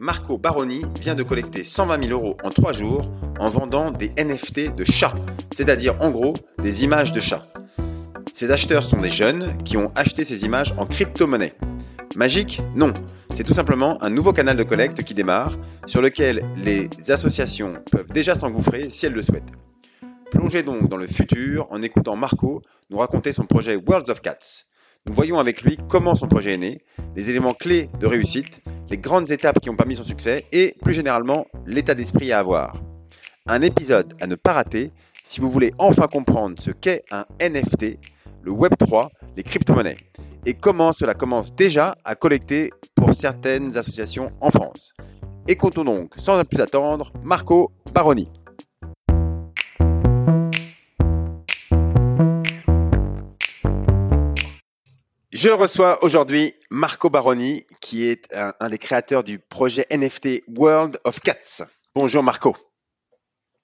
[0.00, 4.72] Marco Baroni vient de collecter 120 000 euros en 3 jours en vendant des NFT
[4.76, 5.14] de chats,
[5.56, 7.44] c'est-à-dire en gros des images de chats.
[8.32, 11.54] Ces acheteurs sont des jeunes qui ont acheté ces images en crypto-monnaie.
[12.14, 12.94] Magique Non,
[13.34, 15.56] c'est tout simplement un nouveau canal de collecte qui démarre,
[15.86, 19.50] sur lequel les associations peuvent déjà s'engouffrer si elles le souhaitent.
[20.30, 24.62] Plongez donc dans le futur en écoutant Marco nous raconter son projet Worlds of Cats.
[25.06, 26.80] Nous voyons avec lui comment son projet est né,
[27.16, 30.94] les éléments clés de réussite, les grandes étapes qui ont permis son succès et, plus
[30.94, 32.76] généralement, l'état d'esprit à avoir.
[33.46, 34.92] Un épisode à ne pas rater
[35.24, 37.98] si vous voulez enfin comprendre ce qu'est un NFT,
[38.42, 39.98] le Web3, les crypto-monnaies,
[40.46, 44.94] et comment cela commence déjà à collecter pour certaines associations en France.
[45.46, 48.28] Écoutons donc, sans plus attendre, Marco Baroni.
[55.40, 61.20] Je reçois aujourd'hui Marco Baroni, qui est un, des créateurs du projet NFT World of
[61.20, 61.64] Cats.
[61.94, 62.56] Bonjour Marco.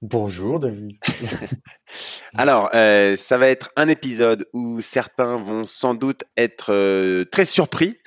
[0.01, 0.93] Bonjour David.
[2.37, 7.45] Alors, euh, ça va être un épisode où certains vont sans doute être euh, très
[7.45, 7.99] surpris,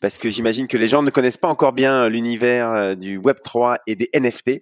[0.00, 3.78] parce que j'imagine que les gens ne connaissent pas encore bien l'univers euh, du Web3
[3.86, 4.60] et des NFT.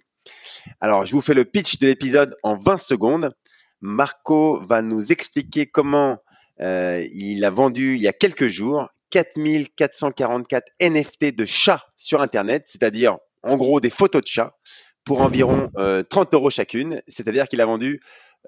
[0.79, 3.35] Alors, je vous fais le pitch de l'épisode en 20 secondes.
[3.81, 6.19] Marco va nous expliquer comment
[6.63, 12.63] euh, il a vendu il y a quelques jours 4444 NFT de chats sur Internet,
[12.67, 14.55] c'est-à-dire en gros des photos de chats
[15.03, 17.01] pour environ 30 euh, euros chacune.
[17.07, 18.01] C'est-à-dire qu'il a vendu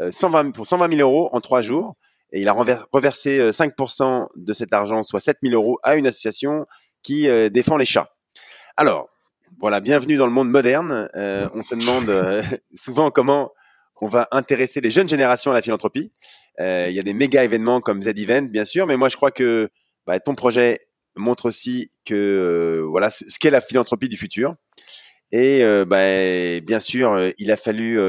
[0.10, 1.96] 120, euh, pour 120 000 euros en trois jours
[2.32, 2.54] et il a
[2.92, 6.66] reversé 5% de cet argent, soit 7 000 euros, à une association
[7.04, 8.10] qui défend les chats.
[8.76, 9.08] Alors,
[9.60, 11.08] voilà, bienvenue dans le monde moderne.
[11.14, 12.44] on se demande
[12.76, 13.52] souvent comment
[14.02, 16.12] on va intéresser les jeunes générations à la philanthropie.
[16.60, 19.32] Euh, il y a des méga événements comme Z-Event, bien sûr, mais moi je crois
[19.32, 19.70] que
[20.06, 20.80] bah, ton projet
[21.16, 24.56] montre aussi que euh, voilà ce qu'est la philanthropie du futur.
[25.32, 28.00] Et euh, bah, bien sûr, il a fallu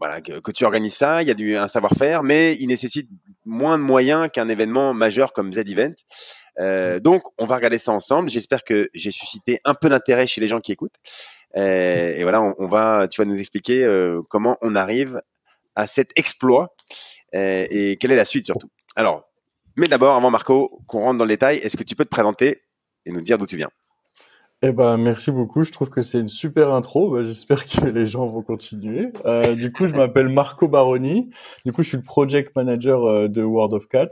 [0.00, 1.22] voilà, que, tu organises ça.
[1.22, 3.08] Il y a du, un savoir-faire, mais il nécessite
[3.44, 5.94] moins de moyens qu'un événement majeur comme Z-Event.
[7.00, 8.30] donc, on va regarder ça ensemble.
[8.30, 10.96] J'espère que j'ai suscité un peu d'intérêt chez les gens qui écoutent.
[11.54, 13.86] et voilà, on, on, va, tu vas nous expliquer
[14.28, 15.20] comment on arrive
[15.76, 16.77] à cet exploit euh,
[17.32, 18.68] et quelle est la suite surtout?
[18.96, 19.28] Alors,
[19.76, 22.62] mais d'abord, avant Marco, qu'on rentre dans le détail, est-ce que tu peux te présenter
[23.06, 23.70] et nous dire d'où tu viens?
[24.60, 25.62] Eh ben, merci beaucoup.
[25.62, 27.10] Je trouve que c'est une super intro.
[27.10, 29.12] Bah, j'espère que les gens vont continuer.
[29.24, 31.30] Euh, du coup, je m'appelle Marco Baroni.
[31.64, 34.08] Du coup, je suis le project manager euh, de World of Cats.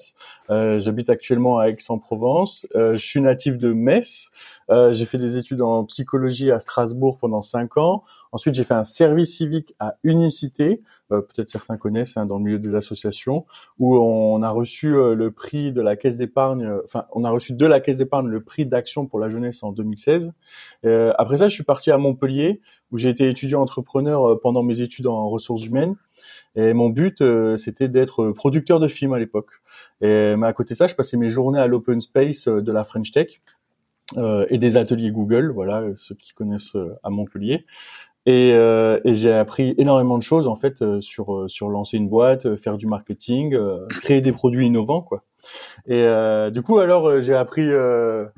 [0.51, 2.65] Euh, J'habite actuellement à Aix-en-Provence.
[2.77, 4.31] Euh, je suis natif de Metz.
[4.71, 8.05] Euh, j'ai fait des études en psychologie à Strasbourg pendant cinq ans.
[8.33, 10.83] Ensuite, j'ai fait un service civique à Unicité,
[11.13, 13.47] euh, peut-être certains connaissent hein, dans le milieu des associations,
[13.79, 17.53] où on a reçu euh, le prix de la caisse d'épargne, enfin, on a reçu
[17.53, 20.33] de la caisse d'épargne le prix d'action pour la jeunesse en 2016.
[20.85, 22.61] après ça, je suis parti à Montpellier,
[22.91, 25.97] où j'ai été étudiant entrepreneur pendant mes études en ressources humaines.
[26.55, 27.23] Et mon but,
[27.57, 29.51] c'était d'être producteur de films à l'époque.
[30.01, 33.13] Et à côté de ça, je passais mes journées à l'open space de la French
[33.13, 33.56] Tech euh,
[34.15, 37.67] et des ateliers Google, voilà, ceux qui connaissent euh, à Montpellier.
[38.25, 42.09] Et, euh, et j'ai appris énormément de choses en fait euh, sur sur lancer une
[42.09, 43.57] boîte, faire du marketing,
[43.89, 45.25] créer des produits innovants, quoi.
[45.87, 46.05] Et
[46.51, 47.69] du coup, alors j'ai appris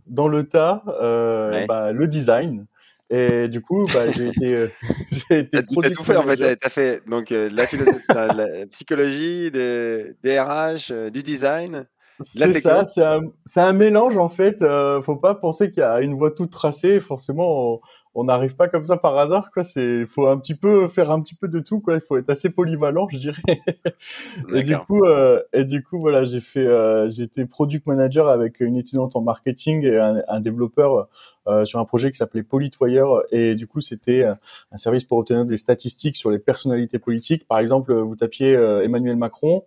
[0.06, 2.66] dans le tas bah, le design.
[3.10, 4.68] Et du coup, bah, j'ai été,
[5.30, 6.56] j'ai été T'as tout fait en fait.
[6.56, 11.86] T'as fait donc la, philosophie, la, psychologie, des, des RH, du design.
[12.20, 14.62] C'est ça, c'est un, un, mélange en fait.
[14.62, 17.00] Euh, faut pas penser qu'il y a une voie toute tracée.
[17.00, 17.80] Forcément,
[18.18, 19.52] on n'arrive pas comme ça par hasard.
[19.52, 21.78] Quoi, c'est faut un petit peu faire un petit peu de tout.
[21.78, 23.40] Quoi, il faut être assez polyvalent, je dirais.
[24.54, 28.58] et du coup, euh, et du coup, voilà, j'ai fait, euh, j'étais product manager avec
[28.58, 31.08] une étudiante en marketing et un, un développeur
[31.46, 33.22] euh, sur un projet qui s'appelait Politwire.
[33.30, 37.46] Et du coup, c'était un service pour obtenir des statistiques sur les personnalités politiques.
[37.46, 39.62] Par exemple, vous tapiez Emmanuel Macron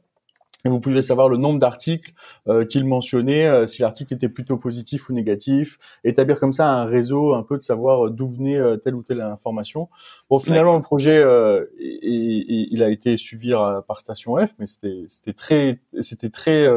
[0.65, 2.13] et vous pouvez savoir le nombre d'articles
[2.47, 6.85] euh, qu'il mentionnait, euh, si l'article était plutôt positif ou négatif, établir comme ça un
[6.85, 9.89] réseau, un peu de savoir d'où venait euh, telle ou telle information.
[10.29, 13.51] Bon, finalement, le projet, euh, il a été suivi
[13.87, 16.67] par Station F, mais c'était c'était très c'était très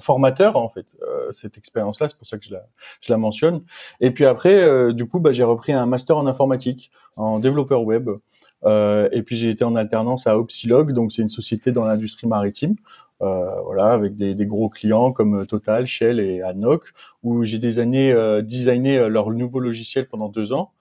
[0.00, 0.96] formateur en fait
[1.30, 2.08] cette expérience-là.
[2.08, 2.62] C'est pour ça que je la
[3.00, 3.62] je la mentionne.
[4.00, 8.08] Et puis après, du coup, bah, j'ai repris un master en informatique, en développeur web.
[8.64, 12.76] Et puis j'ai été en alternance à Opsilog, donc c'est une société dans l'industrie maritime.
[13.20, 16.84] voilà, avec des, des, gros clients comme Total, Shell et ADNOC,
[17.22, 18.12] où j'ai des années
[18.42, 20.72] designé leur nouveau logiciel pendant deux ans.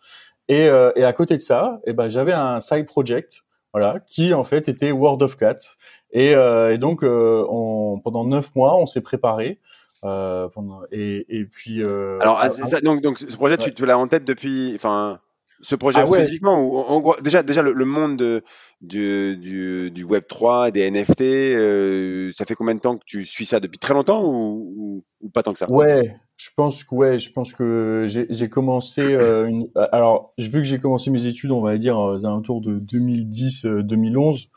[0.48, 3.46] Et, et à côté de ça, eh ben, j'avais un side project
[3.76, 5.76] voilà, qui en fait était World of Cats.
[6.12, 9.60] Et, euh, et donc, euh, on, pendant neuf mois, on s'est préparé.
[10.06, 11.84] Euh, pendant, et, et puis.
[11.84, 15.20] Euh, Alors, ah, ça, donc, donc, ce projet, tu, tu l'as en tête depuis, enfin,
[15.62, 18.44] ce projet ah, spécifiquement ou en, déjà, déjà le, le monde de,
[18.82, 23.26] du, du, du, Web 3, des NFT, euh, ça fait combien de temps que tu
[23.26, 23.60] suis ça?
[23.60, 25.72] Depuis très longtemps ou, ou, ou pas tant que ça?
[25.72, 30.64] Ouais, je pense que ouais, je pense que j'ai commencé euh, une, alors vu que
[30.64, 34.48] j'ai commencé mes études, on va dire aux alentours de 2010-2011.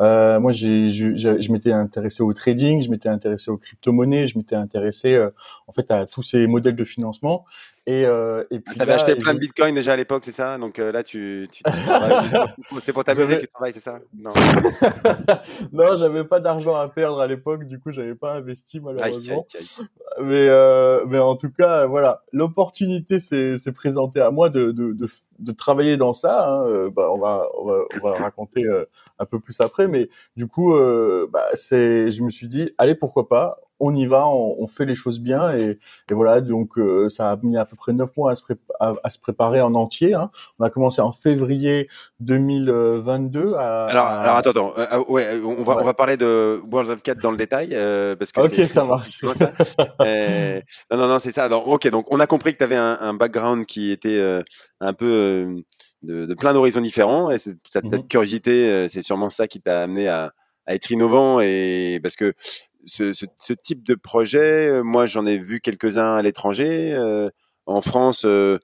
[0.00, 4.38] Euh, moi, j'ai, je, je m'étais intéressé au trading, je m'étais intéressé aux crypto-monnaies, je
[4.38, 5.30] m'étais intéressé euh,
[5.66, 7.44] en fait à tous ces modèles de financement.
[7.88, 10.58] Et, euh, et puis ah, t'avais acheté plein de bitcoins déjà à l'époque, c'est ça?
[10.58, 11.62] Donc euh, là, tu, tu,
[12.82, 14.00] c'est pour t'amuser que tu travailles, c'est ça?
[14.18, 14.32] Non,
[15.72, 19.46] non, j'avais pas d'argent à perdre à l'époque, du coup, j'avais pas investi malheureusement.
[20.20, 25.08] Mais euh, mais en tout cas, voilà, l'opportunité s'est présentée à moi de, de, de,
[25.38, 26.44] de travailler dans ça.
[26.44, 26.66] Hein.
[26.66, 28.84] Euh, bah, on va on va, on va raconter euh,
[29.20, 32.96] un peu plus après, mais du coup, euh, bah, c'est, je me suis dit, allez,
[32.96, 35.78] pourquoi pas on y va, on, fait les choses bien et,
[36.10, 36.40] voilà.
[36.40, 38.42] Donc euh, ça a mis à peu près neuf mois à se,
[38.80, 40.14] à, se préparer en entier.
[40.14, 40.30] Hein.
[40.58, 41.88] On a commencé en février
[42.20, 43.54] 2022.
[43.54, 44.72] À, alors, alors attends, attends.
[44.78, 47.70] Euh, euh, ouais, on va on va parler de World of Cat dans le détail
[48.18, 49.22] parce que ok, ça marche.
[50.90, 51.44] non non non, c'est ça.
[51.44, 54.20] Alors, ok, donc on a compris que tu avais un, background qui était
[54.80, 55.62] un peu
[56.02, 60.08] de, plein d'horizons différents et cette, cette mm curiosité, c'est sûrement ça qui t'a amené
[60.08, 60.32] à
[60.66, 62.34] à être innovant et parce que
[62.86, 67.28] ce, ce, ce, type de projet, euh, moi j'en ai vu quelques-uns à l'étranger, euh,
[67.66, 68.24] en France.
[68.24, 68.58] Euh,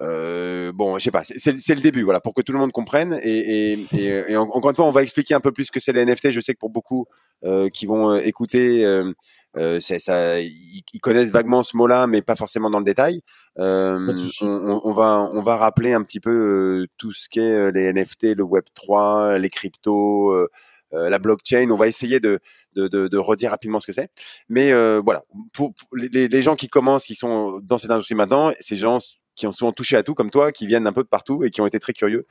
[0.00, 3.18] euh, bon, je sais pas, c'est le début, voilà, pour que tout le monde comprenne.
[3.22, 5.80] Et, et, et, et encore une fois, on va expliquer un peu plus ce que
[5.80, 6.30] c'est les NFT.
[6.30, 7.06] Je sais que pour beaucoup
[7.72, 8.84] qui vont écouter,
[9.80, 13.22] ça, ils, ils, connaissent vaguement ce mot-là, mais pas forcément dans le détail.
[13.56, 18.44] On, on, va, on va rappeler un petit peu tout ce qu'est les NFT, le
[18.44, 20.32] Web 3, les cryptos.
[20.94, 21.70] Euh, la blockchain.
[21.70, 22.40] On va essayer de,
[22.74, 24.08] de, de, de redire rapidement ce que c'est.
[24.48, 28.52] Mais euh, voilà, pour, les, les, gens qui commencent, qui sont dans cette industrie maintenant,
[28.58, 28.98] ces gens
[29.36, 31.50] qui ont souvent touché à tout, comme toi, qui viennent un peu de partout et
[31.50, 32.26] qui ont été très curieux.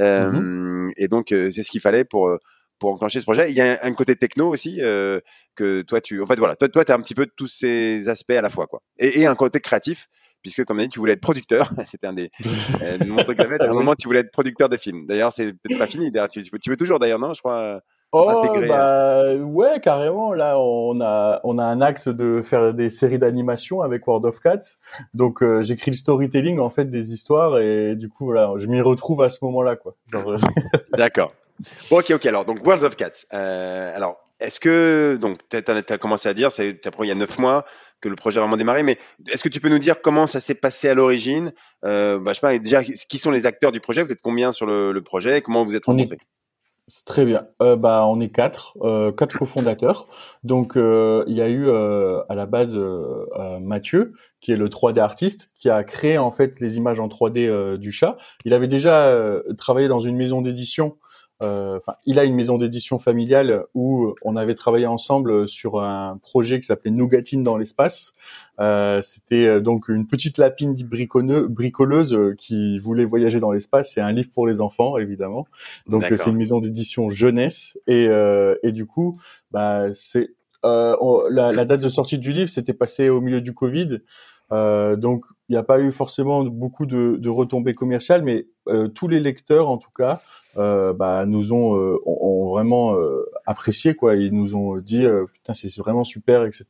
[0.00, 0.92] Euh, mm-hmm.
[0.96, 2.36] Et donc, euh, c'est ce qu'il fallait pour
[2.80, 3.50] pour enclencher ce projet.
[3.50, 5.20] Il y a un, côté techno aussi euh,
[5.54, 8.30] que toi tu, en fait voilà, toi toi as un petit peu tous ces aspects
[8.30, 10.08] à la fois quoi, et, et un côté créatif
[10.42, 11.70] puisque comme on dit, tu voulais être producteur.
[11.86, 12.30] C'était un des
[12.82, 15.06] euh, mon truc à, à un moment tu voulais être producteur de films.
[15.06, 16.10] D'ailleurs c'est peut-être pas fini.
[16.30, 17.80] Tu veux toujours d'ailleurs non, je crois.
[18.12, 20.32] Oh bah ouais carrément.
[20.32, 24.40] Là on a on a un axe de faire des séries d'animation avec World of
[24.40, 24.78] Cats.
[25.14, 28.80] Donc euh, j'écris le storytelling en fait des histoires et du coup voilà je m'y
[28.80, 29.94] retrouve à ce moment-là quoi.
[30.14, 30.36] Euh,
[30.96, 31.32] D'accord.
[31.88, 32.26] Bon, ok ok.
[32.26, 36.50] Alors donc World of Cats euh, alors est-ce que donc tu as, commencé à dire
[36.50, 37.64] c'est il y a neuf mois
[38.00, 38.98] que le projet a vraiment démarré mais
[39.30, 41.52] est-ce que tu peux nous dire comment ça s'est passé à l'origine?
[41.84, 44.02] Euh, bah, je sais pas déjà qui sont les acteurs du projet?
[44.02, 45.42] Vous êtes combien sur le, le projet?
[45.42, 46.18] Comment vous êtes rencontrés?
[47.06, 47.46] Très bien.
[47.62, 50.08] Euh, bah, on est quatre, euh, quatre cofondateurs.
[50.44, 52.76] Donc, euh, il y a eu euh, à la base
[53.60, 57.76] Mathieu, qui est le 3D artiste, qui a créé en fait les images en 3D
[57.78, 58.16] du chat.
[58.44, 59.14] Il avait déjà
[59.58, 60.96] travaillé dans une maison d'édition
[61.40, 66.60] enfin, il a une maison d'édition familiale où on avait travaillé ensemble sur un projet
[66.60, 68.14] qui s'appelait Nougatine dans l'espace.
[68.60, 73.92] Euh, C'était euh, donc une petite lapine bricoleuse qui voulait voyager dans l'espace.
[73.94, 75.46] C'est un livre pour les enfants, évidemment.
[75.86, 79.18] Donc c'est une maison d'édition jeunesse et, euh, et du coup,
[79.50, 80.30] bah, c'est
[80.64, 80.96] euh,
[81.30, 84.00] la, la, date de sortie du livre s'était passée au milieu du Covid.
[84.52, 88.88] Euh, donc, il n'y a pas eu forcément beaucoup de, de retombées commerciales, mais euh,
[88.88, 90.20] tous les lecteurs, en tout cas,
[90.56, 94.16] euh, bah, nous ont, euh, ont, vraiment euh, apprécié quoi.
[94.16, 96.66] Ils nous ont dit putain c'est vraiment super, etc.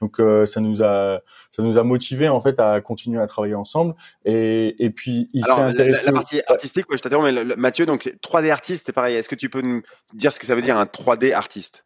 [0.00, 1.20] Donc ça nous a
[1.50, 3.94] ça nous a motivé en fait à continuer à travailler ensemble.
[4.24, 6.06] Et, et puis il s'est intéressé.
[6.06, 9.16] La, la, partie artistique, ouais, je t'interromps, mais le, Mathieu, donc 3D artiste, c'est pareil.
[9.16, 9.82] Est-ce que tu peux nous
[10.14, 11.84] dire ce que ça veut dire un 3D artiste?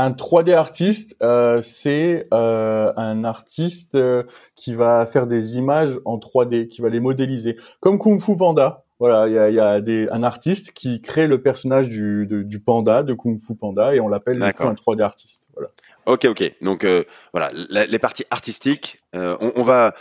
[0.00, 4.22] Un 3D artiste, euh, c'est euh, un artiste euh,
[4.54, 8.84] qui va faire des images en 3D, qui va les modéliser, comme Kung Fu Panda.
[8.98, 12.60] Voilà, il y a, y a des, un artiste qui crée le personnage du, du
[12.60, 15.48] panda, de Kung Fu Panda, et on l'appelle un 3D artiste.
[15.54, 15.70] Voilà.
[16.06, 16.52] Ok, ok.
[16.62, 16.86] Donc
[17.32, 19.94] voilà, les parties artistiques, on, on, va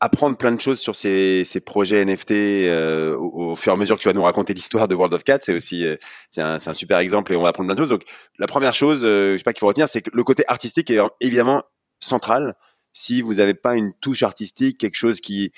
[0.00, 3.78] apprendre plein de choses sur ces, ces projets NFT euh, au, au, fur et à
[3.78, 5.38] mesure que tu vas nous raconter l'histoire de World of Cats.
[5.42, 5.96] C'est aussi euh,
[6.30, 7.90] c'est un, un, super exemple et on va apprendre plein de choses.
[7.90, 8.04] Donc
[8.38, 10.90] la première chose, euh, je sais pas qu'il faut retenir, c'est que le côté artistique
[10.90, 11.62] est évidemment
[12.00, 12.54] central
[12.92, 15.52] si vous n'avez pas une touche artistique, quelque chose qui,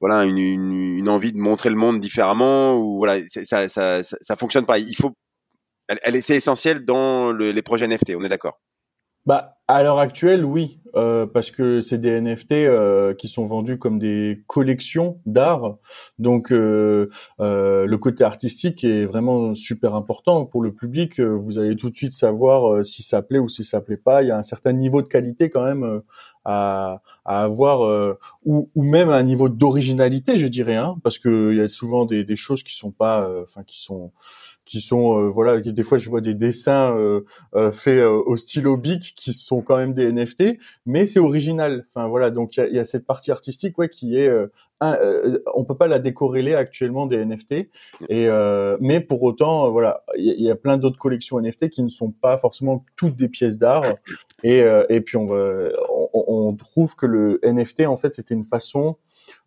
[0.00, 4.36] voilà, une, une, envie de montrer le monde différemment, ou voilà, ça, ça, ça, ça,
[4.36, 4.78] fonctionne pas.
[4.78, 5.12] Il faut,
[5.88, 8.14] elle, elle c'est essentiel dans le, les projets NFT.
[8.16, 8.60] On est d'accord?
[9.28, 13.78] Bah, à l'heure actuelle, oui, euh, parce que c'est des NFT euh, qui sont vendus
[13.78, 15.76] comme des collections d'art.
[16.18, 21.20] Donc, euh, euh, le côté artistique est vraiment super important pour le public.
[21.20, 24.22] Vous allez tout de suite savoir euh, si ça plaît ou si ça plaît pas.
[24.22, 26.00] Il y a un certain niveau de qualité quand même
[26.44, 31.58] à, à, avoir, ou, ou, même un niveau d'originalité, je dirais, hein, parce que il
[31.58, 34.12] y a souvent des, des choses qui sont pas, enfin, qui sont
[34.68, 37.22] qui sont euh, voilà des fois je vois des dessins euh,
[37.54, 41.86] euh, faits au stylo bic qui sont quand même des NFT mais c'est original.
[41.88, 44.30] Enfin voilà donc il y a, cette partie artistique ouais qui est
[44.80, 44.98] un,
[45.54, 47.70] on peut pas la décorréler actuellement des NFT
[48.10, 48.28] et
[48.80, 52.36] mais pour autant voilà il y, a plein d'autres collections NFT qui ne sont pas
[52.36, 53.84] forcément toutes des pièces d'art.
[54.44, 54.58] Et
[54.90, 55.70] et puis on, va,
[56.12, 58.98] on, on trouve que le NFT en fait c'était une façon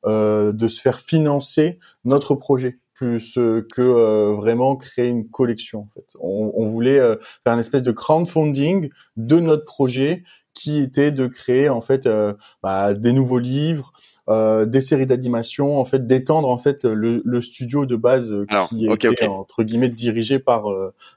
[0.04, 5.80] de se faire financer notre projet plus que euh, vraiment créer une collection.
[5.80, 10.78] En fait, on, on voulait euh, faire une espèce de crowdfunding de notre projet qui
[10.78, 13.92] était de créer en fait euh, bah, des nouveaux livres,
[14.30, 18.34] des séries d'animation, en fait d'étendre en fait le, le, studio de base
[18.70, 20.68] qui était entre guillemets dirigé par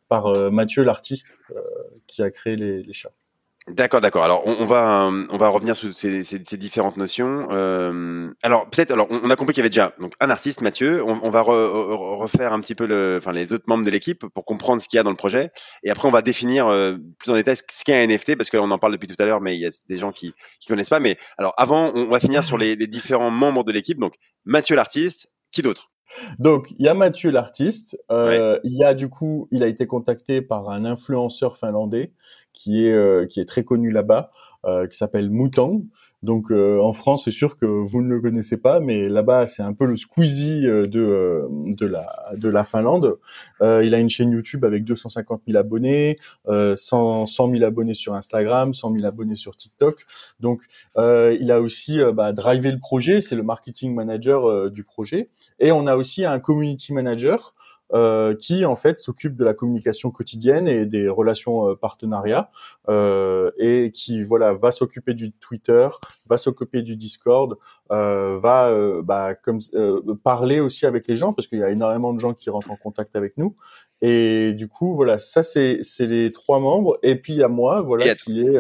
[0.09, 1.39] par Mathieu l'artiste
[2.09, 3.13] qui a créé les, les chats.
[3.67, 4.25] D'accord, d'accord.
[4.25, 7.49] Alors, on, va on va revenir sur ces, ces, différentes notions.
[7.51, 11.03] Euh, alors, peut-être, alors, on, a compris qu'il y avait déjà donc un artiste, Mathieu.
[11.03, 14.83] On, va refaire un petit peu le, enfin, les autres membres de l'équipe pour comprendre
[14.83, 15.51] ce qu'il y a dans le projet.
[15.83, 18.71] Et après, on va définir euh, plus en détail ce qu'est un NFT parce qu'on
[18.71, 20.91] en parle depuis tout à l'heure, mais il y a des gens qui qui connaissent
[20.91, 21.01] pas.
[21.01, 23.99] Mais alors, avant, on va finir sur les, les différents membres de l'équipe.
[23.99, 24.13] Donc,
[24.45, 25.31] Mathieu l'artiste.
[25.53, 25.94] Qui d'autre?
[26.39, 27.99] Donc, il y a Mathieu l'artiste.
[28.11, 32.13] Euh, Il y a du coup, il a été contacté par un influenceur finlandais
[32.53, 34.31] qui est euh, qui est très connu là-bas,
[34.65, 35.83] euh, qui s'appelle Moutang.
[36.25, 39.63] Donc euh, en France, c'est sûr que vous ne le connaissez pas, mais là-bas, c'est
[39.63, 43.19] un peu le Squeezie euh, de euh, de la de la Finlande.
[43.61, 46.17] il a une chaîne YouTube avec 250 000 abonnés,
[46.47, 50.07] 100 100 000 abonnés sur Instagram, 100 000 abonnés sur TikTok.
[50.41, 50.63] Donc
[50.97, 55.29] il a aussi bah, drivé le projet, c'est le marketing manager du projet,
[55.59, 57.55] et on a aussi un community manager
[57.93, 62.51] euh, qui en fait s'occupe de la communication quotidienne et des relations euh, partenariats
[62.89, 65.89] euh, et qui voilà va s'occuper du Twitter,
[66.27, 67.59] va s'occuper du Discord,
[67.91, 69.61] euh, va euh, bah, comme
[70.23, 72.77] parler aussi avec les gens parce qu'il y a énormément de gens qui rentrent en
[72.77, 73.55] contact avec nous.
[74.01, 76.99] Et du coup voilà ça c'est c'est les trois membres.
[77.03, 78.57] Et puis il y a moi voilà qui est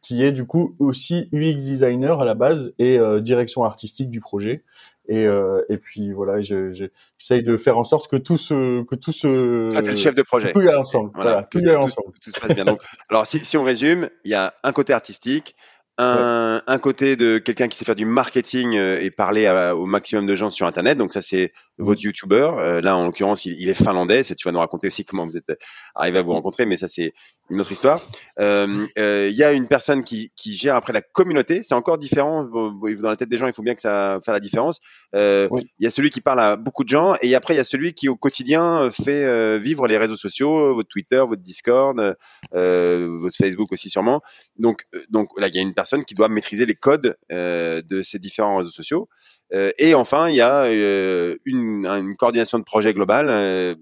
[0.00, 4.62] qui est du coup aussi UX designer à la base et direction artistique du projet.
[5.08, 9.12] Et, euh, et puis voilà, j'essaye de faire en sorte que tout ce que tout
[9.12, 10.52] ce ah, le chef de projet.
[10.52, 11.10] Tout y ensemble.
[11.14, 12.12] Voilà, tout, y ensemble.
[12.22, 12.66] Tout, se passe bien.
[12.66, 15.56] Donc, alors si, si on résume, il y a un côté artistique,
[15.98, 20.26] un, un côté de quelqu'un qui sait faire du marketing euh, et parler au maximum
[20.26, 20.96] de gens sur Internet.
[20.96, 21.84] Donc ça, c'est mmh.
[21.84, 22.50] votre YouTuber.
[22.58, 24.22] Euh, là, en l'occurrence, il, il, est finlandais.
[24.22, 25.58] Tu vas nous raconter aussi comment vous êtes
[25.96, 27.12] arrivé à vous rencontrer, mais ça, c'est
[27.50, 28.00] une autre histoire.
[28.38, 31.62] Euh, il y a une personne qui, qui, gère après la communauté.
[31.62, 32.44] C'est encore différent.
[32.44, 34.80] Dans la tête des gens, il faut bien que ça fasse la différence.
[35.14, 37.64] Il y a celui qui parle à beaucoup de gens et après, il y a
[37.64, 42.16] celui qui, au quotidien, fait vivre les réseaux sociaux, votre Twitter, votre Discord,
[42.52, 44.20] votre Facebook aussi sûrement.
[44.58, 48.02] Donc, donc là, il y a une personne qui doit maîtriser les codes euh, de
[48.02, 49.08] ces différents réseaux sociaux.
[49.54, 53.26] Euh, et enfin, il y a euh, une, une, coordination de projet global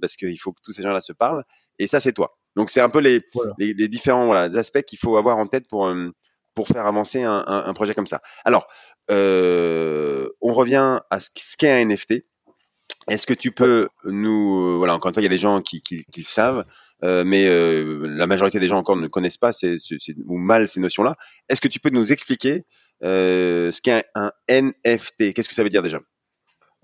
[0.00, 1.44] parce qu'il faut que tous ces gens-là se parlent.
[1.78, 2.38] Et ça, c'est toi.
[2.54, 3.20] Donc, c'est un peu les,
[3.58, 5.92] les, les, différents voilà, aspects qu'il faut avoir en tête pour
[6.54, 8.22] pour faire avancer un, un, un projet comme ça.
[8.44, 8.66] Alors,
[9.10, 12.24] on revient à ce qu'est un NFT.
[13.08, 15.80] Est-ce que tu peux nous, voilà, encore une fois, il y a des gens qui,
[15.82, 16.64] qui, qui le savent,
[17.04, 19.76] euh, mais euh, la majorité des gens encore ne connaissent pas ces,
[20.26, 21.16] ou mal ces notions-là.
[21.48, 22.64] Est-ce que tu peux nous expliquer
[23.02, 26.00] euh, ce qu'est un, NFT Qu'est-ce que ça veut dire déjà?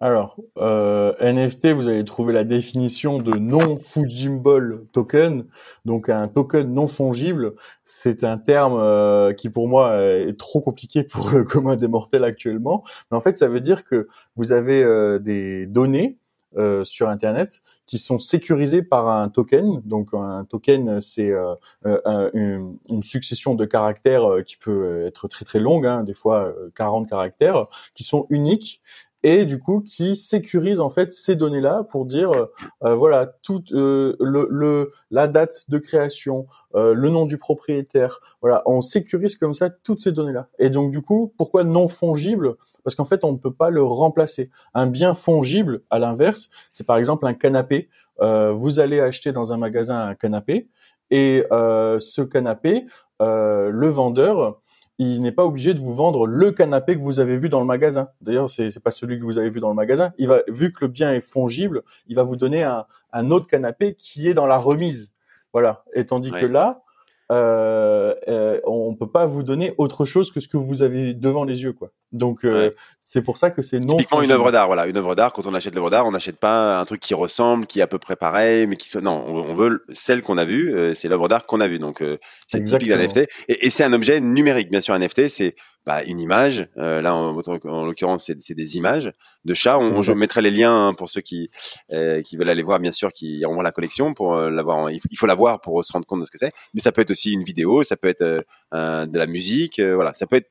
[0.03, 5.47] Alors, euh, NFT, vous allez trouver la définition de non fungible token,
[5.85, 7.55] donc un token non fongible.
[7.85, 12.25] C'est un terme euh, qui pour moi est trop compliqué pour le commun des mortels
[12.25, 16.19] actuellement, mais en fait, ça veut dire que vous avez euh, des données
[16.57, 19.81] euh, sur Internet qui sont sécurisés par un token.
[19.85, 21.55] Donc un token, c'est euh,
[21.87, 27.09] euh une, succession de caractères qui peut être très très longue, hein, des fois 40
[27.09, 28.81] caractères, qui sont uniques
[29.23, 32.47] et du coup qui sécurise en fait ces données-là pour dire euh,
[32.85, 38.21] euh voilà tout euh, le, le, la date de création, euh, le nom du propriétaire,
[38.41, 40.49] voilà on sécurise comme ça toutes ces données-là.
[40.59, 42.57] Et donc du coup pourquoi non fongible?
[42.85, 44.51] Parce qu'en fait on ne peut pas le remplacer.
[44.75, 47.89] Un bien fongible à l'inverse, c'est par exemple un canapé.
[48.21, 50.69] vous allez acheter dans un magasin un canapé
[51.11, 52.87] et ce canapé,
[53.21, 54.62] le vendeur
[55.03, 57.67] il n'est pas obligé de vous vendre le canapé que vous avez vu dans le
[57.67, 58.09] magasin.
[58.21, 60.13] D'ailleurs, c'est c'est pas celui que vous avez vu dans le magasin.
[60.19, 63.47] Il va, vu que le bien est fongible, il va vous donner un, un autre
[63.47, 65.13] canapé qui est dans la remise.
[65.53, 65.85] Voilà.
[65.95, 66.41] Et tandis Ouais.
[66.41, 66.83] que là,
[67.31, 71.45] euh, euh, on peut pas vous donner autre chose que ce que vous avez devant
[71.45, 71.91] les yeux, quoi.
[72.13, 72.75] Donc euh, Ouais.
[73.01, 73.97] c'est pour ça que c'est non.
[73.97, 75.33] Typiquement une œuvre d'art, voilà, une œuvre d'art.
[75.33, 77.87] Quand on achète l'œuvre d'art, on n'achète pas un truc qui ressemble, qui est à
[77.87, 81.09] peu près pareil, mais qui non, on, on veut celle qu'on a vue, euh, c'est
[81.09, 81.79] l'œuvre d'art qu'on a vue.
[81.79, 82.99] Donc euh, c'est typique d'un.
[82.99, 84.93] NFT et, et c'est un objet numérique, bien sûr.
[84.93, 85.55] Un NFT, c'est
[85.87, 86.69] bah, une image.
[86.79, 89.13] Euh, là, en, en l'occurrence, c'est c'est des images
[89.45, 89.79] de chats.
[89.79, 91.51] On, on- je mettrai les liens hein, pour ceux qui
[91.93, 94.91] euh, qui veulent aller voir, bien sûr, qui voir la collection pour euh, l'avoir.
[94.91, 96.53] Il faut, il faut la voir pour se rendre compte de ce que c'est.
[96.75, 99.95] Mais ça peut être aussi une vidéo, ça peut être euh, de la musique, euh,
[99.95, 100.51] voilà, ça peut être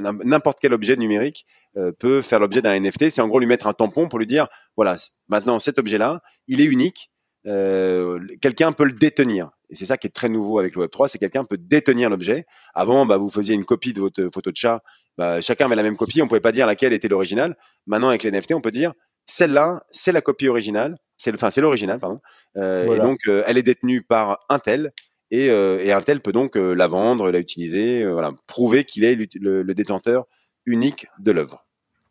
[0.00, 1.46] n'im- n'importe quel objet numérique
[1.76, 3.10] euh, peut faire l'objet d'un NFT.
[3.10, 4.96] C'est en gros lui mettre un tampon pour lui dire voilà,
[5.28, 7.11] maintenant cet objet-là, il est unique.
[7.46, 9.50] Euh, quelqu'un peut le détenir.
[9.70, 12.44] Et c'est ça qui est très nouveau avec le Web3, c'est quelqu'un peut détenir l'objet.
[12.74, 14.82] Avant, bah, vous faisiez une copie de votre photo de chat,
[15.16, 17.56] bah, chacun avait la même copie, on pouvait pas dire laquelle était l'original.
[17.86, 18.92] Maintenant, avec les NFT, on peut dire
[19.26, 22.20] celle-là, c'est la copie originale, c'est le, enfin c'est l'original, pardon.
[22.56, 23.02] Euh, Voilà.
[23.02, 24.92] Et donc, euh, elle est détenue par un tel,
[25.30, 29.72] et, et un tel peut donc la vendre, la utiliser, voilà, prouver qu'il est le
[29.72, 30.26] détenteur
[30.66, 31.64] unique de l'œuvre.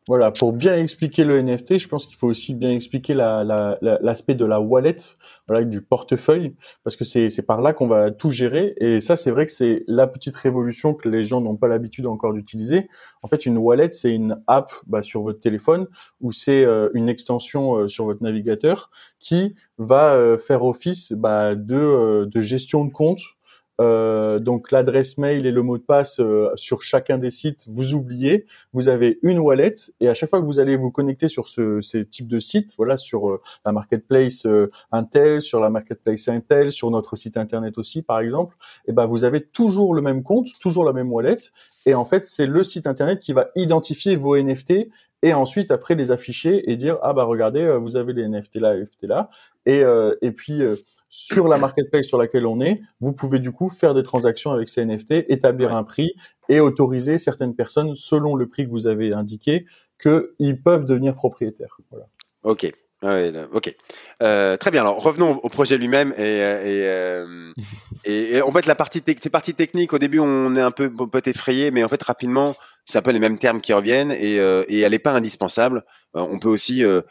[0.07, 3.77] Voilà, pour bien expliquer le NFT, je pense qu'il faut aussi bien expliquer la- la-
[3.83, 4.95] la- l'aspect de la wallet,
[5.47, 8.73] voilà, du portefeuille, parce que c'est c'est par là qu'on va tout gérer.
[8.77, 12.07] Et ça, c'est vrai que c'est la petite révolution que les gens n'ont pas l'habitude
[12.07, 12.89] encore d'utiliser.
[13.21, 15.85] En fait, une wallet, c'est une app bah, sur votre téléphone
[16.19, 18.89] ou c'est euh, une extension euh, sur votre navigateur
[19.19, 23.21] qui va euh, faire office bah, de, euh, de gestion de compte.
[23.79, 27.93] Euh, donc l'adresse mail et le mot de passe euh, sur chacun des sites, vous
[27.93, 28.45] oubliez.
[28.73, 31.81] Vous avez une wallet et à chaque fois que vous allez vous connecter sur ce,
[31.81, 36.71] ces types de sites, voilà, sur euh, la marketplace euh, Intel, sur la marketplace Intel,
[36.71, 38.55] sur notre site internet aussi, par exemple,
[38.87, 41.37] et ben vous avez toujours le même compte, toujours la même wallet,
[41.85, 44.89] et en fait c'est le site internet qui va identifier vos NFT
[45.23, 48.57] et ensuite après les afficher et dire ah bah regardez euh, vous avez les NFT
[48.57, 49.29] là, NFT là,
[49.65, 49.83] et
[50.21, 50.61] et puis
[51.11, 54.69] sur la marketplace sur laquelle on est, vous pouvez du coup faire des transactions avec
[54.69, 55.75] ces NFT, établir Ouais.
[55.75, 56.13] un prix
[56.49, 59.65] et autoriser certaines personnes, selon le prix que vous avez indiqué,
[60.01, 61.77] qu'ils peuvent devenir propriétaires.
[61.91, 62.07] Voilà.
[62.43, 62.71] Ok.
[63.03, 63.75] Ouais, là, ok.
[64.21, 64.81] Euh, très bien.
[64.81, 67.51] Alors revenons au projet lui-même et, euh, et, euh,
[68.05, 70.91] et, et en fait la partie ces parties techniques au début on est un peu
[70.99, 73.73] on peut être effrayé mais en fait rapidement c'est un peu les mêmes termes qui
[73.73, 75.83] reviennent et, euh, et elle n'est pas indispensable.
[76.15, 77.01] Euh, on peut aussi euh,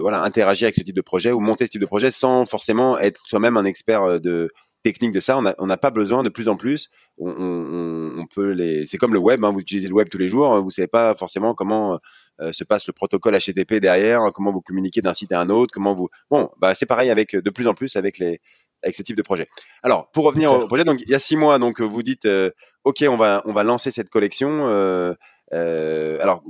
[0.00, 2.98] voilà interagir avec ce type de projet ou monter ce type de projet sans forcément
[2.98, 4.50] être soi-même un expert de
[4.82, 5.38] technique de ça.
[5.58, 6.90] On n'a pas besoin de plus en plus.
[7.18, 8.86] On, on, on peut les.
[8.86, 9.44] C'est comme le web.
[9.44, 10.54] Hein, vous utilisez le web tous les jours.
[10.54, 11.98] hein, Vous savez pas forcément comment
[12.52, 15.94] se passe le protocole HTTP derrière, comment vous communiquez d'un site à un autre, comment
[15.94, 16.08] vous.
[16.30, 18.40] Bon, bah c'est pareil avec de plus en plus avec les
[18.82, 19.48] avec ce type de projet.
[19.82, 22.50] Alors pour revenir au projet, donc il y a six mois, donc vous dites, euh,
[22.86, 24.68] ok, on va lancer cette collection.
[24.68, 25.12] euh,
[25.52, 26.42] euh, alors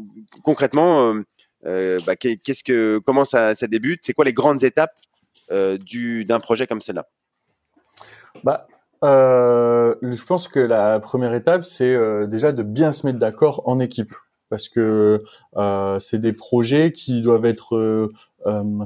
[0.44, 1.14] concrètement,
[1.64, 4.01] euh, bah, qu'est- qu'est-ce que comment ça, ça débute?
[4.05, 4.94] C'est quoi les grandes étapes
[5.81, 7.07] du d'un projet comme celle-là?
[8.44, 8.66] Bah,
[9.03, 14.14] je pense que la première étape, c'est déjà de bien se mettre d'accord en équipe,
[14.51, 15.25] parce que
[15.99, 18.11] c'est des projets qui doivent être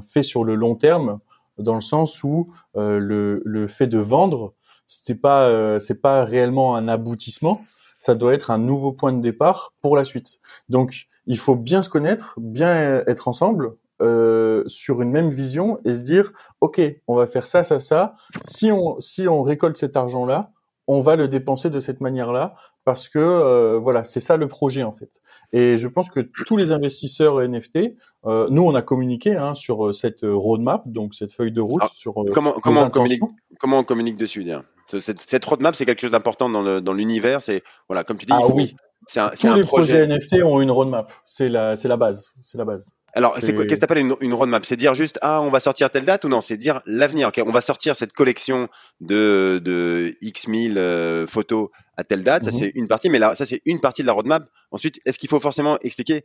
[0.07, 1.19] faits sur le long terme,
[1.57, 4.53] dans le sens où le, le fait de vendre,
[4.91, 7.63] c'est pas euh, c'est pas réellement un aboutissement,
[7.97, 10.39] ça doit être un nouveau point de départ pour la suite.
[10.69, 13.75] Donc, il faut bien se connaître, bien être ensemble.
[14.01, 18.15] euh, sur une même vision et se dire ok on va faire ça ça ça
[18.41, 20.49] si on si on récolte cet argent là
[20.87, 24.47] on va le dépenser de cette manière là parce que euh, voilà c'est ça le
[24.47, 25.21] projet en fait.
[25.53, 29.87] Et je pense que tous les investisseurs NFT euh, nous on a communiqué hein, sur
[29.87, 33.21] euh, cette roadmap donc cette feuille de route sur Comment comment on communique
[33.59, 34.63] comment on communique dessus dire
[34.99, 37.41] cette, cette roadmap, c'est quelque chose d'important dans le dans l'univers.
[37.41, 38.75] C'est voilà, comme tu dis, ah il faut- oui.
[39.07, 40.05] c'est un, c'est tous un les projet.
[40.05, 41.13] projets NFT ont une roadmap.
[41.23, 42.33] C'est la c'est la base.
[42.41, 44.63] C'est la base Alors, c'est Qu'est-ce que t'appelles une, une roadmap?
[44.65, 46.39] C'est dire juste ah, on va sortir telle date ou non?
[46.41, 47.31] C'est dire l'avenir.
[47.45, 48.69] on va sortir cette collection
[49.01, 52.45] de de x mille euh, photos à telle date.
[52.45, 52.57] Ça Mhm.
[52.57, 54.43] c'est une partie, mais là, ça c'est une partie de la roadmap.
[54.71, 56.23] Ensuite, est-ce qu'il faut forcément expliquer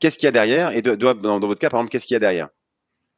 [0.00, 0.72] qu'est-ce qu'il y a derrière?
[0.76, 2.48] Et de, dans, dans votre cas, par exemple, qu'est-ce qu'il y a derrière?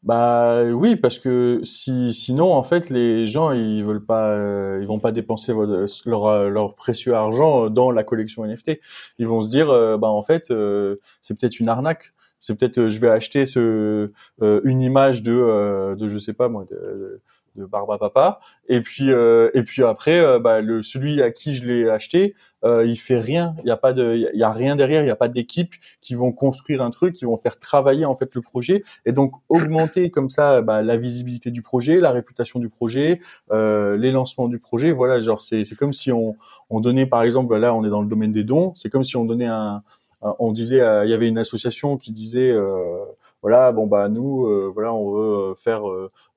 [0.02, 4.86] Bah oui, parce que si sinon en fait les gens ils veulent pas euh, ils
[4.88, 8.80] vont pas dépenser votre- leur leur précieux argent dans la collection NFT.
[9.18, 12.14] Ils vont se dire euh, bah en fait euh, c'est peut-être une arnaque.
[12.42, 14.10] C'est peut-être euh, je vais acheter ce
[14.42, 17.22] euh, une image de euh, de je sais pas moi de,
[17.54, 18.40] de Barba Papa.
[18.68, 23.20] Et puis et puis après, bah, le celui à qui je l'ai acheté, il fait
[23.20, 23.54] rien.
[23.62, 25.02] Il y a pas de, il y a rien derrière.
[25.02, 28.16] Il y a pas d'équipe qui vont construire un truc, qui vont faire travailler en
[28.16, 32.58] fait le projet et donc augmenter comme ça bah, la visibilité du projet, la réputation
[32.58, 33.20] du projet,
[33.52, 34.90] les lancements du projet.
[34.90, 36.36] Voilà, genre c'est c'est comme si on
[36.70, 38.72] on donnait par exemple là on est dans le domaine des dons.
[38.74, 39.82] C'est comme si on donnait un
[40.22, 43.04] on disait, il y avait une association qui disait, euh,
[43.42, 45.82] voilà, bon bah nous, euh, voilà, on veut euh, faire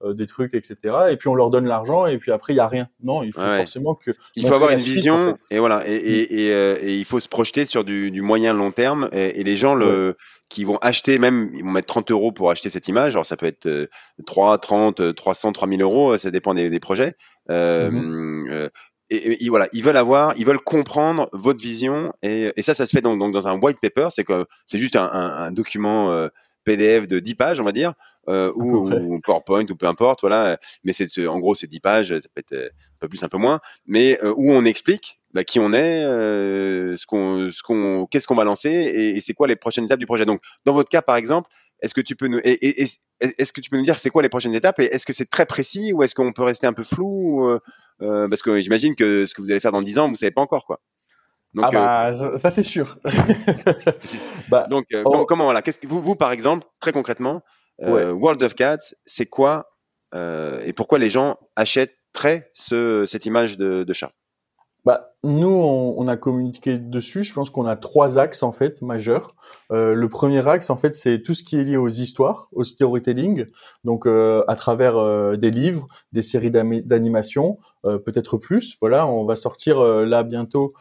[0.03, 0.77] des trucs, etc.
[1.11, 2.87] Et puis on leur donne l'argent et puis après il y a rien.
[3.03, 4.11] Non, il faut forcément que.
[4.35, 7.83] Il faut avoir une vision et voilà, et, et, et, il faut se projeter sur
[7.83, 10.17] du, du moyen long terme et, les gens le
[10.49, 13.13] qui vont acheter même, ils vont mettre 30 euros pour acheter cette image.
[13.13, 13.89] Alors ça peut être
[14.25, 17.13] 3, 30, 300, 3000 euros, ça dépend des, des projets.
[17.49, 18.69] Euh, mmh
[19.09, 22.91] et, voilà, ils veulent avoir, ils veulent comprendre votre vision et, et ça, ça se
[22.91, 26.11] fait donc, donc dans un white paper, c'est que c'est juste un, un, un document
[26.11, 26.27] euh,
[26.65, 27.93] PDF de 10 pages, on va dire,
[28.27, 30.57] euh, ou, ou, PowerPoint ou peu importe, voilà.
[30.83, 33.29] Mais c'est en gros c'est 10 pages, ça peut être euh, un peu plus, un
[33.29, 37.61] peu moins, mais euh, où on explique bah, qui on est, euh, ce qu'on, ce
[37.61, 40.25] qu'on, qu'est-ce qu'on va lancer et, et c'est quoi les prochaines étapes du projet.
[40.25, 41.49] Donc dans votre cas par exemple,
[41.81, 44.55] est-ce que tu peux nous, est-ce que tu peux nous dire c'est quoi les prochaines
[44.55, 47.45] étapes et est-ce que c'est très précis ou est-ce qu'on peut rester un peu flou
[47.45, 47.59] euh,
[48.01, 50.31] euh, parce que j'imagine que ce que vous allez faire dans 10 ans, vous savez
[50.31, 50.79] pas encore quoi.
[51.53, 52.97] Donc, ah bah, euh, ça c'est sûr.
[54.49, 54.87] bah, donc
[55.27, 57.41] comment voilà, qu'est-ce que vous, vous par exemple très concrètement,
[57.79, 59.71] World of Cats, c'est quoi
[60.13, 64.11] et pourquoi les gens achèteraient ce, cette image de, de chat?
[64.85, 67.23] Bah, nous, on, on, a communiqué dessus.
[67.23, 69.35] Je pense qu'on a trois axes en fait majeurs.
[69.71, 72.63] Euh, le premier axe, en fait, c'est tout ce qui est lié aux histoires, au
[72.63, 73.47] storytelling.
[73.83, 78.77] Donc, euh, à travers euh, des livres, des séries d'animation, euh, peut-être plus.
[78.79, 80.73] Voilà, on va sortir euh, là bientôt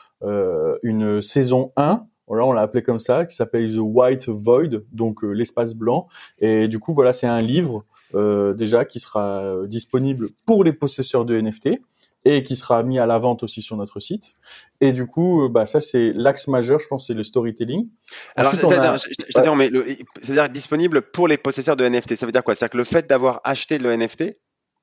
[0.83, 5.23] une saison 1 voilà, on l'a appelé comme ça, qui s'appelle The White Void, donc
[5.23, 6.09] l'espace blanc.
[6.39, 11.27] Et du coup, voilà, c'est un livre euh, déjà qui sera disponible pour les possesseurs
[11.27, 11.81] de NFT
[12.25, 14.35] et qui sera mis à la vente aussi sur notre site.
[14.81, 17.89] Et du coup, euh, bah, ça c'est l'axe majeur, je pense, c'est le storytelling.
[18.37, 19.71] Alors, c'est-à-dire, mais
[20.21, 22.17] c'est-à-dire disponible pour les possesseurs de NFT.
[22.17, 22.55] Ça veut dire quoi?
[22.55, 24.37] C'est-à-dire que le fait d'avoir acheté le NFT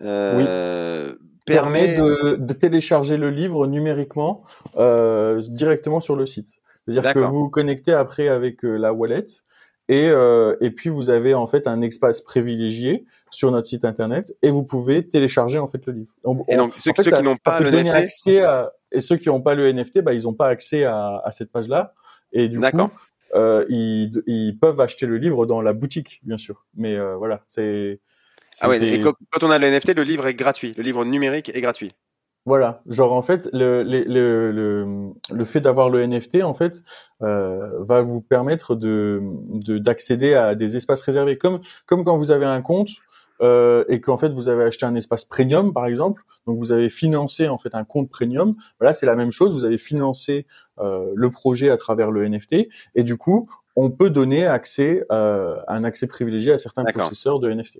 [0.04, 1.14] euh,
[1.46, 4.44] permet, de, de, télécharger le livre numériquement
[4.78, 6.60] euh, directement sur le site.
[6.88, 9.26] C'est-à-dire que vous vous connectez après avec euh, la wallet
[9.92, 14.34] et, euh, et puis vous avez en fait un espace privilégié sur notre site internet
[14.42, 16.14] et vous pouvez télécharger en fait le livre.
[16.48, 18.40] et donc ceux, qui n'ont pas le NFT,
[18.94, 21.52] et ceux qui n'ont pas le NFT, bah ils n'ont pas accès à, à cette
[21.52, 21.94] page-là
[22.32, 22.90] et du coup
[23.36, 26.66] euh, ils, ils, peuvent acheter le livre dans la boutique bien sûr.
[26.78, 28.00] Mais euh, voilà, c'est
[28.62, 31.52] ah ouais, et quand on a le NFT, le livre est gratuit, le livre numérique
[31.54, 31.94] est gratuit.
[32.46, 36.82] Voilà, genre en fait, le, le, le, le fait d'avoir le NFT, en fait,
[37.22, 39.22] euh, va vous permettre de
[39.78, 42.90] d'accéder à des espaces réservés, comme comme quand vous avez un compte
[43.42, 46.90] euh, et qu'en fait vous avez acheté un espace premium, par exemple, donc vous avez
[46.90, 48.56] financé en fait un compte premium.
[48.80, 50.46] Voilà, c'est la même chose, vous avez financé
[50.80, 55.58] euh, le projet à travers le NFT, et du coup, on peut donner accès, euh,
[55.68, 57.80] un accès privilégié à certains possesseurs de NFT.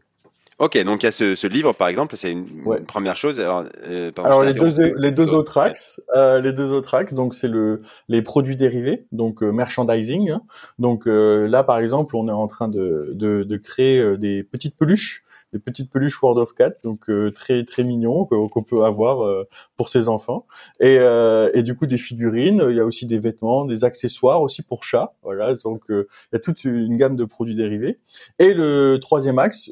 [0.62, 2.46] Ok, donc il y a ce, ce livre par exemple, c'est une,
[2.88, 3.40] première chose.
[3.40, 7.34] Alors, euh, Alors les, deux, les deux autres axes, euh, les deux autres axes, donc
[7.34, 10.30] c'est le les produits dérivés, donc euh, merchandising.
[10.30, 10.42] Hein.
[10.78, 14.78] Donc euh, là par exemple, on est en train de, de, de créer des petites
[14.78, 19.24] peluches des petites peluches World of Cat, donc euh, très très mignons qu'on peut avoir
[19.26, 20.46] euh, pour ses enfants.
[20.80, 24.42] Et, euh, et, du coup des figurines, il y a aussi des vêtements, des accessoires
[24.42, 25.14] aussi pour chats.
[25.24, 28.00] Voilà, donc il y a toute une gamme de produits dérivés.
[28.40, 29.70] Et le troisième axe,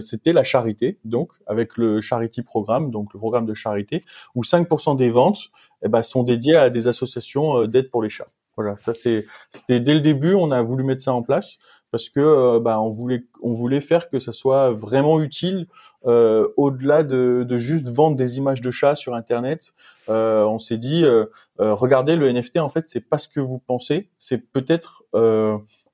[0.00, 4.96] c'était la charité, donc avec le Charity Programme, donc le programme de charité, où 5%
[4.96, 5.50] des ventes
[5.84, 8.26] eh ben, sont dédiées à des associations d'aide pour les chats.
[8.56, 11.58] Voilà, ça c'est, c'était dès le début, on a voulu mettre ça en place
[11.92, 15.68] parce que euh, bah, on voulait on voulait faire que ça soit vraiment utile
[16.06, 19.72] euh, au-delà de, de, juste vendre des images de chats sur internet.
[20.08, 21.26] Euh, on s'est dit euh,
[21.60, 25.04] euh, regardez le NFT en fait c'est pas ce que vous pensez, c'est peut-être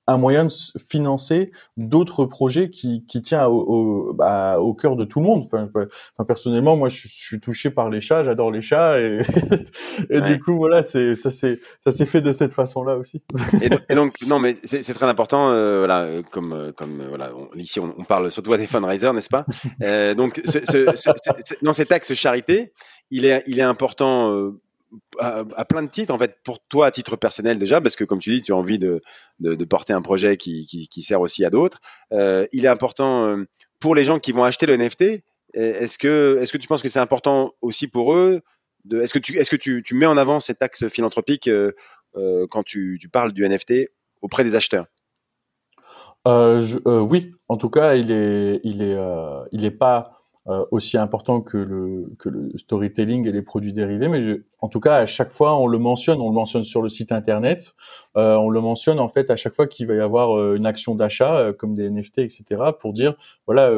[0.09, 0.53] un moyen de
[0.89, 5.45] financer d'autres projets qui, qui tient au, au, bah, au cœur de tout le monde.
[5.45, 9.21] Enfin, enfin personnellement, moi, je, suis touché par les chats, j'adore les chats, et,
[10.11, 13.23] et du coup, voilà, c'est ça s'est ça s'est fait de cette façon-là aussi.
[13.61, 18.31] et, donc, non, mais c'est très important, euh, voilà, comme comme voilà, ici on, parle
[18.33, 19.45] surtout à des fundraisers, n'est-ce pas?
[19.83, 22.73] Euh, Donc, ce, ce, ce, dans cet axe charité,
[23.11, 24.33] il est il est important.
[24.33, 24.59] Euh,
[25.19, 28.21] à, plein de titres en fait pour toi à titre personnel déjà parce que comme
[28.21, 29.03] tu dis tu as envie de,
[29.69, 31.81] porter un projet qui, sert aussi à d'autres.
[32.13, 33.45] Euh, il est important euh,
[33.81, 35.25] pour les gens qui vont acheter le NFT
[35.55, 38.43] est-ce que est-ce que tu penses que c'est important aussi pour eux
[38.93, 41.73] est-ce que tu mets en avant cet axe philanthropique euh,
[42.17, 43.91] euh quand tu, parles du NFT
[44.23, 44.87] auprès des acheteurs?
[46.27, 46.61] Euh,
[47.01, 47.33] oui.
[47.49, 50.18] En tout cas il est pas euh,
[50.71, 54.97] aussi important que le que le storytelling et les produits dérivés, mais en tout cas
[54.97, 57.75] à chaque fois on le mentionne, on le mentionne sur le site internet,
[58.19, 60.67] euh, on le mentionne en fait à chaque fois qu'il va y avoir euh, une
[60.67, 62.45] action d'achat euh, comme des NFT etc
[62.79, 63.15] pour dire
[63.47, 63.71] voilà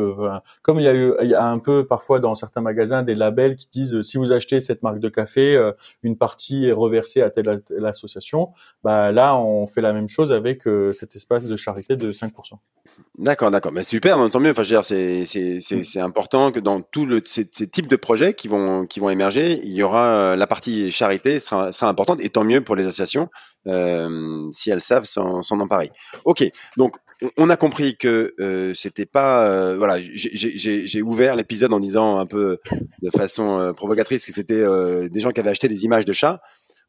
[0.62, 3.14] comme il y a eu il y a un peu parfois dans certains magasins des
[3.14, 5.72] labels qui disent si vous achetez cette marque de café
[6.02, 8.50] une partie est reversée à telle, telle association,
[8.82, 12.30] bah là on fait la même chose avec cet espace de charité de 5%.
[13.18, 13.72] D'accord, d'accord.
[13.72, 14.50] Mais super, tant mieux.
[14.50, 17.96] Enfin, dire, c'est, c'est, c'est, c'est important que dans tous le, ces, ces, types de
[17.96, 22.20] projets qui vont, qui vont émerger, il y aura la partie charité sera, sera importante
[22.20, 23.28] et tant mieux pour les associations
[23.66, 25.90] si elles savent s'en, emparer.
[26.24, 26.44] Ok,
[26.76, 26.96] donc
[27.36, 32.24] on a compris que euh, c'était pas euh, voilà j'ai, ouvert l'épisode en disant un
[32.24, 32.58] peu
[33.02, 34.64] de façon euh, provocatrice que c'était
[35.10, 36.40] des gens qui avaient acheté des images de chats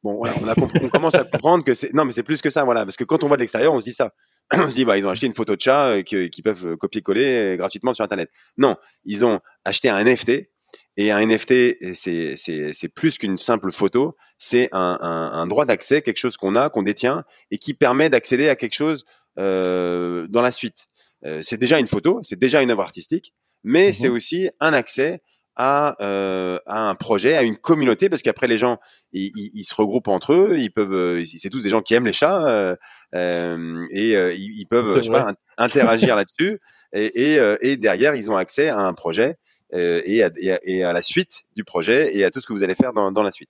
[0.04, 2.50] bon voilà, on, a, on commence à comprendre que c'est non mais c'est plus que
[2.50, 4.14] ça voilà parce que quand on voit de l'extérieur on se dit ça
[4.54, 6.78] on se dit, bah, ils ont acheté une photo de chat euh, qu'ils peuvent euh,
[6.78, 8.30] copier-coller euh, gratuitement sur Internet.
[8.58, 10.50] Non, ils ont acheté un NFT.
[10.97, 16.17] Et un NFT, c'est plus qu'une simple photo, c'est un, un, un, droit d'accès, quelque
[16.17, 19.06] chose qu'on a, qu'on détient, et qui permet d'accéder à quelque chose
[19.39, 20.88] euh, dans la suite.
[21.25, 24.73] Euh, c'est déjà une photo, c'est déjà une œuvre artistique, mais mmh c'est aussi un
[24.73, 25.21] accès
[25.56, 28.80] à, euh, à, un projet, à une communauté, parce qu'après les gens,
[29.12, 31.93] ils, ils, ils, se regroupent entre eux, ils peuvent, euh, c'est tous des gens qui
[31.93, 32.75] aiment les chats euh,
[33.15, 36.60] euh et euh, ils, peuvent, je sais pas, interagir là-dessus,
[36.93, 39.38] et, et, et, derrière ils ont accès à un projet
[39.74, 42.76] et à, et, à, la suite du projet et à tout ce que vous allez
[42.76, 43.50] faire dans, dans la suite.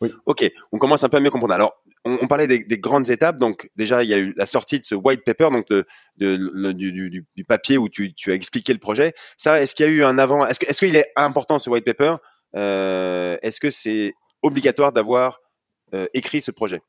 [0.00, 0.12] Oui.
[0.26, 1.54] Ok, on commence un peu à mieux comprendre.
[1.54, 3.38] Alors, on, on parlait des, des, grandes étapes.
[3.38, 5.86] Donc, déjà, il y a eu la sortie de ce white paper, donc de,
[6.18, 9.14] de, de du, du, du, papier où tu, tu, as expliqué le projet.
[9.36, 10.46] Ça, est-ce qu'il y a eu un avant?
[10.46, 12.16] Est-ce qu'il est, qu'il est, important ce white paper?
[12.54, 15.40] Euh, Est-ce que c'est obligatoire d'avoir
[15.94, 16.80] euh, écrit ce projet?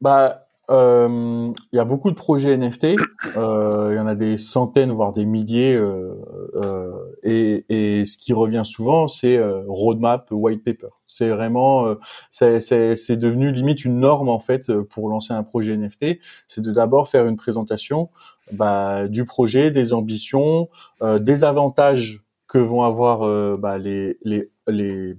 [0.00, 2.96] Bah, euh, il y a beaucoup de projets NFT.
[3.36, 5.74] Euh, il y en a des centaines, voire des milliers.
[5.74, 6.14] Euh,
[6.54, 10.88] euh et, et, ce qui revient souvent, c'est euh, roadmap, white paper.
[11.06, 11.96] C'est vraiment,
[12.30, 16.18] c'est devenu limite une norme en fait pour lancer un projet NFT.
[16.48, 18.10] C'est de d'abord faire une présentation
[18.52, 20.68] bah, du projet, des ambitions,
[21.02, 25.14] des avantages que vont avoir bah, les, les les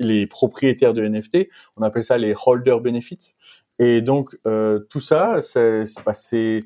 [0.00, 1.48] les propriétaires de NFT.
[1.76, 3.34] On appelle ça les holder benefits.
[3.82, 6.60] Et donc euh, tout ça, c'est, c'est,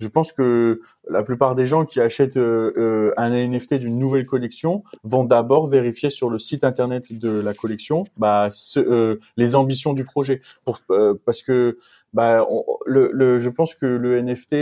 [0.00, 0.80] je pense que
[1.10, 5.66] la plupart des gens qui achètent euh, euh un NFT d'une nouvelle collection vont d'abord
[5.68, 10.40] vérifier sur le site internet de la collection bah, ce, euh, les ambitions du projet,
[10.64, 11.78] pour, euh, parce que
[12.14, 12.46] bah,
[12.86, 14.54] le, le, je pense que le NFT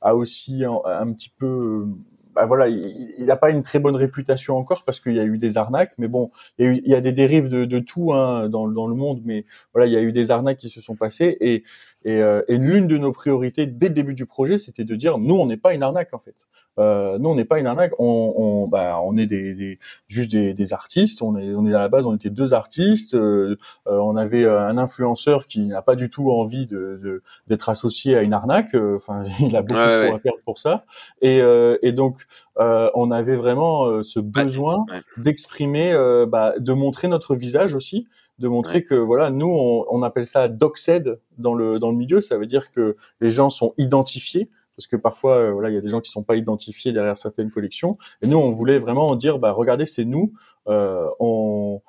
[0.00, 1.86] a aussi un petit peu
[2.34, 5.38] bah voilà, il n'a pas une très bonne réputation encore parce qu'il y a eu
[5.38, 5.92] des arnaques.
[5.98, 8.48] Mais bon, il y a, eu, il y a des dérives de, de tout hein,
[8.48, 9.22] dans, dans, le monde.
[9.24, 11.36] Mais voilà, il y a eu des arnaques qui se sont passées.
[11.40, 11.62] Et,
[12.04, 15.18] et, euh, et l'une de nos priorités dès le début du projet, c'était de dire,
[15.18, 16.46] nous, on n'est pas une arnaque en fait.
[16.78, 17.92] Euh, nous, on n'est pas une arnaque.
[17.98, 21.22] On, on, bah, on est des, des juste des, des, artistes.
[21.22, 23.14] On est, on est à la base, on était deux artistes.
[23.14, 23.56] Euh,
[23.86, 28.22] euh on avait un influenceur qui n'a pas du tout envie de d'être associé à
[28.22, 28.74] une arnaque.
[28.74, 30.84] Enfin, il a beaucoup à perdre pour ça.
[31.22, 31.40] Et,
[31.82, 34.84] et donc, on avait vraiment ce besoin
[35.16, 35.94] d'exprimer,
[36.28, 38.06] bah, de montrer notre visage aussi
[38.40, 42.20] de montrer que voilà, nous on, on, appelle ça doxed dans le dans le milieu,
[42.20, 45.78] ça veut dire que les gens sont identifiés parce que parfois, euh, voilà, il y
[45.78, 47.96] a des gens qui sont pas identifiés derrière certaines collections.
[48.22, 50.32] Et nous, on voulait vraiment dire, bah, regardez, c'est nous,
[50.68, 51.80] euh, on,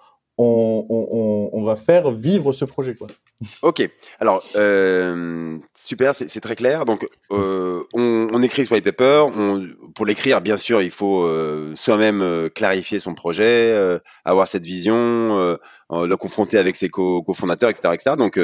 [1.66, 3.08] va faire vivre ce projet, quoi.
[3.64, 3.90] Ok.
[4.20, 6.86] Alors, euh, super, c'est très clair.
[6.86, 9.26] Donc, on, écrit ce white paper.
[9.96, 11.28] Pour l'écrire, bien sûr, il faut
[11.76, 13.76] soi-même clarifier son projet,
[14.26, 15.58] avoir cette vision,
[15.90, 18.12] le confronter avec ses cofondateurs, etc., etc.
[18.16, 18.38] Donc,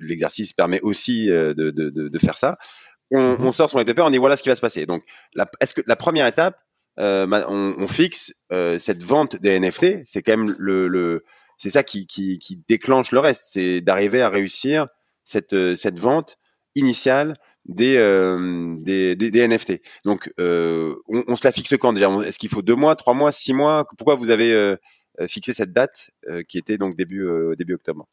[0.00, 2.56] l'exercice permet aussi de faire ça
[3.10, 3.46] on, mhm.
[3.46, 4.86] on sort son white paper, on dit voilà ce qui va se passer.
[4.86, 5.02] Donc,
[5.60, 6.58] est-ce que la première étape,
[6.98, 11.24] euh, on, on, fixe euh, cette vente des NFT, c'est quand même le, le
[11.56, 14.88] c'est ça qui, qui, qui, déclenche le reste, c'est d'arriver à réussir
[15.24, 16.38] cette, euh, cette vente
[16.74, 19.80] initiale des, euh, des, des, des, NFT.
[20.04, 22.10] Donc, euh, on, on, se la fixe quand déjà?
[22.24, 23.84] Est-ce qu'il faut deux mois, trois mois, six mois?
[23.98, 24.76] Pourquoi vous avez euh,
[25.28, 26.10] fixé cette date
[26.48, 28.08] qui était donc début, début octobre?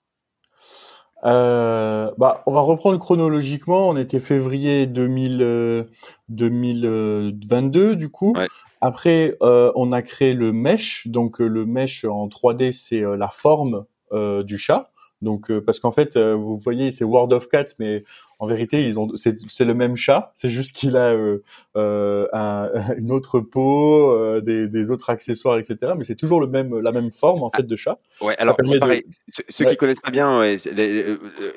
[1.26, 3.90] Euh, bah, on va reprendre chronologiquement.
[3.90, 5.88] On était février 2000,
[6.30, 8.36] 2022 euh, du coup.
[8.80, 11.08] Après, euh, on a créé le mesh.
[11.08, 14.92] Donc le mesh en 3D, c'est la forme du chat.
[15.22, 18.04] Donc parce qu'en fait, vous voyez, c'est World of Cat, mais
[18.40, 21.44] en vérité, ils ont c'est le même chat, c'est juste qu'il a euh,
[21.76, 25.94] euh, un, une autre peau, euh, des, des, autres accessoires, etc.
[25.98, 27.98] Mais c'est toujours le même la même forme en fait de chat.
[28.22, 29.04] Ouais, alors c'est pareil.
[29.28, 30.60] Ceux, qui connaissent pas bien, il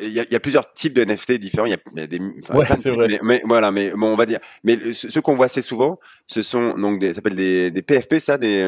[0.01, 1.67] y, a, y, a, plusieurs types de NFT différents.
[1.67, 3.21] Il y a, des, ouais, c'est vrai.
[3.23, 4.41] Mais, voilà, mais bon, on va dire.
[4.65, 8.19] Mais ceux qu'on voit assez souvent, ce sont donc des, ça s'appelle des, des PFP,
[8.19, 8.65] ça, des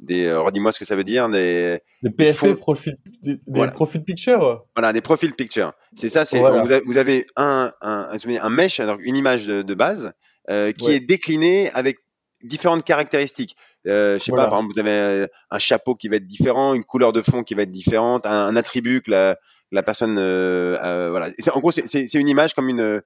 [0.00, 3.72] des euh, redis-moi ce que ça veut dire des des PFP profil des, voilà.
[3.72, 8.50] profil picture voilà des profil picture c'est ça c'est vous, vous, avez un un, un
[8.50, 10.12] mesh alors une image de, de base
[10.50, 10.96] euh, qui ouais.
[10.96, 11.98] est déclinée avec
[12.44, 13.56] différentes caractéristiques
[13.86, 14.44] euh, je sais voilà.
[14.44, 17.22] pas par exemple vous avez euh, un chapeau qui va être différent une couleur de
[17.22, 19.36] fond qui va être différente un, un attribut que la
[19.72, 23.02] la personne euh, euh voilà en gros c'est une image comme une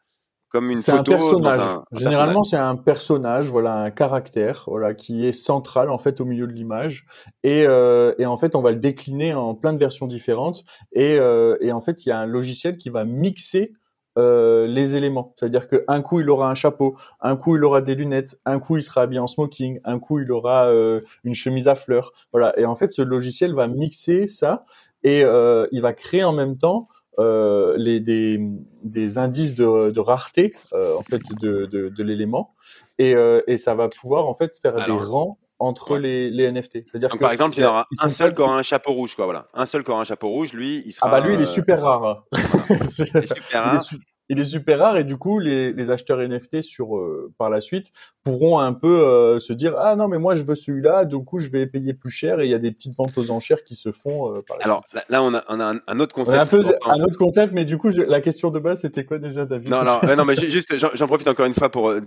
[0.52, 1.12] comme une photo.
[1.12, 1.60] Un personnage.
[1.60, 6.24] Un, Généralement, c'est un personnage, voilà, un caractère, voilà, qui est central en fait au
[6.24, 7.06] milieu de l'image.
[7.42, 10.64] Et, euh, et en fait, on va le décliner en plein de versions différentes.
[10.92, 13.72] Et, euh, et en fait, il y a un logiciel qui va mixer
[14.18, 15.32] euh, les éléments.
[15.36, 18.76] C'est-à-dire qu'un coup il aura un chapeau, un coup il aura des lunettes, un coup
[18.76, 22.12] il sera habillé en smoking, un coup il aura euh, une chemise à fleurs.
[22.30, 22.52] Voilà.
[22.58, 24.66] Et en fait, ce logiciel va mixer ça
[25.02, 28.40] et euh, il va créer en même temps euh, les, des,
[28.82, 32.54] des, indices de, de rareté euh, en fait de, de, de l'élément
[32.98, 36.00] et, euh, et, ça va pouvoir en fait faire des rangs entre ouais.
[36.00, 36.84] les, les, NFT.
[36.88, 39.26] C'est-à-dire que par exemple, il y aura un seul qui aura un chapeau rouge, quoi.
[39.26, 41.08] Voilà, un seul qui aura un chapeau rouge, lui, il sera.
[41.08, 42.00] Ah bah lui, il est super rare.
[42.00, 42.24] Voilà.
[42.72, 44.11] il est super rare il est
[44.44, 47.92] super rare et du coup les, les acheteurs NFT sur euh, par la suite
[48.24, 51.38] pourront un peu euh, se dire ah non mais moi je veux celui-là du coup
[51.38, 53.74] je vais payer plus cher et il y a des petites ventes aux enchères qui
[53.74, 55.02] se font euh, par la alors suite.
[55.08, 57.64] là on a, on a un, un autre concept un, peu, un autre concept mais
[57.64, 59.68] du coup je, la question de base c'était quoi déjà David?
[59.68, 62.00] Non non non mais juste j'en profite encore une fois pour euh,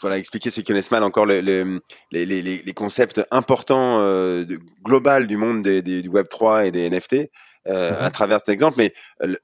[0.00, 1.80] voilà expliquer ceux qui connaissent mal encore le, le,
[2.12, 6.70] les, les, les concepts importants de, global du monde des, des, du Web 3 et
[6.70, 7.30] des NFT
[7.68, 8.92] euh, à travers cet exemple, mais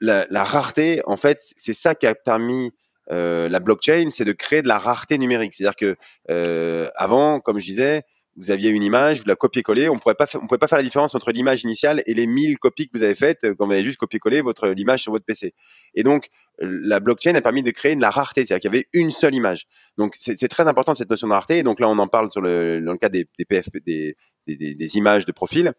[0.00, 2.72] la, la rareté, en fait, c'est ça qui a permis
[3.10, 5.54] euh, la blockchain, c'est de créer de la rareté numérique.
[5.54, 5.96] C'est-à-dire que
[6.30, 8.02] euh, avant, comme je disais,
[8.36, 10.84] vous aviez une image, vous la copiez-coller, on pourrait pas, on pouvait pas faire la
[10.84, 13.84] différence entre l'image initiale et les 1000 copies que vous avez faites quand vous avez
[13.84, 15.52] juste copié-collé votre l'image sur votre PC.
[15.94, 18.86] Et donc la blockchain a permis de créer de la rareté, c'est-à-dire qu'il y avait
[18.94, 19.66] une seule image.
[19.98, 21.58] Donc c'est très important cette notion de rareté.
[21.58, 24.16] Et donc là, on en parle sur le, dans le cas des, des PFP, des,
[24.46, 25.72] des, des, images de profil.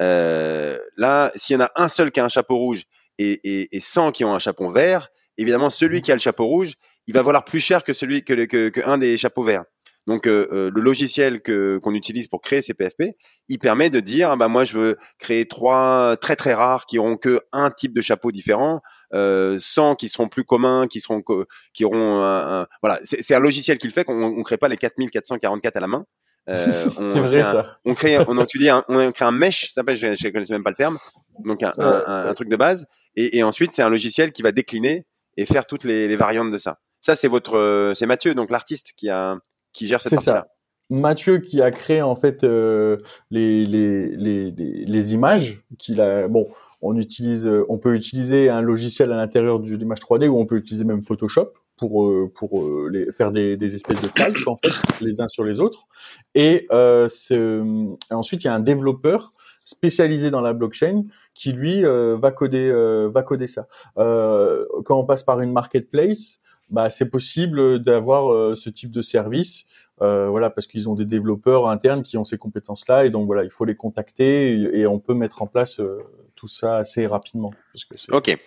[0.00, 2.84] Euh, là, s'il y en a un seul qui a un chapeau rouge
[3.18, 6.46] et, et, et 100 qui ont un chapeau vert, évidemment, celui qui a le chapeau
[6.46, 6.74] rouge,
[7.06, 9.64] il va valoir plus cher que celui que, que, un des chapeaux verts.
[10.06, 13.16] Donc euh, euh, le logiciel que qu'on utilise pour créer ces PFP,
[13.48, 17.00] il permet de dire ah bah moi je veux créer trois très très rares qui
[17.00, 18.82] auront que un type de chapeau différent,
[19.14, 21.22] euh, 100 qui seront plus communs, qui seront
[21.74, 24.68] qui auront un, un voilà, c'est un logiciel qui le fait qu'on on crée pas
[24.68, 26.06] les 4444 à la main.
[26.48, 29.96] Euh, on, vrai, un, on crée, on utilise un, on crée un mesh, ça s'appelle,
[29.96, 30.98] je, je connaissais même pas le terme,
[31.44, 34.52] donc un, un, un truc de base, et, et ensuite c'est un logiciel qui va
[34.52, 35.06] décliner
[35.36, 36.78] et faire toutes les, les variantes de ça.
[37.00, 39.38] Ça c'est votre, c'est Mathieu, donc l'artiste qui a,
[39.72, 40.46] qui gère cette partie-là.
[40.88, 42.98] Mathieu qui a créé en fait euh,
[43.32, 46.28] les, les, les, les, images qu'il a.
[46.28, 46.48] Bon,
[46.80, 50.56] on utilise, on peut utiliser un logiciel à l'intérieur de l'image 3D ou on peut
[50.56, 54.56] utiliser même Photoshop pour euh, pour euh, les, faire des, des, espèces de calques en
[54.56, 55.86] fait les uns sur les autres.
[56.34, 57.08] Et euh,
[58.10, 59.32] ensuite il y a un développeur
[59.64, 63.66] spécialisé dans la blockchain qui lui euh, va coder euh, va coder ça.
[63.96, 69.66] quand on passe par une marketplace, bah c'est possible d'avoir ce type de service.
[69.98, 73.44] voilà parce qu'ils ont des développeurs internes qui ont ces compétences là et donc voilà
[73.44, 75.80] il faut les contacter et, et on peut mettre en place
[76.36, 77.50] tout ça assez rapidement.
[77.72, 78.38] Parce que ok.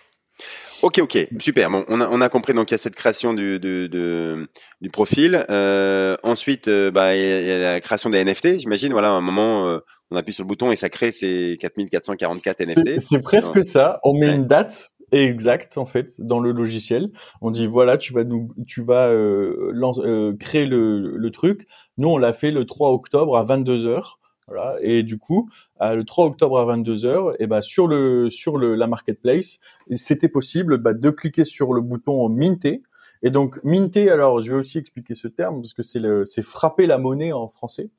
[0.82, 1.70] Ok, ok, super.
[1.70, 4.48] Bon, on a, on a compris donc il y a cette création du, du, du,
[4.80, 5.44] du profil.
[5.50, 8.60] Euh, ensuite, euh, bah, il y, a la création des NFT.
[8.60, 11.58] J'imagine, voilà, à un moment, euh, on appuie sur le bouton et ça crée ces
[11.60, 12.98] 4444 NFT.
[13.00, 14.00] C'est presque ça.
[14.04, 14.34] On met ouais.
[14.34, 17.10] une date exacte en fait dans le logiciel.
[17.40, 21.66] On dit voilà, tu vas nous, tu vas euh, lance, euh, créer le, le truc.
[21.98, 24.19] Nous, on l'a fait le 3 octobre à 22 heures.
[24.50, 24.76] Voilà.
[24.80, 25.48] Et du coup,
[25.80, 29.60] le 3 octobre à 22h, et ben sur le sur le, la marketplace,
[29.92, 32.82] c'était possible bah, de cliquer sur le bouton minter.
[33.22, 36.86] Et donc minter, alors je vais aussi expliquer ce terme parce que c'est c'est frapper
[36.86, 37.90] la monnaie en français.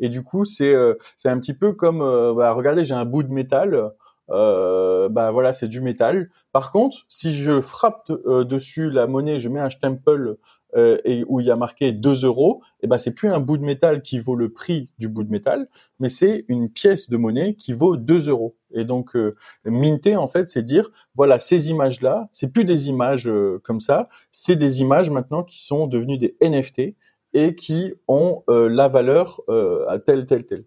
[0.00, 3.04] Et du coup, c'est euh, c'est un petit peu comme euh, bah, regardez, j'ai un
[3.04, 3.92] bout de métal.
[4.30, 6.30] Euh, bah voilà, c'est du métal.
[6.52, 10.36] Par contre, si je frappe euh, dessus la monnaie, je mets un stempel
[10.76, 13.56] euh, et où il y a marqué 2 euros, et ben c'est plus un bout
[13.56, 17.16] de métal qui vaut le prix du bout de métal, mais c'est une pièce de
[17.16, 18.56] monnaie qui vaut 2 euros.
[18.72, 22.88] Et donc euh, minter en fait, c'est dire voilà ces images là, c'est plus des
[22.88, 26.94] images euh, comme ça, c'est des images maintenant qui sont devenues des NFT
[27.32, 30.64] et qui ont euh, la valeur euh, à tel tel tel.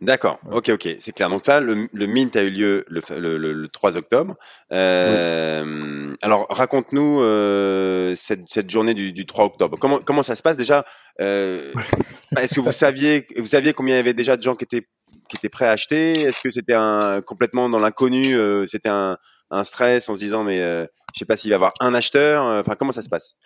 [0.00, 1.30] D'accord, ok, ok, c'est clair.
[1.30, 4.36] Donc ça, le, le, mint a eu lieu le, le, le 3 octobre.
[4.72, 9.78] Euh, Alors raconte-nous euh, cette, cette, journée du, du, 3 octobre.
[9.78, 10.84] Comment, comment ça se passe déjà
[11.20, 11.72] euh,
[12.38, 14.86] Est-ce que vous saviez, vous saviez combien il y avait déjà de gens qui étaient,
[15.28, 16.20] qui étaient prêts à acheter?
[16.22, 18.36] Est-ce que c'était un, complètement dans l'inconnu
[18.66, 19.16] C'était un,
[19.50, 22.44] un, stress en se disant mais je sais pas s'il va y avoir un acheteur.
[22.44, 23.36] Enfin, comment ça se passe?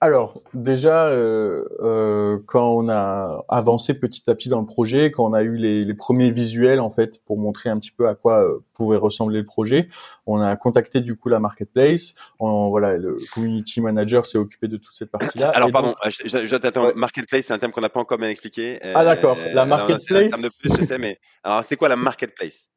[0.00, 5.26] Alors déjà, euh, euh, quand on a avancé petit à petit dans le projet, quand
[5.26, 8.14] on a eu les, les premiers visuels en fait pour montrer un petit peu à
[8.14, 9.88] quoi euh, pouvait ressembler le projet,
[10.24, 12.14] on a contacté du coup la marketplace.
[12.38, 15.50] On, voilà, le community manager s'est occupé de toute cette partie-là.
[15.50, 16.94] Alors pardon, je, je, je t'attends.
[16.94, 18.78] Marketplace, c'est un terme qu'on n'a pas encore bien expliqué.
[18.94, 20.04] Ah d'accord, la marketplace.
[20.08, 22.69] C'est un terme de plus, je sais, mais alors c'est quoi la marketplace?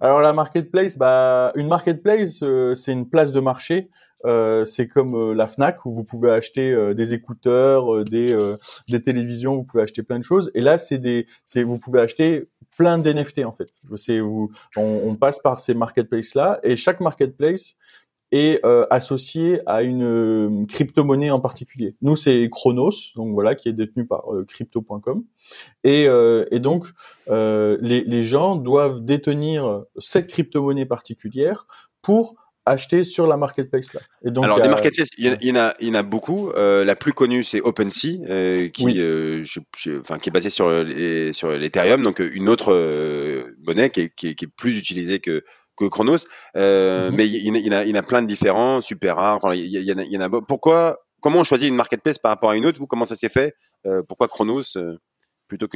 [0.00, 3.90] Alors la marketplace, bah une marketplace, euh, c'est une place de marché
[4.24, 8.34] euh, c'est comme euh, la Fnac où vous pouvez acheter euh, des écouteurs, des
[8.88, 10.50] des télévisions, vous pouvez acheter plein de choses.
[10.54, 13.70] Et là, c'est des, c'est vous pouvez acheter plein d'NFT en fait.
[13.96, 17.76] C'est où on, on, passe par ces marketplaces là et chaque marketplace
[18.34, 18.60] est
[18.90, 21.94] associé à une crypto-monnaie en particulier.
[22.02, 25.24] Nous, c'est Chronos, donc voilà, qui est détenu par crypto.com.
[25.84, 26.04] Et,
[26.50, 26.86] et, donc,
[27.28, 31.66] les, les gens doivent détenir cette crypto-monnaie particulière
[32.02, 34.00] pour acheter sur la marketplace là.
[34.24, 36.50] Et donc, Alors des marketplaces, il y, en a, il y en a beaucoup.
[36.50, 40.50] Euh, la plus connue c'est OpenSea, euh, qui, euh, je, je, enfin, qui est basée
[40.50, 44.46] sur les, sur l'Ethereum, donc euh, une autre euh, monnaie qui est, qui, est, qui
[44.46, 45.44] est, plus utilisée que
[45.76, 46.26] que Chronos.
[46.56, 47.16] Euh, mm -hmm.
[47.16, 49.36] Mais il y, en a, il y en a plein de différents, super rares.
[49.36, 50.28] Enfin, il y, en a, il y en a.
[50.52, 52.78] Pourquoi Comment on choisit une marketplace par rapport à une autre?
[52.78, 53.54] Vous, comment ça s'est fait?
[54.08, 54.76] Pourquoi Chronos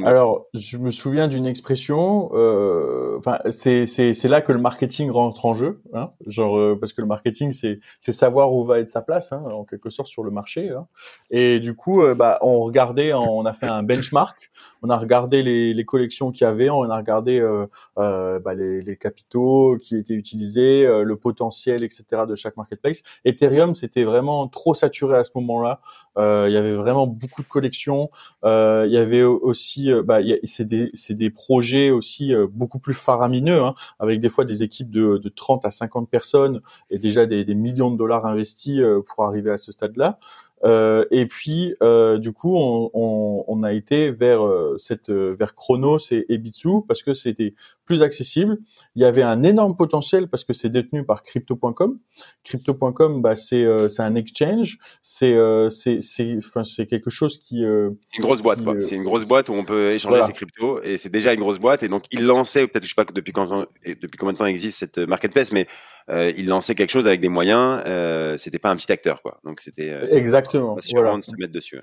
[0.06, 2.30] Alors, je me souviens d'une expression.
[2.32, 6.78] Euh, enfin, c'est c'est c'est là que le marketing rentre en jeu, hein, genre euh,
[6.80, 9.90] parce que le marketing c'est c'est savoir où va être sa place, hein, en quelque
[9.90, 10.70] sorte sur le marché.
[10.70, 10.86] Hein.
[11.30, 14.50] Et du coup, euh, bah, on regardait, on a fait un benchmark,
[14.82, 17.66] on a regardé les les collections qu'il y avait, on a regardé euh,
[17.98, 22.22] euh, bah, les les capitaux qui étaient utilisés, euh, le potentiel, etc.
[22.26, 23.02] de chaque marketplace.
[23.24, 25.80] Ethereum, c'était vraiment trop saturé à ce moment-là.
[26.16, 28.10] il y avait vraiment beaucoup de collections.
[28.44, 33.62] il y avait aussi euh, bah, c'est des, des projets aussi euh, beaucoup plus faramineux,
[33.62, 36.60] hein, avec des fois des équipes de, de 30 à 50 personnes
[36.90, 40.18] et déjà des, des millions de dollars investis euh, pour arriver à ce stade-là.
[40.64, 45.54] Euh, et puis, euh, du coup, on, on, on, a été vers euh, cette vers
[45.54, 47.54] Chronos et, et Bitsu parce que c'était
[47.84, 48.58] plus accessible.
[48.96, 51.98] Il y avait un énorme potentiel parce que c'est détenu par Crypto.com.
[52.44, 54.78] Crypto.com, bah, c'est c'est un exchange.
[55.00, 55.36] C'est
[55.70, 58.62] c'est c'est enfin c'est quelque chose qui une grosse boîte.
[58.62, 58.74] quoi.
[58.80, 60.26] C'est une grosse boîte où on peut échanger voilà.
[60.26, 61.82] ses cryptos et c'est déjà une grosse boîte.
[61.82, 64.78] Et donc il lançait peut-être je sais pas depuis quand depuis combien de temps existe
[64.78, 65.66] cette marketplace, mais
[66.10, 67.82] euh, il lançait quelque chose avec des moyens.
[67.86, 69.40] Euh, c'était pas un petit acteur, quoi.
[69.44, 70.06] Donc c'était euh,
[70.48, 70.76] exactement.
[70.94, 71.16] Voilà.
[71.18, 71.80] de se mettre dessus.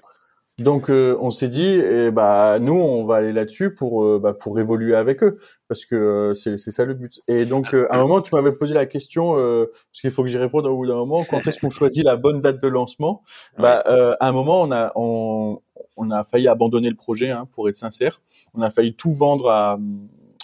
[0.58, 4.34] Donc euh, on s'est dit, eh bah nous on va aller là-dessus pour euh, bah,
[4.34, 5.38] pour évoluer avec eux
[5.68, 7.20] parce que euh, c'est c'est ça le but.
[7.28, 10.38] Et donc à un moment tu m'avais posé la question parce qu'il faut que j'y
[10.38, 11.26] réponde au bout d'un moment.
[11.30, 13.22] Quand est-ce qu'on choisit la bonne date de lancement?
[13.58, 15.60] Bah à un moment on a on,
[15.98, 18.22] on a failli abandonner le projet hein, pour être sincère.
[18.54, 19.78] On a failli tout vendre à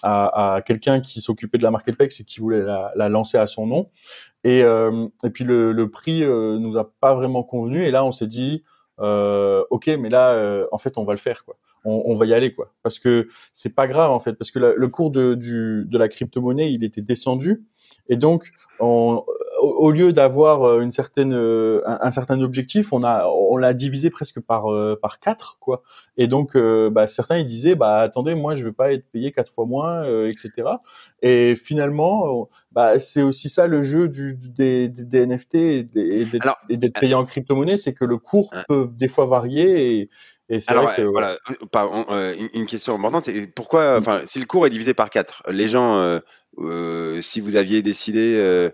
[0.04, 3.48] à, à quelqu'un qui s'occupait de la marketplace et qui voulait la, la lancer à
[3.48, 3.90] son nom.
[4.44, 7.86] Et, euh, et puis le, le prix euh, nous a pas vraiment convenu.
[7.86, 8.64] Et là, on s'est dit,
[9.00, 11.56] euh, ok, mais là, en fait, on va le faire, quoi.
[11.84, 12.72] On, on, va y aller, quoi.
[12.84, 16.10] Parce que c'est pas grave, en fait, parce que le cours de, du, de la
[16.10, 17.64] crypto-monnaie, il était descendu.
[18.08, 19.24] Et donc, on,
[19.62, 23.74] au, lieu d'avoir euh, une certaine euh, un, un, certain objectif, on a on l'a
[23.74, 25.84] divisé presque par euh, par quatre quoi.
[26.18, 29.52] Et donc bah, certains ils disaient bah attendez moi je veux pas être payé quatre
[29.52, 30.52] fois moins etc.
[31.22, 37.14] Et finalement bah c'est aussi ça le jeu du, des, des NFT et d'être payé
[37.14, 40.10] en crypto-monnaie, c'est que le cours peut des fois varier et
[40.52, 41.38] et Alors vrai que, voilà,
[42.10, 45.70] euh, une question importante, c'est pourquoi, enfin, si le cours est divisé par quatre, les
[45.70, 46.20] gens, euh,
[46.58, 48.70] euh, si vous aviez décidé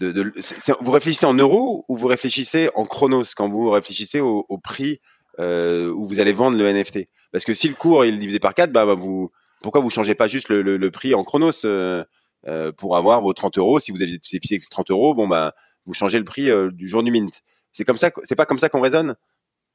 [0.00, 5.00] vous réfléchissez en euros ou vous réfléchissez en chronos quand vous réfléchissez au, prix
[5.38, 8.54] euh, où vous allez vendre le NFT Parce que si le cours est divisé par
[8.54, 9.30] 4, bah, bah, vous,
[9.64, 12.04] pourquoi vous changez pas juste le, prix en chronos euh,
[12.46, 13.80] euh, pour avoir vos 30 euros?
[13.80, 15.54] Si vous aviez fixé 30 euros, bon bah
[15.86, 17.42] vous changez le prix euh, du jour du mint.
[17.72, 19.16] C'est comme ça, c'est pas comme ça qu'on raisonne?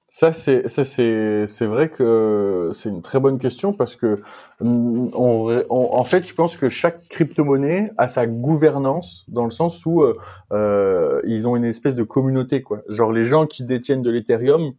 [0.09, 4.21] Ça c'est ça c'est c'est vrai que c'est une très bonne question parce que
[4.59, 9.85] on, on, en fait je pense que chaque crypto-monnaie a sa gouvernance dans le sens
[9.85, 10.17] où euh,
[10.51, 12.81] euh, ils ont une espèce de communauté quoi.
[12.89, 14.73] Genre les gens qui détiennent de l'Ethereum,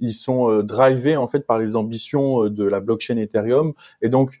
[0.00, 3.72] ils sont euh, drivés en fait par les ambitions euh, de la blockchain Ethereum
[4.02, 4.38] et donc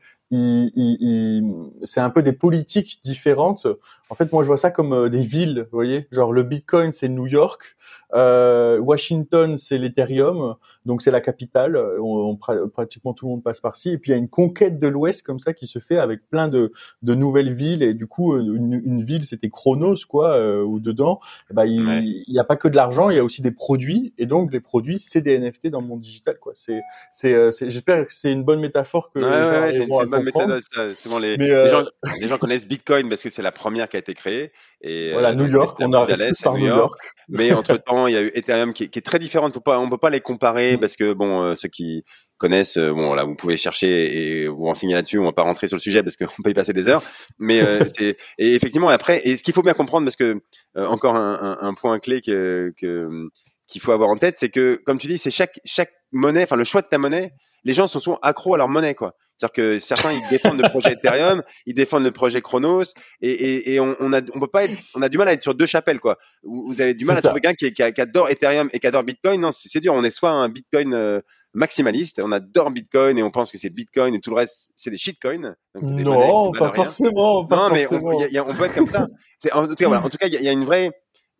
[1.84, 3.66] c'est un peu des politiques différentes.
[4.10, 6.08] En fait, moi, je vois ça comme euh, des villes, vous voyez.
[6.10, 7.76] Genre, le Bitcoin, c'est New York.
[8.14, 10.54] Euh, Washington, c'est l'Ethereum,
[10.86, 11.76] donc c'est la capitale.
[12.00, 13.90] On, pratiquement tout le monde passe par-ci.
[13.90, 16.28] Et puis il y a une conquête de l'Ouest comme ça qui se fait avec
[16.28, 17.82] plein de, de nouvelles villes.
[17.82, 22.38] Et du coup, une, une ville, c'était Chronos, quoi, euh, où dedans, ben, il n'y
[22.38, 24.14] a pas que de l'argent, il y a aussi des produits.
[24.18, 26.52] Et donc les produits, c'est des NFT dans le monde digital, quoi.
[26.54, 29.18] C'est, c'est, euh, j'espère que c'est une bonne métaphore que.
[29.18, 30.60] Ouais, ouais, c'est une bonne méthode.
[30.94, 31.84] C'est bon, les, les, gens,
[32.20, 34.52] les gens connaissent Bitcoin parce que c'est la première qui a été créée.
[34.80, 36.98] Et voilà, New York, on a tous par New York.
[37.28, 39.50] Mais entre temps, il y a eu Ethereum qui, qui est très différent.
[39.54, 40.80] On on peut pas les comparer mm.
[40.80, 42.04] parce que bon, euh, ceux qui
[42.38, 45.18] connaissent, euh, bon là, vous pouvez chercher et vous renseigner là-dessus.
[45.18, 47.02] On va pas rentrer sur le sujet parce qu'on peut y passer des heures.
[47.38, 50.40] Mais euh, c'est et effectivement après, et ce qu'il faut bien comprendre parce que
[50.76, 53.28] encore un, un, un, point clé que, que
[53.66, 56.56] qu'il faut avoir en tête, c'est que comme tu dis, c'est chaque chaque monnaie, enfin
[56.56, 57.32] le choix de ta monnaie,
[57.64, 59.16] les gens sont souvent accros à leur monnaie quoi.
[59.36, 62.84] C'est-à-dire que certains ils défendent le projet Ethereum, ils défendent le projet Chronos,
[63.20, 65.32] et, et, et on, on, a on peut pas être, on a du mal à
[65.32, 66.18] être sur deux chapelles quoi.
[66.44, 69.02] Vous, avez du mal à trouver quelqu'un qui, qui, qui, adore Ethereum et qui adore
[69.02, 69.40] Bitcoin.
[69.40, 69.94] Non, c'est dur.
[69.94, 71.20] On est soit un Bitcoin euh,
[71.52, 74.90] maximaliste, on adore Bitcoin et on pense que c'est Bitcoin et tout le reste c'est
[74.90, 75.56] des shitcoins.
[75.74, 77.44] non, pas forcément.
[77.44, 79.08] Pas non, mais on, y a, on, peut être comme ça.
[79.52, 80.04] En tout cas, voilà.
[80.04, 80.90] En tout cas, il y, y, a une vraie,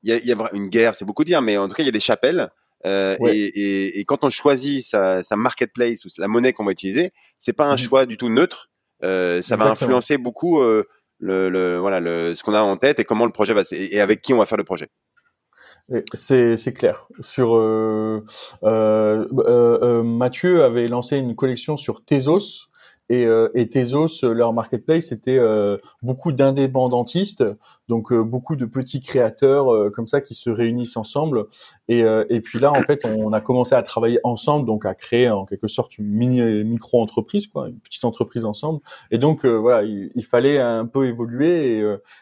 [0.02, 1.86] il y a, y a une guerre, c'est beaucoup dire, mais en tout cas, il
[1.86, 2.50] y a des chapelles.
[2.86, 6.72] Euh, et, et, et, quand on choisit sa, sa marketplace ou la monnaie qu'on va
[6.72, 7.78] utiliser, c'est pas un mmh.
[7.78, 8.70] choix du tout neutre.
[9.02, 10.86] Euh, ça va influencer beaucoup euh,
[11.18, 14.00] le, le, voilà, le, ce qu'on a en tête et comment le projet va et
[14.00, 14.88] avec qui on va faire le projet.
[16.14, 17.08] C'est clair.
[17.20, 17.56] Sur
[20.04, 22.68] Mathieu avait lancé une collection sur Tezos
[23.10, 27.44] et, euh, et Tezos, leur marketplace, c'était euh, beaucoup d'indépendantistes,
[27.88, 31.46] donc euh, beaucoup de petits créateurs comme ça qui se réunissent ensemble.
[31.88, 35.28] Et, et puis là, en fait, on a commencé à travailler ensemble, donc à créer
[35.28, 38.80] en quelque sorte une mini micro-entreprise, quoi, une petite entreprise ensemble.
[39.10, 41.78] Et donc voilà, il, il, fallait un peu évoluer.
[41.78, 41.80] Et,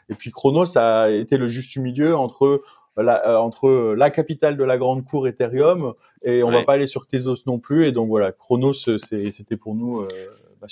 [0.09, 2.62] et puis Chronos a été le juste milieu entre
[2.97, 7.07] la, entre la capitale de la grande cour Ethereum et on va pas aller sur
[7.07, 10.07] Tezos non plus et donc voilà Chronos c'était pour nous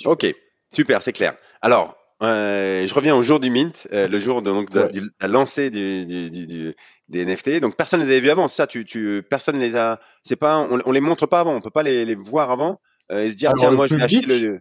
[0.05, 0.25] Ok,
[0.73, 1.35] super, c'est clair.
[1.61, 5.01] Alors, euh, je reviens au jour du mint, euh, le jour de, donc de, du,
[5.19, 6.75] la lancée du, du, du,
[7.07, 7.59] des NFT.
[7.59, 8.47] Donc personne ne les avait vus avant.
[8.47, 9.99] Ça, tu, tu, personne les a.
[10.21, 11.55] C'est pas, on, on, les montre pas avant.
[11.55, 12.79] On peut pas les, les voir avant
[13.11, 14.59] euh, et se dire tiens moi je vais acheter le.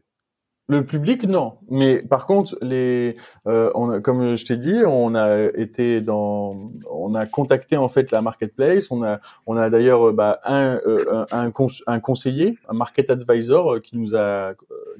[0.70, 1.58] Le public, non.
[1.68, 3.16] Mais par contre, les,
[3.48, 8.12] euh, on comme je t'ai dit, on a été dans, on a contacté en fait
[8.12, 8.88] la marketplace.
[8.92, 11.50] On a, on a d'ailleurs bah, un, euh, un,
[11.88, 14.52] un, conseiller, un market advisor euh, qui nous a,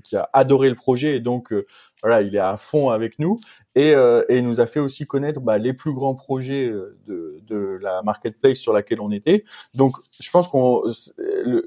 [0.03, 1.55] qui a adoré le projet et donc
[2.03, 3.39] voilà, il est à fond avec nous
[3.75, 7.41] et, euh, et nous a fait aussi connaître bah, les plus grands projets euh, de,
[7.47, 9.45] de, la marketplace sur laquelle on était.
[9.75, 10.83] Donc, je pense qu'on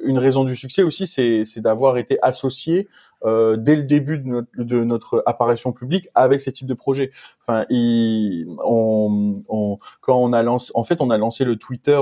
[0.03, 2.87] une raison du succès aussi, c'est d'avoir été associé
[3.25, 7.11] euh, dès le début de notre, de notre, apparition publique avec ces types de projets.
[7.41, 11.99] Enfin, il, on, on, quand on a lancé, en fait, on a lancé le Twitter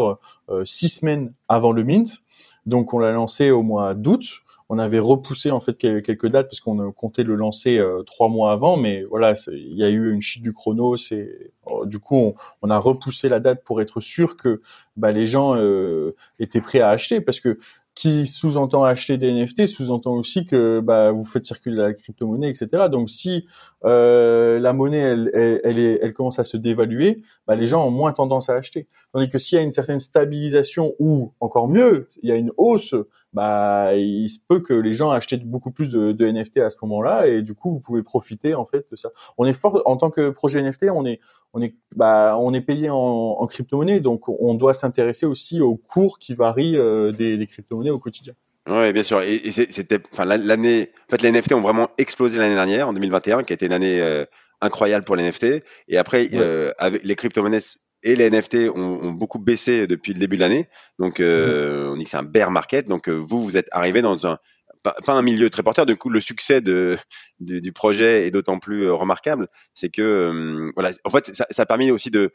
[0.49, 2.23] euh, six semaines avant le mint.
[2.65, 4.41] Donc, on l'a lancé au mois d'août
[4.73, 8.53] on avait repoussé en fait quelques dates parce qu'on comptait le lancer euh, trois mois
[8.53, 10.95] avant, mais voilà, il y a eu une chute du chrono.
[10.95, 14.61] C'est oh, du coup on, a repoussé la date pour être sûr que
[14.95, 17.59] bah, les gens euh, étaient prêts à acheter parce que
[17.93, 22.89] qui sous-entend acheter des NFT sous-entend aussi que bah, vous faites circuler la crypto-monnaie, etc.
[22.89, 23.45] Donc si
[23.83, 28.13] euh, la monnaie elle, elle, elle, commence à se dévaluer, bah, les gens ont moins
[28.13, 28.87] tendance à acheter.
[29.13, 32.51] Tandis que s'il y a une certaine stabilisation ou encore mieux, il y a une
[32.57, 32.95] hausse,
[33.33, 37.27] bah il se peut que les gens achètent beaucoup plus de, NFT à ce moment-là
[37.27, 39.09] et du coup vous pouvez profiter en fait de ça.
[39.37, 41.19] On est fort en tant que projet NFT, on est
[41.53, 45.75] on est bah on est payé en, en crypto-monnaie donc on doit s'intéresser aussi aux
[45.75, 48.33] cours qui varient euh, des, des crypto-monnaies au quotidiien.
[48.69, 49.21] Oui, bien sûr.
[49.21, 53.43] Et, c'était, enfin, l'année, en fait, les NFT ont vraiment explosé l'année dernière, en 2021,
[53.43, 54.25] qui a été une année euh,
[54.61, 55.63] incroyable pour les NFT.
[55.87, 57.59] Et après, euh, avec les crypto-monnaies
[58.03, 60.67] et les NFT ont, ont, beaucoup baissé depuis le début de l'année.
[60.99, 61.93] Donc, euh, mm-hmm.
[61.93, 62.87] on dit que c'est un bear market.
[62.87, 64.37] Donc, vous, vous êtes arrivé dans un,
[64.83, 65.87] pas, un milieu très porteur.
[65.87, 66.97] Du coup, le succès de,
[67.39, 69.47] du projet est d'autant plus remarquable.
[69.73, 72.31] C'est que, voilà, en fait, ça, ça a permis aussi de,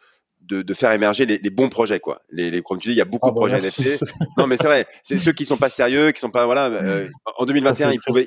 [0.46, 2.22] de, de, faire émerger les, les, bons projets quoi.
[2.30, 4.00] Les, les, comme tu dis, il y a beaucoup ah de projets NFT.
[4.38, 6.66] non mais c'est vrai, c'est ceux qui sont pas sérieux, qui sont pas voilà.
[6.66, 8.24] Euh, en 2021, ils pouvaient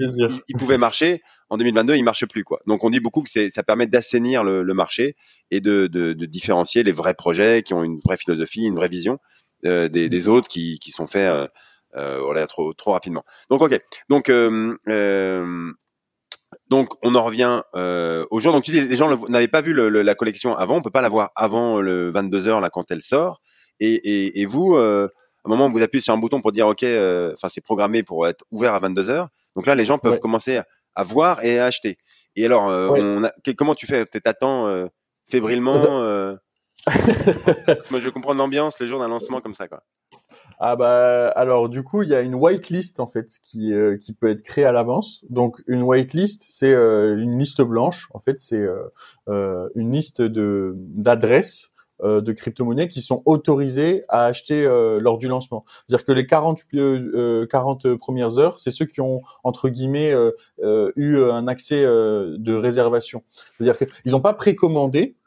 [0.48, 1.22] ils, pouvaient marcher.
[1.50, 2.60] En 2022, ils marchent plus quoi.
[2.68, 5.16] Donc on dit beaucoup que c'est ça permet d'assainir le, le, marché
[5.52, 8.90] et de, de, de, différencier les vrais projets qui ont une vraie philosophie, une vraie
[8.90, 9.20] vision
[9.66, 11.48] euh, des, des, autres qui, qui sont faits euh,
[11.96, 13.24] euh voilà trop trop rapidement.
[13.50, 13.80] Donc ok.
[14.10, 15.72] Donc euh, euh
[16.70, 18.54] donc on en revient euh, au jour.
[18.54, 21.02] Donc tu dis les gens n'avaient pas vu le, la collection avant, on peut pas
[21.02, 23.42] la voir avant le 22 h là quand elle sort.
[23.80, 25.08] Et, et, et vous, euh,
[25.46, 28.04] à un moment vous appuyez sur un bouton pour dire ok, euh, enfin c'est programmé
[28.04, 30.66] pour être ouvert à 22 h Donc là les gens peuvent commencer à,
[30.96, 31.98] à voir et à acheter.
[32.36, 34.06] Et alors, on a, comment tu fais?
[34.06, 34.88] T'attends
[35.30, 36.38] fébrilement
[37.92, 39.84] Moi, je veux comprendre l'ambiance le jour d'un lancement comme ça, quoi.
[40.62, 44.12] Ah bah alors du coup il y a une whitelist en fait qui euh, qui
[44.12, 45.24] peut être créée à l'avance.
[45.30, 48.68] Donc une whitelist c'est euh, une liste blanche en fait c'est
[49.30, 54.64] euh, une liste de d'adresses de crypto-monnaies qui sont autorisées à acheter
[55.02, 55.66] lors du lancement.
[55.86, 56.62] C'est-à-dire que les 40
[57.50, 60.16] 40 premières heures c'est ceux qui ont entre guillemets
[60.96, 63.24] eu un accès de réservation.
[63.58, 65.18] C'est-à-dire qu'ils n'ont pas précommandé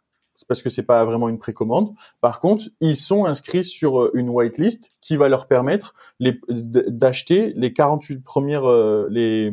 [0.45, 1.95] parce que c'est pas vraiment une précommande.
[2.20, 7.72] Par contre, ils sont inscrits sur euh, une whitelist qui va leur permettre d'acheter les
[7.72, 9.51] 48 premières euh,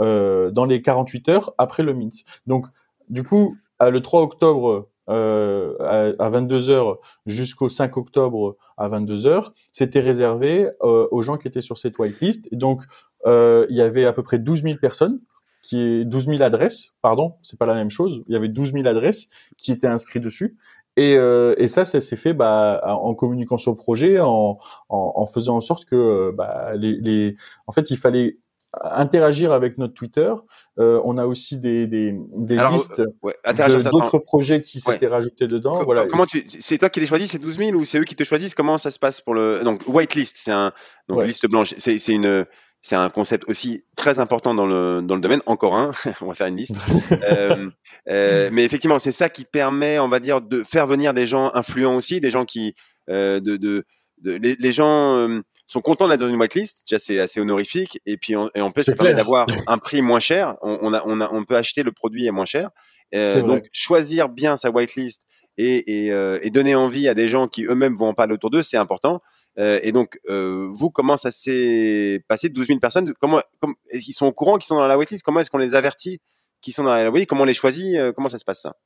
[0.00, 2.24] euh, dans les 48 heures après le mint.
[2.46, 2.66] Donc
[3.08, 10.00] du coup, le 3 octobre à, 22 heures jusqu'au 5 octobre à 22 heures, c'était
[10.00, 12.48] réservé aux gens qui étaient sur cette whitelist.
[12.52, 12.82] Et donc,
[13.24, 15.20] il y avait à peu près 12 000 personnes
[15.62, 18.22] qui est 12 000 adresses, pardon, c'est pas la même chose.
[18.28, 20.56] Il y avait 12 000 adresses qui étaient inscrites dessus.
[20.96, 25.12] Et, euh, et ça, ça s'est fait bah, en communiquant sur le projet, en, en,
[25.14, 27.36] en faisant en sorte que bah, les, les,
[27.68, 28.38] en fait, il fallait
[28.82, 30.32] interagir avec notre Twitter.
[30.78, 35.82] Euh, on a aussi des, des, des listes euh, d'autres projets qui s'étaient rajoutés dedans.
[35.84, 36.06] voilà.
[36.06, 38.24] Comment tu, c'est toi qui les choisis, c'est 12 000 ou c'est eux qui te
[38.24, 38.54] choisissent?
[38.54, 40.72] Comment ça se passe pour le donc whitelist C'est un
[41.08, 41.74] donc liste blanche.
[41.78, 42.44] C'est, c'est une
[42.80, 45.42] c'est un concept aussi très important dans le, dans le domaine.
[45.46, 46.76] Encore un, on va faire une liste.
[47.22, 47.68] euh,
[48.08, 51.50] euh, mais effectivement, c'est ça qui permet, on va dire, de faire venir des gens
[51.54, 52.74] influents aussi, des gens qui,
[53.10, 53.84] euh, de, de,
[54.22, 56.84] de les, les, gens euh, sont contents d'être dans une whitelist.
[56.88, 58.00] Déjà, c'est assez honorifique.
[58.06, 60.56] Et puis, on, et en plus, ça permet d'avoir un prix moins cher.
[60.62, 62.70] On, on, a, on, a, on peut acheter le produit à moins cher.
[63.14, 65.22] Euh, donc, choisir bien sa whitelist
[65.56, 68.50] et, et, euh, et, donner envie à des gens qui eux-mêmes vont en parler autour
[68.50, 69.22] d'eux, c'est important.
[69.58, 73.12] Euh, et donc, euh, vous, comment ça s'est passé 12 000 personnes?
[73.20, 75.74] Comment, comment ils sont au courant qu'ils sont dans la waitlist Comment est-ce qu'on les
[75.74, 76.20] avertit
[76.60, 78.76] qu'ils sont dans la waitlist Comment on les choisit euh, Comment ça se passe ça?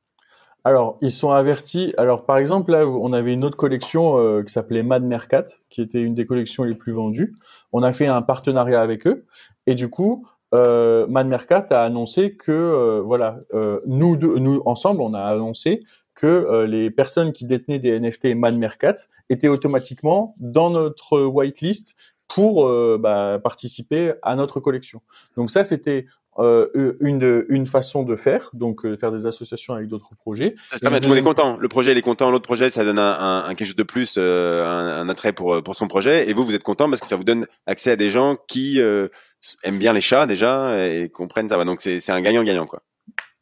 [0.65, 1.93] Alors, ils sont avertis.
[1.99, 5.83] Alors, par exemple, là, on avait une autre collection euh, qui s'appelait Mad Mercat, qui
[5.83, 7.35] était une des collections les plus vendues.
[7.73, 9.25] On a fait un partenariat avec eux,
[9.67, 13.41] et du coup, euh, Mad Mercat a annoncé que, euh, voilà,
[13.87, 15.83] nous, deux, nous ensemble, on a annoncé
[16.15, 18.97] que euh, les personnes qui détenaient des NFT Man Mercat
[19.31, 21.95] étaient automatiquement dans notre whitelist
[22.33, 25.03] pour euh, bah, participer à notre collection.
[25.37, 26.07] Donc ça, c'était
[26.39, 30.55] euh, une, une façon de faire, donc euh, faire des associations avec d'autres projets.
[30.69, 31.59] Ça permet, tout le monde est content.
[31.59, 32.31] Le projet, il est content.
[32.31, 35.77] L'autre projet, ça donne un, un, quelque chose de plus, un, un, attrait pour pour
[35.77, 36.29] son projet.
[36.29, 38.81] Et vous, vous êtes content parce que ça vous donne accès à des gens qui
[38.81, 41.59] aiment bien les chats déjà et comprennent ça.
[41.59, 41.67] Va.
[41.67, 42.83] Donc c'est un gagnant-gagnant, quoi.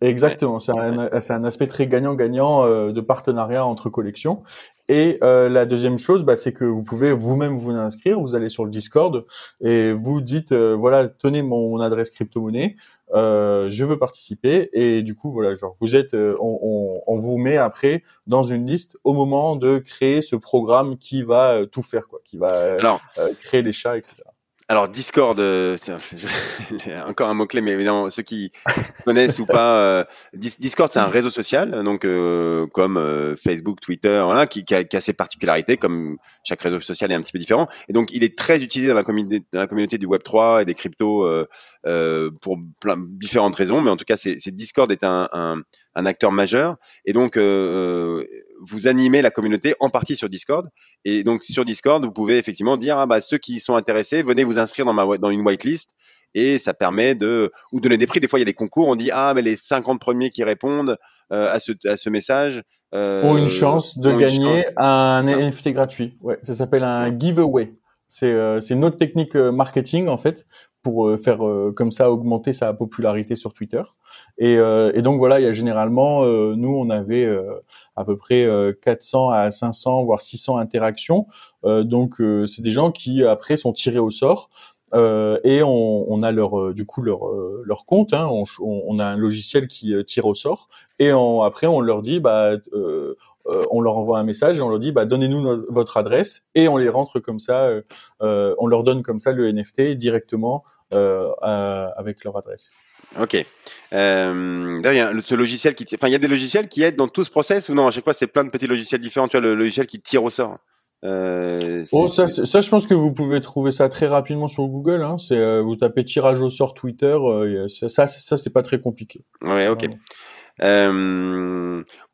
[0.03, 4.43] Exactement, c'est un, un, aspect très gagnant-gagnant euh, de partenariat entre collections.
[4.89, 8.19] Et euh, la deuxième chose, bah, c'est que vous pouvez vous-même vous inscrire.
[8.19, 9.27] Vous allez sur le Discord
[9.61, 12.77] et vous dites euh, voilà, tenez mon adresse crypto-monnaie,
[13.13, 14.71] je veux participer.
[14.73, 18.67] Et du coup, voilà, genre vous êtes, on, on, on, vous met après dans une
[18.67, 22.79] liste au moment de créer ce programme qui va tout faire, quoi, qui va
[23.39, 24.23] créer les chats, etc.
[24.71, 25.77] Alors Discord, euh,
[27.09, 28.53] encore un mot clé, mais évidemment ceux qui
[29.05, 34.23] connaissent ou pas, euh, Discord c'est un réseau social, donc euh, comme euh, Facebook, Twitter,
[34.25, 37.93] voilà, qui, a, ses particularités, comme chaque réseau social est un petit peu différent, et
[37.93, 39.03] donc il est très utilisé dans
[39.53, 41.29] la communauté, du Web 3 et des cryptos
[42.41, 45.65] pour plein différentes raisons, mais en tout cas c'est Discord est un,
[45.95, 50.69] un, acteur majeur, et donc vous animez la communauté en partie sur Discord.
[51.05, 54.45] Et donc sur Discord, vous pouvez effectivement dire ah bah ceux qui sont intéressés, venez
[54.45, 55.97] vous inscrire dans ma dans une whitelist
[56.35, 58.21] et ça permet de ou donner des prix.
[58.21, 60.45] Des fois il y a des concours, on dit ah mais les 50 premiers qui
[60.45, 60.97] répondent
[61.33, 62.63] euh, à ce à ce message
[62.95, 66.17] euh, ont une chance de gagner un NFT gratuit.
[66.21, 67.73] Ouais, ça s'appelle un giveaway.
[68.07, 70.47] C'est euh, c'est une autre technique euh, marketing en fait
[70.83, 73.83] pour euh, faire euh, comme ça augmenter sa popularité sur Twitter.
[74.39, 77.29] Et, euh, et donc voilà, il y a généralement, nous on avait
[77.97, 78.47] à peu près
[78.83, 81.27] 400 à 500 voire 600 interactions.
[81.65, 82.17] donc
[82.47, 84.51] c'est des gens qui après sont tirés au sort.
[84.93, 87.21] Euh, et on, on, a leur du coup leur
[87.65, 88.13] leur compte.
[88.13, 90.69] Hein, on, on, a un logiciel qui tire au sort
[90.99, 92.57] et on, après on leur dit bah
[93.51, 96.69] euh, on leur envoie un message et on leur dit bah donnez-nous votre adresse et
[96.69, 97.71] on les rentre comme ça.
[98.23, 102.71] Euh, on leur donne comme ça le NFT directement avec leur adresse.
[103.19, 103.45] Ok.
[103.93, 107.25] Euh, D'ailleurs, ce logiciel qui, enfin, il y a des logiciels qui aident dans tout
[107.25, 107.87] ce process ou non?
[107.87, 109.27] À chaque fois, c'est plein de petits logiciels différents.
[109.27, 110.59] Tu vois, le logiciel qui tire au sort.
[111.05, 115.03] Euh, oh, ça, ça, je pense que vous pouvez trouver ça très rapidement sur Google.
[115.03, 115.17] Hein.
[115.19, 117.17] C'est euh, vous tapez tirage au sort Twitter.
[117.23, 119.23] Euh, ça, ça, c'est pas très compliqué.
[119.43, 119.89] Ouais, ok.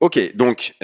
[0.01, 0.75] Ok, donc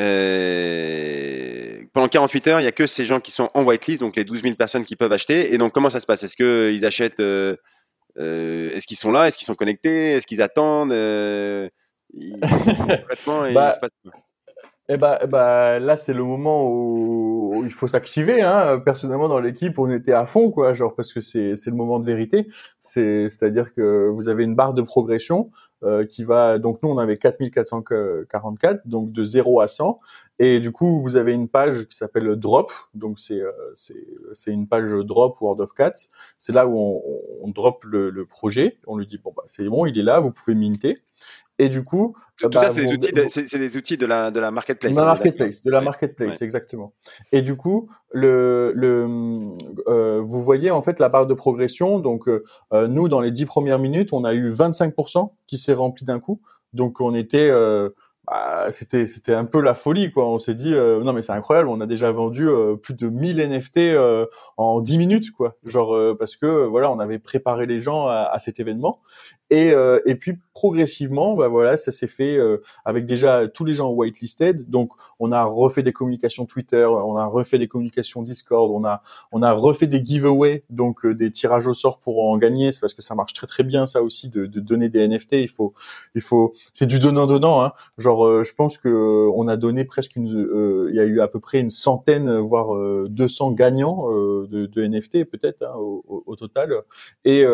[1.92, 4.24] pendant 48 heures, il y a que ces gens qui sont en whitelist, donc les
[4.24, 5.55] 12 000 personnes qui peuvent acheter.
[5.55, 6.24] Et donc, comment ça se passe?
[6.24, 9.28] Est-ce qu'ils achètent est-ce qu'ils sont là?
[9.28, 10.12] Est-ce qu'ils sont connectés?
[10.12, 10.90] Est-ce qu'ils attendent
[12.12, 13.78] Concrètement, bah,
[14.88, 18.42] eh bah, là, c'est le moment où, il faut s'activer.
[18.42, 18.80] Hein.
[18.84, 22.06] Personnellement, dans l'équipe, on était à fond, quoi, genre parce que c'est le moment de
[22.06, 22.48] vérité.
[22.80, 25.50] C'est c'est-à-dire que vous avez une barre de progression
[25.84, 26.58] euh, qui va.
[26.58, 30.00] Donc nous, on avait 4444, donc de 0 à 100,
[30.45, 32.72] et du coup, vous avez une page qui s'appelle Drop.
[32.95, 36.09] Donc c'est euh, c'est une page Drop World of Cats.
[36.36, 37.01] C'est là où on,
[37.43, 38.76] on drop le, le, projet.
[38.88, 40.99] On lui dit bon bah c'est bon, il est là, vous pouvez minter.
[41.61, 44.32] Et du coup, tout bah, ça, c'est des, outils de, c'est, des outils de la,
[44.32, 44.90] de la marketplace.
[44.90, 46.93] De la marketplace, de la marketplace, exactement.
[47.30, 49.07] Et du coup, le, le,
[49.86, 52.01] euh, vous voyez en fait la barre de progression.
[52.01, 52.43] Donc, euh,
[52.88, 56.40] nous, dans les dix premières minutes, on a eu 25% qui s'est rempli d'un coup.
[56.72, 57.90] Donc, on était, euh,
[58.26, 60.28] bah, c'était, c'était un peu la folie, quoi.
[60.28, 63.08] On s'est dit, euh, non mais c'est incroyable, on a déjà vendu euh, plus de
[63.08, 63.80] 1000 NFT
[64.56, 65.56] en 10 minutes, quoi.
[65.64, 69.00] Genre parce que voilà, on avait préparé les gens à, à cet événement.
[69.53, 73.74] Et, euh, et puis progressivement, bah voilà, ça s'est fait euh, avec déjà tous les
[73.74, 74.70] gens whitelisted.
[74.70, 79.03] Donc on a refait des communications Twitter, on a refait des communications Discord, on a
[79.30, 82.72] on a refait des giveaways, donc euh, des tirages au sort pour en gagner.
[82.72, 85.32] C'est parce que ça marche très très bien ça aussi de, de donner des NFT.
[85.32, 85.74] Il faut
[86.14, 87.62] il faut c'est du donnant donnant.
[87.62, 87.72] Hein.
[87.98, 90.28] Genre je pense que on a donné presque une
[90.88, 92.74] il y a eu à peu près une centaine voire
[93.07, 96.74] 200 gagnants de, de, NFT peut-être hein, au, au, total.
[97.26, 97.44] Et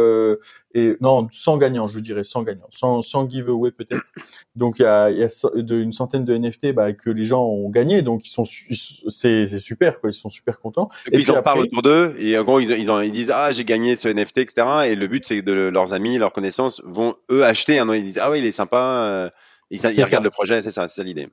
[0.74, 4.12] et non sans gagnants je dirais sans gagnants, sans, sans giveaway peut-être.
[4.56, 7.70] Donc il y a, y a une centaine de NFT bah, que les gens ont
[7.70, 10.88] gagné, donc ils sont c'est super quoi, ils sont super contents.
[11.06, 13.50] Et, puis, ils en parlent autour d'eux et en gros ils, ils, ils disent ah
[13.52, 14.66] j'ai gagné ce NFT etc.
[14.86, 18.20] Et le but c'est que leurs amis, leurs connaissances vont eux acheter un ils disent
[18.22, 19.30] ah ouais il est sympa, euh,
[19.70, 21.28] ils, ils regardent le projet, c'est ça, c'est ça l'idée.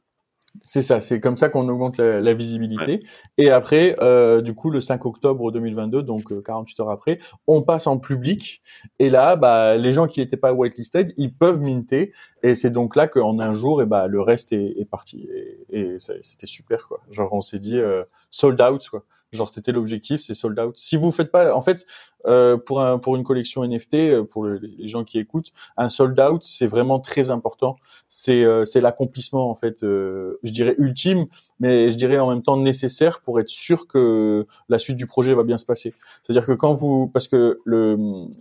[0.64, 3.04] C'est ça, c'est comme ça qu'on augmente la, visibilité.
[3.38, 7.62] Et après, euh, du coup, le 5 octobre 2022, donc 48 euh, heures après, on
[7.62, 8.62] passe en public.
[9.00, 12.14] Et là, bah, les gens qui n'étaient pas whitelisted, ils peuvent minter.
[12.44, 15.28] Et c'est donc là qu'en un jour, et bah, le reste est, parti.
[15.72, 17.02] Et, c'était super, quoi.
[17.12, 19.04] Genre, on s'est dit euh, sold out, quoi.
[19.32, 20.78] Genre c'était l'objectif, c'est sold out.
[20.78, 21.86] Si vous faites pas, en fait,
[22.26, 26.20] euh, pour un pour une collection NFT, euh, pour les gens qui écoutent, un sold
[26.20, 27.76] out c'est vraiment très important.
[28.08, 31.26] C'est euh, c'est l'accomplissement en fait, euh, je dirais ultime,
[31.60, 35.34] mais je dirais en même temps nécessaire pour être sûr que la suite du projet
[35.34, 35.94] va bien se passer.
[36.24, 37.98] C'est-à-dire que quand vous, parce que le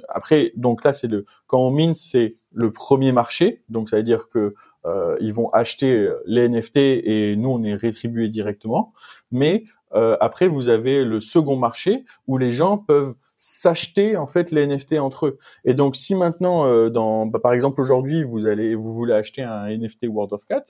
[0.08, 4.02] après donc là c'est le quand on mint c'est le premier marché, donc ça veut
[4.02, 4.54] dire que
[4.86, 8.92] euh, ils vont acheter les NFT et nous on est rétribué directement.
[9.32, 9.64] Mais
[9.94, 14.66] euh, après, vous avez le second marché où les gens peuvent s'acheter en fait les
[14.66, 15.38] NFT entre eux.
[15.64, 19.68] Et donc, si maintenant, euh, bah, par exemple aujourd'hui, vous allez, vous voulez acheter un
[19.68, 20.64] NFT World of Cat,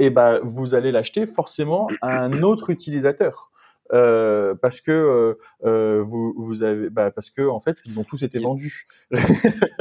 [0.00, 3.50] et eh ben vous allez l'acheter forcément à un autre utilisateur.
[3.92, 5.34] Euh, parce que euh,
[5.64, 8.86] euh, vous, vous avez bah, parce que en fait ils ont tous été vendus.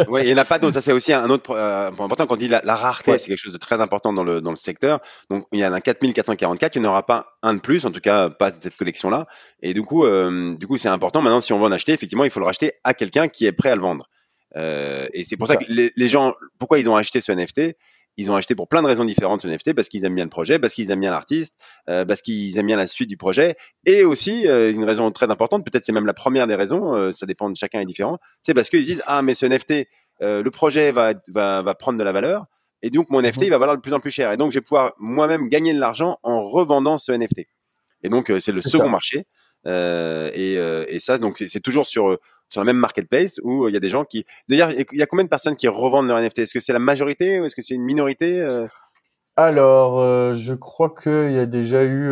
[0.08, 0.76] oui, il n'y en a pas d'autres.
[0.76, 3.53] Ça c'est aussi un autre point important quand on dit la, rareté, c'est quelque chose
[3.53, 5.01] de très important dans le dans le secteur.
[5.30, 7.91] Donc il y en a 4444, il n'y en aura pas un de plus, en
[7.91, 9.28] tout cas pas de cette collection là.
[9.62, 11.22] Et du coup du coup c'est important.
[11.22, 13.51] Maintenant si on veut en acheter, effectivement il faut le racheter à quelqu'un qui est
[13.51, 14.10] prêt à le vendre.
[14.55, 17.76] et c'est pour ça, ça, que les, les gens, pourquoi ils ont acheté ce NFT
[18.18, 20.30] ils ont acheté pour plein de raisons différentes ce NFT, parce qu'ils aiment bien le
[20.30, 23.55] projet, parce qu'ils aiment bien l'artiste, euh, parce qu'ils aiment bien la suite du projet,
[23.86, 27.11] et aussi euh, une raison très importante, peut-être c'est même la première des raisons, euh,
[27.11, 29.88] ça dépend de chacun est différent, c'est parce qu'ils disent ah mais ce NFT,
[30.20, 32.45] le projet va, va, va prendre de la valeur,
[32.82, 34.57] et donc mon NFT il va valoir de plus en plus cher, et donc je
[34.57, 37.47] vais pouvoir moi-même gagner de l'argent en revendant ce NFT.
[38.03, 39.26] Et donc c'est le second marché.
[39.65, 42.18] Et, et, ça, donc c'est toujours sur
[42.50, 44.26] sur la même marketplace où euh, il y a des gens qui.
[44.48, 46.80] D'ailleurs, il y a combien de personnes qui revendent leur NFT Est-ce que c'est la
[46.80, 48.68] majorité ou est-ce que c'est une minorité euh?
[49.39, 52.12] alors, euh, je crois qu'il y a déjà eu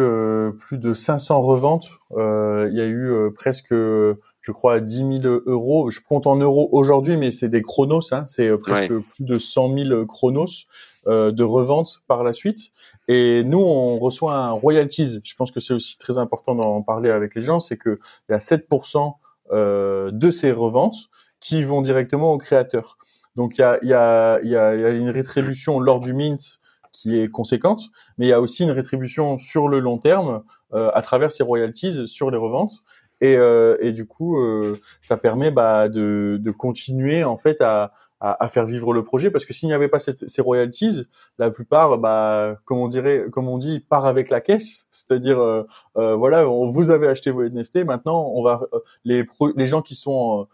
[0.59, 1.87] plus de 500 reventes.
[2.11, 5.89] il y a eu presque, je crois, 10 000 euros.
[5.89, 8.13] Je compte en euros aujourd'hui, mais c'est des chronos.
[8.13, 10.67] Hein, c'est presque plus de 100 000 chronos
[11.07, 12.71] de revente par la suite.
[13.07, 15.19] Et nous, on reçoit un royalties.
[15.23, 17.59] Je pense que c'est aussi très important d'en parler avec les gens.
[17.59, 17.97] C'est qu'il
[18.29, 19.09] y a 7% euh,
[19.51, 22.97] de ces reventes qui vont directement au créateur.
[23.35, 26.59] Donc il y a, y, a, y a une rétribution lors du mint
[26.95, 27.83] qui est conséquente,
[28.17, 30.43] mais il y a aussi une rétribution sur le long terme
[30.73, 32.83] euh, à travers ces royalties sur les reventes.
[33.21, 37.93] Et, euh, et du coup, euh, ça permet bah, de, de, continuer en fait à,
[38.25, 41.03] à, à, faire vivre le projet parce que s'il n'y avait pas ces royalties,
[41.37, 45.67] la plupart, bah, comme on dirait, comme on dit, part avec la caisse, c'est-à-dire, euh,
[45.97, 49.93] euh, voilà, vous avez acheté vos NFT, maintenant, on va, euh, les, les gens qui
[49.93, 50.47] sont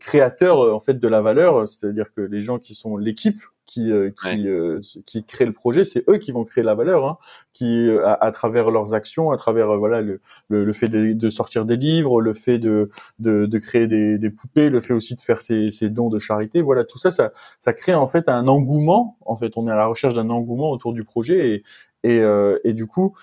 [0.00, 4.10] créateurs en fait de la valeur, c'est-à-dire que les gens qui sont l'équipe qui euh,
[4.10, 7.18] qui euh, qui créent le projet, c'est eux qui vont créer la valeur, hein,
[7.52, 11.64] qui euh, à, travers leurs actions, à travers voilà le, le, fait de, de, sortir
[11.64, 15.20] des livres, le fait de de, de créer des, des, poupées, le fait aussi de
[15.20, 18.48] faire ces, ces dons de charité, voilà tout ça, ça ça crée en fait un
[18.48, 19.16] engouement.
[19.24, 21.64] En fait, on est à la recherche d'un engouement autour du projet et
[22.06, 22.20] et,
[22.64, 23.16] et du coup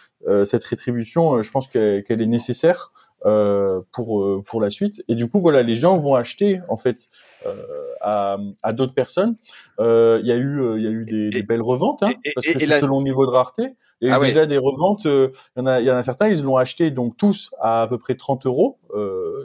[0.43, 2.91] cette rétribution, je pense qu'elle est nécessaire
[3.25, 5.03] euh, pour euh, pour la suite.
[5.07, 7.09] Et du coup, voilà, les gens vont acheter en fait
[7.45, 7.55] euh,
[8.01, 9.35] à, à d'autres personnes.
[9.79, 12.47] Euh, il y a eu il y a eu des, des belles reventes hein, parce
[12.47, 13.75] que c'est selon le niveau de rareté.
[14.03, 15.05] Il y a eu déjà des reventes.
[15.05, 17.83] Il y en a il y en a certains, ils l'ont acheté donc tous à
[17.83, 18.79] à peu près 30 euros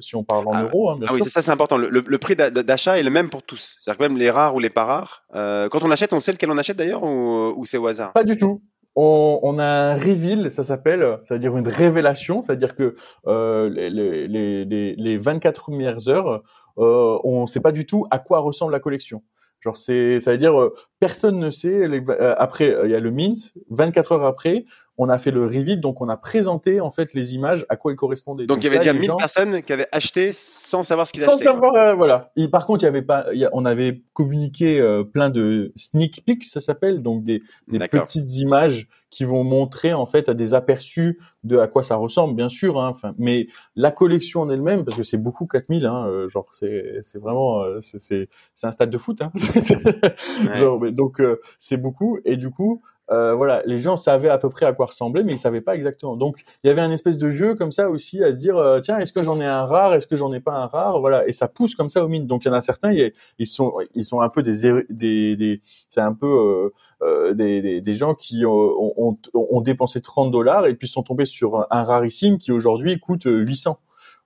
[0.01, 0.91] si on parle en ah, euros.
[0.91, 1.77] Hein, bien ah oui, c'est ça, c'est important.
[1.77, 3.79] Le, le, prix d'achat est le même pour tous.
[3.81, 5.25] C'est-à-dire que même les rares ou les pas rares.
[5.33, 8.15] quand on achète, on sait lequel on achète d'ailleurs ou, ou c'est au hasard?
[8.15, 8.63] Pas du tout
[8.97, 14.65] on, on, a un reveal, ça s'appelle, c'est-à-dire une révélation, c'est-à-dire que euh, les, les,
[14.65, 16.43] les, les 24 premières heures,
[16.79, 19.23] euh, on ne sait pas du tout à quoi ressemble la collection.
[19.61, 21.87] Genre c'est, ça veut dire euh, personne ne sait.
[21.89, 23.55] Euh, après, il y a le mint.
[23.71, 24.65] 24 heures après,
[24.99, 27.93] on a fait le reveal, donc on a présenté en fait les images à quoi
[27.93, 28.47] ils correspondaient.
[28.47, 31.45] Donc, il y avait déjà 1000 personnes qui avaient acheté sans savoir ce qu'ils achetaient.
[31.45, 32.33] Sans savoir, euh, voilà.
[32.51, 36.61] par contre, il y avait pas, on avait communiqué euh, plein de sneak peeks, ça
[36.61, 41.59] s'appelle, donc des, des petites images qui vont montrer en fait à des aperçus de
[41.59, 42.81] à quoi ça ressemble, bien sûr.
[42.81, 46.47] Hein, enfin, mais la collection en elle-même, parce que c'est beaucoup 4000, hein, euh, genre
[46.59, 49.21] c'est c'est vraiment c'est c'est un stade de foot.
[49.21, 49.31] Hein.
[50.57, 51.21] genre, mais, donc
[51.59, 54.87] c'est beaucoup et du coup euh, voilà, les gens savaient à peu près à quoi
[54.87, 56.17] ressembler, mais ils savaient pas exactement.
[56.17, 58.81] Donc, il y avait un espèce de jeu comme ça aussi à se dire, euh,
[58.81, 61.27] tiens, est-ce que j'en ai un rare, est-ce que j'en ai pas un rare, voilà,
[61.29, 62.27] et ça pousse comme ça au mine.
[62.27, 62.93] Donc, il y en a certains,
[63.39, 66.71] ils sont, ils sont un peu des, des, des c'est un peu euh,
[67.03, 71.25] euh des, des, gens qui ont, ont, ont dépensé 30 dollars et puis sont tombés
[71.25, 73.79] sur un rarissime qui aujourd'hui coûte 800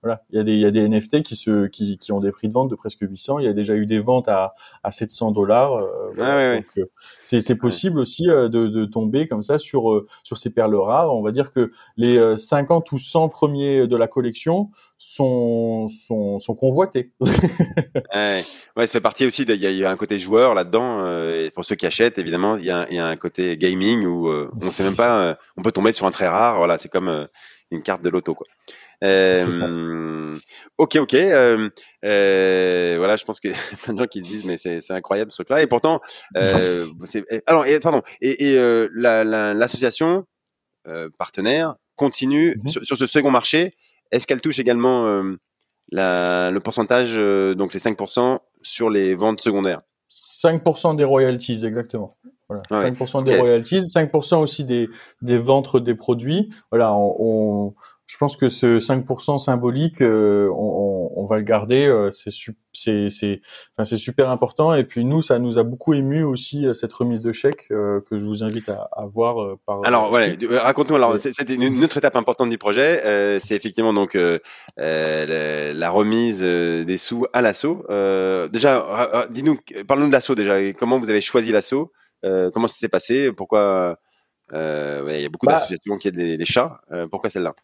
[0.03, 2.19] voilà, il y a des il y a des NFT qui se qui, qui ont
[2.19, 3.37] des prix de vente de presque 800.
[3.37, 5.73] Il y a déjà eu des ventes à à 700 dollars.
[5.75, 6.61] Euh, ah euh,
[7.21, 11.13] c'est c'est possible aussi euh, de, de tomber comme ça sur sur ces perles rares.
[11.13, 16.55] On va dire que les 50 ou 100 premiers de la collection sont sont sont
[16.55, 17.11] convoités.
[17.21, 18.43] ouais.
[18.75, 19.43] ouais, ça fait partie aussi.
[19.43, 21.05] Il y, a un côté joueur là-dedans.
[21.29, 24.29] et pour ceux qui achètent, évidemment, il y a, y a un côté gaming où
[24.29, 25.37] on sait même pas.
[25.57, 26.57] on peut tomber sur un très rare.
[26.57, 27.27] Voilà, c'est comme
[27.69, 28.47] une carte de loto quoi.
[29.03, 30.37] Euh,
[30.77, 31.13] ok, ok.
[31.13, 31.69] Euh,
[32.05, 34.91] euh, voilà, je pense qu'il y a plein de gens qui se disent mais c'est
[34.91, 35.61] incroyable ce truc-là.
[35.61, 36.01] Et pourtant,
[36.37, 36.85] euh,
[37.47, 38.01] alors et, pardon.
[38.21, 40.25] Et, et euh, l'association
[40.85, 42.67] la, partenaire continue mhm.
[42.67, 43.75] sur, sur, ce second marché.
[44.11, 45.23] Est-ce qu'elle touche également
[45.91, 49.81] la, le pourcentage, donc les 5% sur les ventes secondaires?
[50.11, 52.17] 5% des royalties, exactement.
[52.49, 52.89] Voilà.
[52.91, 54.89] 5% des royalties, 5% aussi des,
[55.21, 56.49] des ventes des produits.
[56.69, 57.73] Voilà, on, on
[58.11, 61.85] je pense que ce 5% symbolique, euh, on, on, va le garder.
[61.85, 62.29] Euh, c'est
[62.73, 63.41] c'est c'est
[63.73, 64.73] enfin, c'est super important.
[64.73, 68.03] Et puis nous, ça nous a beaucoup ému aussi euh, cette remise de chèque que
[68.11, 69.57] je vous invite à, à voir.
[69.65, 70.27] par alors voilà,
[70.61, 70.97] raconte-nous.
[70.97, 73.39] Alors c'était une, autre étape importante du projet.
[73.39, 74.17] c'est effectivement donc
[74.75, 77.85] la, la, remise des sous à l'assaut.
[78.51, 79.57] déjà, dis-nous,
[79.87, 80.73] parle-nous de l'assaut déjà.
[80.73, 81.93] Comment vous avez choisi l'assaut
[82.23, 83.97] Comment ça s'est passé Pourquoi
[84.51, 86.81] ouais, il y a beaucoup bah d'associations qui aident les, les chats.
[87.09, 87.55] pourquoi celle-là?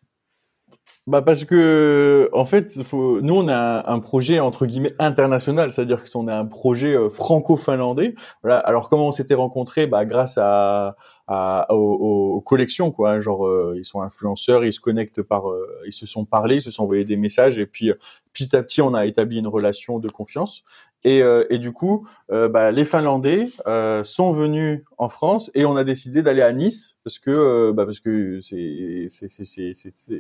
[1.08, 3.22] Bah parce que en fait, faut...
[3.22, 7.10] nous on a un projet entre guillemets international, c'est-à-dire que on a un projet euh,
[7.10, 8.14] franco-finlandais.
[8.44, 8.60] Voilà.
[8.60, 9.88] Alors comment on s'était rencontrés?
[9.88, 10.98] Bah grâce à,
[11.28, 13.22] à aux, aux, collections quoi.
[13.22, 16.62] Genre euh, ils sont influenceurs, ils se connectent par, euh, ils se sont parlé, ils
[16.62, 17.90] se sont envoyés des messages et puis
[18.34, 20.66] petit à petit on a établi une relation de confiance.
[21.08, 25.64] Et, euh, et du coup, euh, bah, les Finlandais euh, sont venus en France et
[25.64, 29.72] on a décidé d'aller à Nice parce que bah, parce que c'est c'est c'est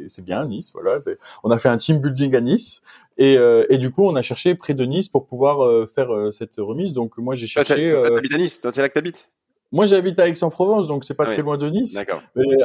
[0.07, 0.71] c'est bien Nice.
[0.71, 0.99] Voilà,
[1.43, 2.81] on a fait un team building à Nice
[3.17, 3.33] et
[3.69, 6.93] et du coup on a cherché près de Nice pour pouvoir faire cette remise.
[6.93, 7.89] Donc moi j'ai cherché.
[7.89, 9.29] Toi, t'habites à Nice, c'est là que t'habites?
[9.73, 11.99] Moi, j'habite à Aix-en-Provence, donc c'est pas très loin de Nice.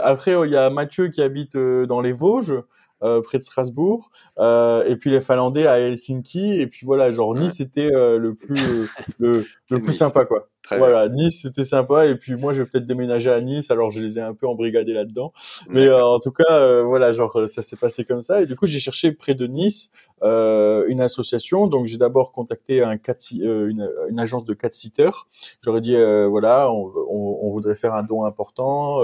[0.00, 2.54] après, il y a Mathieu qui habite dans les Vosges.
[3.02, 7.34] Euh, près de Strasbourg, euh, et puis les Finlandais à Helsinki, et puis voilà, genre
[7.34, 8.88] Nice c'était euh, le plus
[9.18, 12.86] le, le plus sympa quoi voilà, Nice c'était sympa et puis moi je vais peut-être
[12.86, 15.32] déménager à Nice alors je les ai un peu embrigadés là-dedans.
[15.68, 18.46] Mais euh, en tout cas euh, voilà, genre euh, ça s'est passé comme ça et
[18.46, 19.90] du coup j'ai cherché près de Nice
[20.22, 22.96] euh, une association donc j'ai d'abord contacté un
[23.32, 25.26] une, une, agence de cat sitters.
[25.62, 25.96] J'aurais dit
[26.28, 29.00] voilà, on, on, on, voudrait faire un don important.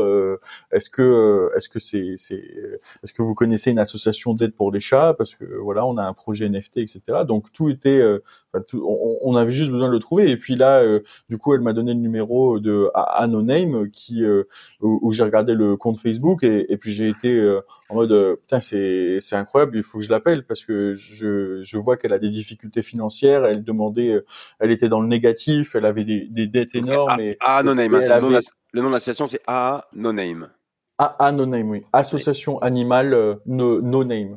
[0.71, 2.45] est-ce que est-ce que c'est c'est
[3.03, 5.15] est-ce que vous connaissez une association d'aide pour les chats?
[5.19, 7.01] Parce que voilà, on a un projet NFT etc.
[7.27, 8.01] Donc tout était
[8.59, 8.79] enfin,
[9.23, 10.31] on, avait juste besoin de le trouver.
[10.31, 10.85] Et puis là,
[11.29, 14.25] du coup, elle m'a donné le numéro de Anoname qui
[14.81, 19.19] où, j'ai regardé le compte Facebook et, et puis j'ai été en mode putain c'est
[19.21, 22.31] c'est incroyable, il faut que je l'appelle parce que je je vois qu'elle a des
[22.31, 23.45] difficultés financières.
[23.45, 24.23] Elle demandait,
[24.61, 27.21] elle était dans le négatif, elle avait des, des dettes énormes.
[27.21, 28.01] Et, Anoname, hein,
[28.73, 30.49] le nom de l'association c'est A No Name.
[30.99, 31.85] Ah, No Name, oui.
[31.93, 34.37] Association animale euh, no, no, Name.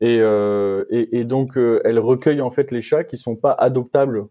[0.00, 3.52] Et, euh, et, et donc, euh, elle recueille en fait les chats qui sont pas
[3.52, 4.26] adoptables.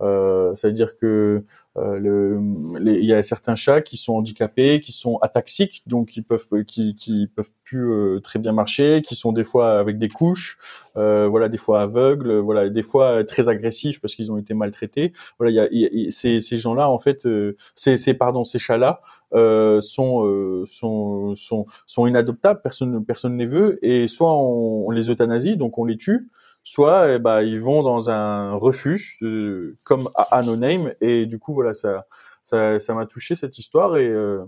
[0.00, 1.44] Euh, C'est-à-dire que
[1.78, 2.38] euh,
[2.84, 6.94] il y a certains chats qui sont handicapés, qui sont ataxiques, donc ils peuvent, qui,
[6.94, 10.58] qui peuvent plus euh, très bien marcher, qui sont des fois avec des couches,
[10.98, 15.14] euh, voilà, des fois aveugles, voilà, des fois très agressifs parce qu'ils ont été maltraités.
[15.38, 19.00] Voilà, il y a, ces, ces gens-là en fait, euh, ces, ces pardon, ces chats-là
[19.32, 25.08] sont, sont sont sont inadoptables, personne personne ne les veut, et soit on, on les
[25.08, 26.28] euthanasie, donc on les tue
[26.62, 31.38] soit eh ben, ils vont dans un refuge euh, comme à, No Name et du
[31.38, 32.06] coup voilà ça
[32.44, 34.44] ça ça m'a touché cette histoire et euh,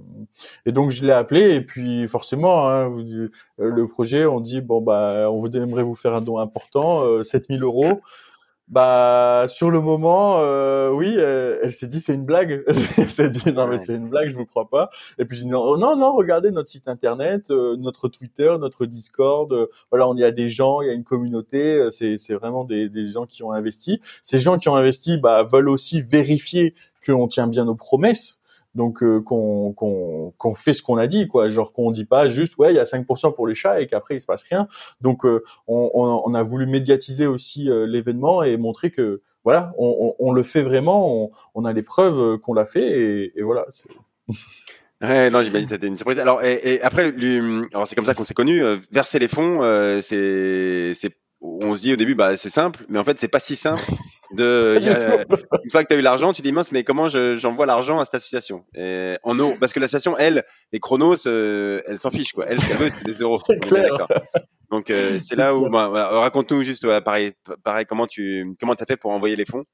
[0.66, 4.80] et donc je l'ai appelé et puis forcément hein, euh, le projet on dit bon
[4.80, 8.00] bah on aimerait vous faire un don important euh, 7000 euros
[8.68, 12.64] bah sur le moment, euh, oui, elle, s'est dit c'est une blague.
[12.96, 14.88] elle s'est dit non mais c'est une blague, je vous crois pas.
[15.18, 18.86] Et puis je dis non non non, regardez notre site internet, euh, notre Twitter, notre
[18.86, 19.52] Discord.
[19.52, 21.76] Euh, voilà, on y a des gens, il y a une communauté.
[21.76, 24.00] Euh, c'est c'est vraiment des, des gens qui ont investi.
[24.22, 28.40] Ces gens qui ont investi, bah veulent aussi vérifier qu'on tient bien nos promesses
[28.74, 32.56] donc euh, qu'on qu'on fait ce qu'on a dit quoi genre qu'on dit pas juste
[32.58, 34.68] ouais il y a 5% pour les chats et qu'après il se passe rien
[35.00, 40.14] donc euh, on, on, a voulu médiatiser aussi euh, l'événement et montrer que voilà on,
[40.18, 43.66] on, le fait vraiment on, a les preuves qu'on l'a fait et, et voilà
[45.00, 46.18] Ouais, non, j'imagine c'était une surprise.
[46.18, 47.12] Alors, et, et après,
[47.74, 48.62] alors c'est comme ça qu'on s'est connus.
[48.90, 49.60] verser les fonds,
[50.00, 51.14] c'est, c'est,
[51.44, 53.82] on se dit au début, bah c'est simple, mais en fait c'est pas si simple
[54.32, 54.78] de,
[55.64, 58.04] une fois que tu as eu l'argent, tu dis mince, mais comment j'envoie l'argent à
[58.04, 58.64] cette association?
[58.74, 62.46] Et En euros, parce que l'association, elle, les chronos, euh, elle s'en fiche quoi.
[62.48, 63.38] Elle, ce qu'elle veut, c'est des euros.
[63.46, 64.06] C'est clair.
[64.70, 67.32] Donc euh, c'est là où, bah, raconte-nous juste, pareil,
[67.62, 69.64] pareil, comment tu, comment t'as fait pour envoyer les fonds?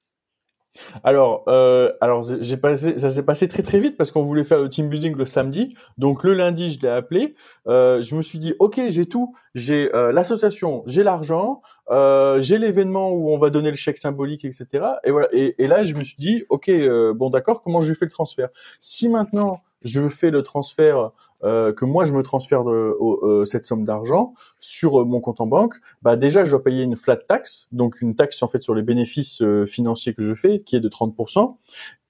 [1.02, 4.60] Alors, euh, alors j'ai passé, ça s'est passé très très vite parce qu'on voulait faire
[4.60, 5.74] le team building le samedi.
[5.98, 7.34] Donc le lundi, je l'ai appelé.
[7.66, 9.34] Euh, je me suis dit, ok, j'ai tout.
[9.54, 11.60] J'ai euh, l'association, j'ai l'argent,
[11.90, 14.66] euh, j'ai l'événement où on va donner le chèque symbolique, etc.
[15.04, 15.28] Et voilà.
[15.32, 18.10] Et, et là, je me suis dit, ok, euh, bon d'accord, comment je fais le
[18.10, 18.48] transfert?
[18.78, 21.12] Si maintenant je fais le transfert
[21.42, 25.40] euh, que moi je me transfère de, euh, cette somme d'argent sur euh, mon compte
[25.40, 28.60] en banque, bah déjà je dois payer une flat tax, donc une taxe en fait
[28.60, 31.56] sur les bénéfices financiers que je fais, qui est de 30%,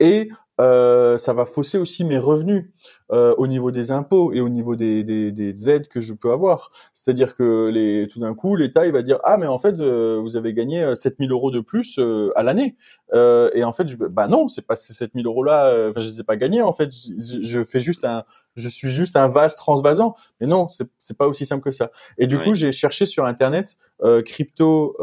[0.00, 2.66] et euh, ça va fausser aussi mes revenus
[3.12, 6.30] euh, au niveau des impôts et au niveau des, des, des aides que je peux
[6.32, 6.70] avoir.
[6.92, 10.20] C'est-à-dire que les, tout d'un coup, l'État il va dire ah mais en fait euh,
[10.20, 11.98] vous avez gagné 7000 euros de plus
[12.36, 12.76] à l'année.
[13.14, 15.88] et en fait je, bah non c'est pas ces 7000 euros là.
[15.88, 16.90] Enfin je les ai pas gagnés en fait.
[16.92, 18.24] Je, je, fais juste un
[18.56, 20.14] je suis juste un vase transvasant.
[20.40, 21.90] Mais non c'est c'est pas aussi simple que ça.
[22.18, 23.78] Et du coup j'ai cherché sur internet
[24.26, 24.96] crypto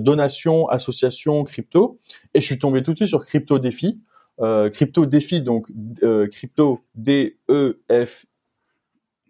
[0.00, 1.98] donation association crypto
[2.32, 4.00] et je suis tombé tout de suite sur crypto défi
[4.40, 5.66] euh, crypto défi donc
[6.02, 8.26] euh, crypto D E F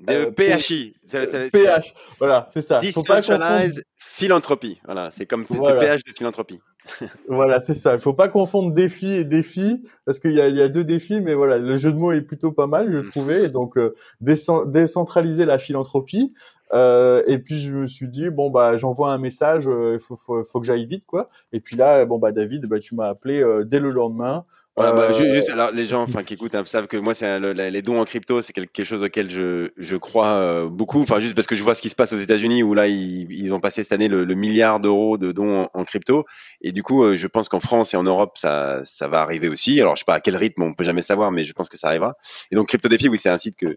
[0.09, 0.95] euh, PHI.
[1.11, 2.79] PH, voilà, c'est ça.
[2.79, 4.81] Decentralized Philanthropy.
[4.85, 5.81] Voilà, c'est comme voilà.
[5.81, 6.61] PH de philanthropie.
[7.29, 7.95] voilà, c'est ça.
[7.95, 11.21] Il faut pas confondre défi et défi parce qu'il y a, y a, deux défis,
[11.21, 13.49] mais voilà, le jeu de mots est plutôt pas mal, je trouvais.
[13.49, 16.33] donc euh, décentraliser la philanthropie.
[16.73, 20.45] Euh, et puis je me suis dit bon bah j'envoie un message, il faut, faut,
[20.45, 21.31] faut, que j'aille vite quoi.
[21.53, 24.45] Et puis là bon bah David, bah tu m'as appelé dès le lendemain.
[24.79, 27.83] Voilà, bah, juste, alors les gens, enfin qui écoutent, hein, savent que moi, c'est les
[27.83, 31.01] dons en crypto, c'est quelque chose auquel je, je crois euh, beaucoup.
[31.03, 33.27] Enfin, juste parce que je vois ce qui se passe aux États-Unis où là, ils,
[33.31, 36.27] ils ont passé cette année le, milliard d'euros de dons en, crypto.
[36.61, 39.49] Et du coup, euh, je pense qu'en France et en Europe, ça, ça va arriver
[39.49, 39.81] aussi.
[39.81, 41.77] Alors, je sais pas à quel rythme, on peut jamais savoir, mais je pense que
[41.77, 42.15] ça arrivera.
[42.53, 43.77] Et donc, Crypto Défi, oui, c'est un site que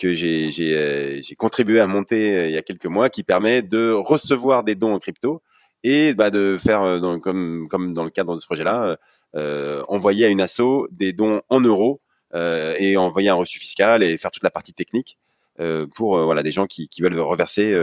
[0.00, 3.90] que j'ai j'ai euh, contribué à monter il y a quelques mois, qui permet de
[3.90, 5.42] recevoir des dons en crypto
[5.84, 8.96] et bah, de faire comme comme dans le cadre de ce projet-là
[9.36, 12.00] euh, envoyer à une asso des dons en euros
[12.34, 15.18] euh, et envoyer un reçu fiscal et faire toute la partie technique
[15.60, 17.74] euh, pour voilà des gens qui, qui veulent reverser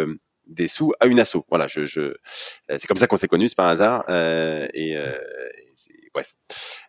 [0.48, 1.46] des sous à une asso.
[1.50, 2.16] Voilà, je, je
[2.68, 4.06] c'est comme ça qu'on s'est connus, c'est par hasard.
[4.10, 5.14] Euh, et euh,
[6.14, 6.36] bref.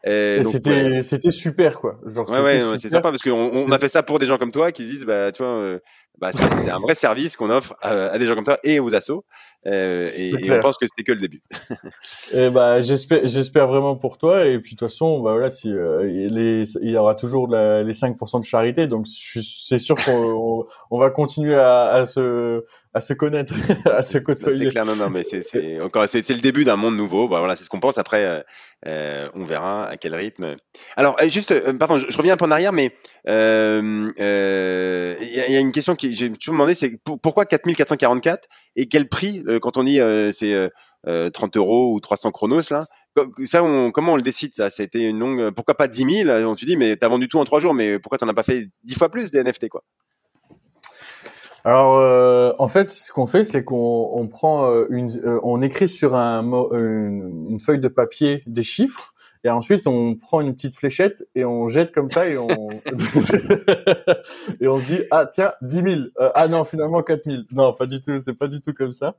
[0.04, 2.00] c'était c'était super quoi.
[2.06, 4.52] Genre, ouais ouais, c'est sympa parce qu'on on a fait ça pour des gens comme
[4.52, 5.78] toi qui disent bah tu vois
[6.18, 9.24] bah, c'est un vrai service qu'on offre à, des gens comme toi et aux assos.
[9.66, 11.42] Euh, et, on pense que c'était que le début.
[12.34, 14.46] et bah, j'espère, j'espère vraiment pour toi.
[14.46, 17.92] Et puis de toute façon, bah voilà, si euh, les, il y aura toujours les
[17.92, 22.64] 5% de charité, donc c'est sûr qu'on on va continuer à, à se
[22.96, 23.52] à se connaître,
[23.84, 24.56] à se côtoyer.
[24.56, 27.28] C'est clair, non, non, mais c'est encore, c'est le début d'un monde nouveau.
[27.28, 27.98] Bah, voilà, c'est ce qu'on pense.
[27.98, 28.40] Après, euh,
[28.86, 30.56] euh, on verra à quel rythme.
[30.96, 32.92] Alors, juste, pardon, je, reviens un peu en arrière, mais
[33.26, 39.10] il y, y, a une question qui j'ai toujours demandé, c'est pourquoi 4444 et quel
[39.10, 40.00] prix quand on dit
[40.32, 40.70] c'est
[41.04, 42.86] 30 euros ou 300 chronos là
[43.46, 43.60] ça,
[43.94, 44.70] comment on le décide ça?
[44.70, 45.50] C'était une longue.
[45.50, 47.98] Pourquoi pas 10 000 On te dit, mais t'as vendu tout en trois jours, mais
[47.98, 49.82] pourquoi t'en as pas fait 10 fois plus des NFT quoi?
[51.64, 56.44] Alors, euh, en fait, ce qu'on fait, c'est qu'on on euh, euh, écrit sur un,
[56.72, 59.14] une, feuille de papier des chiffres,
[59.46, 62.48] et ensuite on prend une petite fléchette et on jette comme ça et on
[64.60, 65.86] et on se dit ah tiens 10 000
[66.34, 68.18] ah non finalement 4 000 non pas du tout.
[68.18, 69.14] C'est pas du tout comme ça.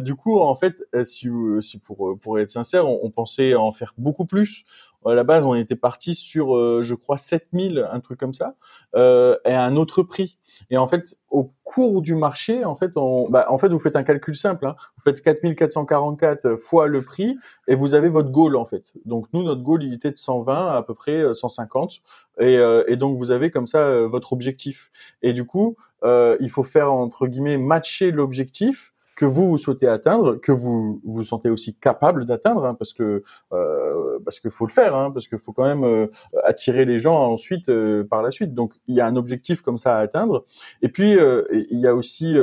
[0.00, 1.30] Du coup en fait si,
[1.60, 4.66] si pour pour être sincère on, on pensait en faire beaucoup plus
[5.06, 8.54] à la base, on était parti sur, euh, je crois, 7000, un truc comme ça,
[8.94, 10.38] euh, et à un autre prix.
[10.70, 13.96] Et en fait, au cours du marché, en fait, on, bah, en fait, vous faites
[13.96, 14.66] un calcul simple.
[14.66, 14.74] Hein.
[14.96, 17.36] Vous faites 4444 fois le prix,
[17.68, 18.94] et vous avez votre goal, en fait.
[19.04, 22.00] Donc nous, notre goal, il était de 120, à peu près 150,
[22.40, 24.90] euh, et, et donc vous avez comme ça votre objectif.
[25.22, 30.36] Et du coup, il faut faire entre guillemets matcher l'objectif que vous vous souhaitez atteindre,
[30.36, 34.70] que vous vous sentez aussi capable d'atteindre, hein, parce que euh, parce qu'il faut le
[34.70, 36.06] faire, hein, parce qu'il faut quand même euh,
[36.44, 38.54] attirer les gens ensuite euh, par la suite.
[38.54, 40.44] Donc il y a un objectif comme ça à atteindre.
[40.82, 42.36] Et puis euh, il y a aussi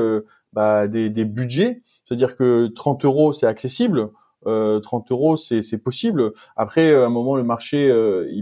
[0.51, 4.09] bah, des, des budgets, c'est-à-dire que 30 euros c'est accessible.
[4.43, 6.31] 30 euros, c'est possible.
[6.55, 7.87] Après, à un moment, le marché,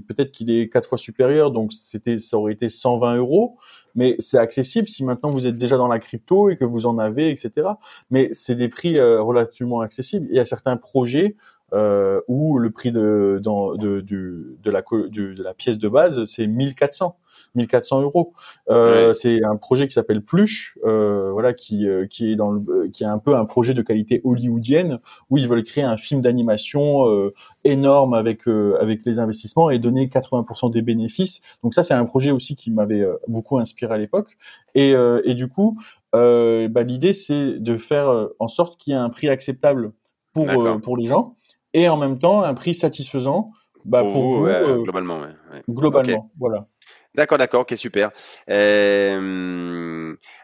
[0.05, 3.55] peut-être qu'il est quatre fois supérieur, donc c'était, ça aurait été 120 euros
[3.95, 6.97] mais c'est accessible si maintenant vous êtes déjà dans la crypto et que vous en
[6.97, 7.67] avez, etc.
[8.09, 10.27] Mais c'est des prix euh, relativement accessibles.
[10.29, 11.35] Il y a certains projets
[11.73, 17.17] euh, où le prix de, de, la, de la pièce de base, c'est 1400.
[17.55, 18.33] 1400 euros.
[18.69, 22.87] Euh, C'est un projet qui s'appelle Pluche, euh, voilà, qui, euh, qui est dans le,
[22.91, 24.99] qui est un peu un projet de qualité hollywoodienne
[25.29, 27.33] où ils veulent créer un film d'animation euh,
[27.63, 31.41] énorme avec avec les investissements et donner 80% des bénéfices.
[31.63, 34.37] Donc ça, c'est un projet aussi qui m'avait beaucoup inspiré à l'époque.
[34.75, 34.93] Et,
[35.23, 35.79] et du coup,
[36.11, 39.93] bah, l'idée c'est de faire en sorte qu'il y ait un prix acceptable
[40.33, 40.47] pour
[40.81, 41.35] pour les gens
[41.73, 43.51] et en même temps un prix satisfaisant
[43.85, 44.45] bah, pour, vous,
[44.83, 45.21] globalement.
[45.69, 46.67] Globalement, voilà.
[47.15, 48.11] D'accord, d'accord, ok, super.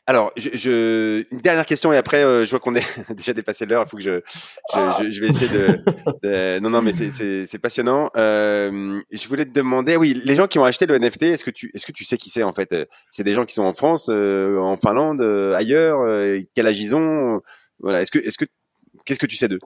[0.06, 3.84] Alors, une dernière question et après, euh, je vois qu'on est déjà dépassé l'heure.
[3.86, 4.22] Il faut que je,
[4.74, 6.60] je, vais essayer de.
[6.60, 8.10] non, non, mais c'est passionnant.
[8.16, 11.72] Je voulais te demander, oui, les gens qui ont acheté le NFT, est-ce que tu,
[11.74, 12.76] est-ce que tu sais qui c'est en fait?
[13.12, 16.00] C'est des gens qui sont en France, euh, en Finlande, euh, ailleurs
[16.56, 16.80] Quel âge
[17.80, 18.02] Voilà.
[18.02, 18.46] Est-ce que, est-ce que,
[19.06, 19.60] qu'est-ce que tu sais d'eux?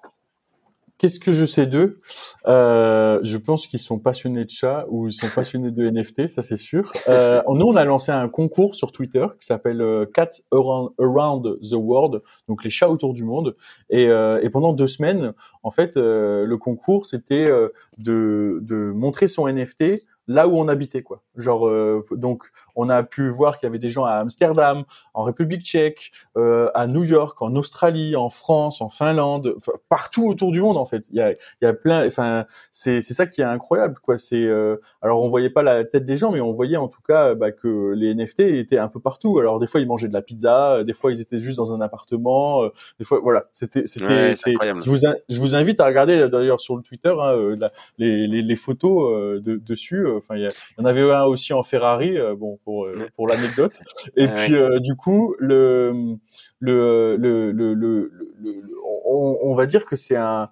[1.03, 1.99] Qu'est-ce que je sais d'eux?
[2.47, 6.41] Euh, Je pense qu'ils sont passionnés de chats ou ils sont passionnés de NFT, ça
[6.41, 6.93] c'est sûr.
[7.09, 11.73] Euh, nous, on a lancé un concours sur Twitter qui s'appelle euh, Cats Around, the
[11.73, 13.57] World, donc les chats autour du monde.
[13.89, 14.07] Et,
[14.53, 15.33] pendant deux semaines,
[15.63, 17.51] en fait, le concours c'était
[17.97, 21.21] de montrer son NFT là où on habitait quoi.
[21.35, 21.69] Genre
[22.11, 26.11] donc on a pu voir qu'il y avait des gens à Amsterdam, en République tchèque,
[26.37, 29.55] euh, à New York, en Australie, en France, en Finlande,
[29.89, 31.05] partout autour du monde en fait.
[31.09, 34.17] Il y a, il y a plein, enfin c'est c'est ça qui est incroyable quoi.
[34.17, 37.01] C'est euh, alors on voyait pas la tête des gens, mais on voyait en tout
[37.01, 39.39] cas bah, que les NFT étaient un peu partout.
[39.39, 41.81] Alors des fois ils mangeaient de la pizza, des fois ils étaient juste dans un
[41.81, 42.69] appartement, euh,
[42.99, 43.45] des fois voilà.
[43.51, 44.35] C'était c'était.
[44.35, 44.97] je vous
[45.29, 49.41] je vous invite à regarder d'ailleurs sur le Twitter hein, euh, les, les, les photos
[49.41, 50.07] de, dessus.
[50.17, 52.17] Enfin il y, en avait un aussi en Ferrari.
[52.37, 53.81] bon pour euh, pour l'anecdote.
[54.15, 56.17] Et puis euh, du coup le
[56.59, 58.11] le le, le, le,
[59.05, 60.49] on, on, va dire que c'est un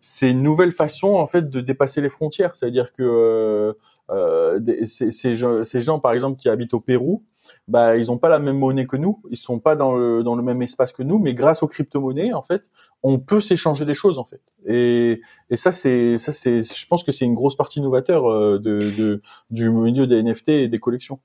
[0.00, 2.56] c'est une nouvelle façon en fait de dépasser les frontières.
[2.56, 3.74] C'est-à-dire que
[4.10, 7.22] euh, ces, ces, gens, ces gens par exemple qui habitent au Pérou,
[7.68, 10.34] bah ils ont pas la même monnaie que nous, ils sont pas dans le dans
[10.34, 12.70] le même espace que nous, mais grâce aux crypto-monnaies en fait,
[13.02, 14.40] on peut s'échanger des choses en fait.
[14.66, 18.24] Et et ça c'est ça c'est je pense que c'est une grosse partie novateur
[18.60, 21.20] de, de du milieu des NFT et des collections.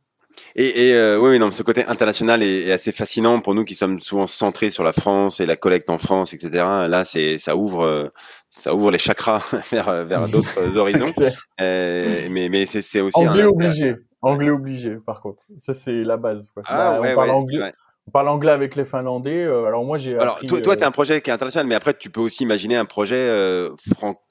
[0.56, 3.76] Et, et euh, oui, non, ce côté international est, est, assez fascinant pour nous qui
[3.76, 6.50] sommes souvent centrés sur la France et la collecte en France, etc.
[6.88, 8.08] Là, c'est ça ouvre euh,
[8.50, 11.14] ça ouvre les chakras vers vers d'autres horizons.
[11.62, 14.96] Euh, mais mais c'est aussi anglais obligé, anglais obligé.
[15.06, 16.48] Par contre, ça c'est la base.
[16.54, 16.64] Quoi.
[16.66, 17.72] Ah, ouais, on parle anglais.
[18.08, 19.44] On parle anglais avec les Finlandais.
[19.44, 20.18] Euh, alors moi j'ai.
[20.18, 22.44] Alors toi, toi tu as un projet qui est international, mais après tu peux aussi
[22.44, 23.30] imaginer un projet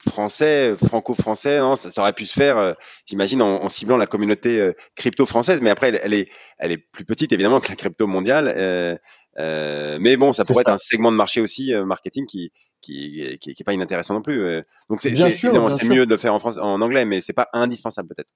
[0.09, 1.59] français, franco-français.
[1.59, 2.75] Non, ça, aurait pu se faire,
[3.05, 5.61] j'imagine, en, ciblant la communauté crypto française.
[5.61, 8.99] Mais après, elle, est, elle est plus petite évidemment que la crypto mondiale.
[9.37, 12.51] mais bon, ça pourrait être un segment de marché aussi marketing qui
[12.81, 14.41] qui, qui, qui est pas inintéressant non plus.
[14.41, 14.61] Euh.
[14.89, 18.09] Donc c'est c'est mieux de le faire en France en anglais, mais c'est pas indispensable
[18.09, 18.31] peut-être.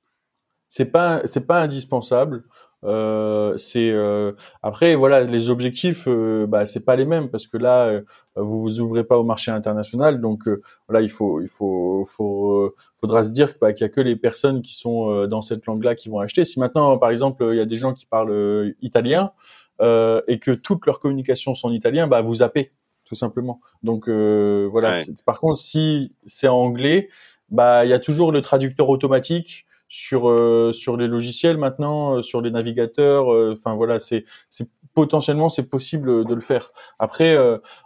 [0.67, 2.43] C'est pas c'est pas indispensable.
[2.83, 4.31] Euh, c'est euh,
[4.63, 8.01] après voilà les objectifs euh, bah c'est pas les mêmes parce que là euh,
[8.35, 10.49] vous vous ouvrez pas au marché international donc
[10.87, 14.15] voilà il faut il faut faut faudra se dire bah, qu'il y a que les
[14.15, 17.57] personnes qui sont dans cette langue là qui vont acheter si maintenant par exemple il
[17.57, 19.31] y a des gens qui parlent italien
[19.79, 22.71] et que toutes leurs communications sont en italien bah vous zappez
[23.11, 23.59] tout simplement.
[23.83, 25.01] Donc euh, voilà.
[25.25, 27.09] Par contre, si c'est anglais,
[27.49, 32.21] bah il y a toujours le traducteur automatique sur euh, sur les logiciels maintenant, euh,
[32.21, 33.27] sur les navigateurs.
[33.51, 36.71] Enfin voilà, c'est c'est potentiellement c'est possible de le faire.
[36.97, 37.37] Après,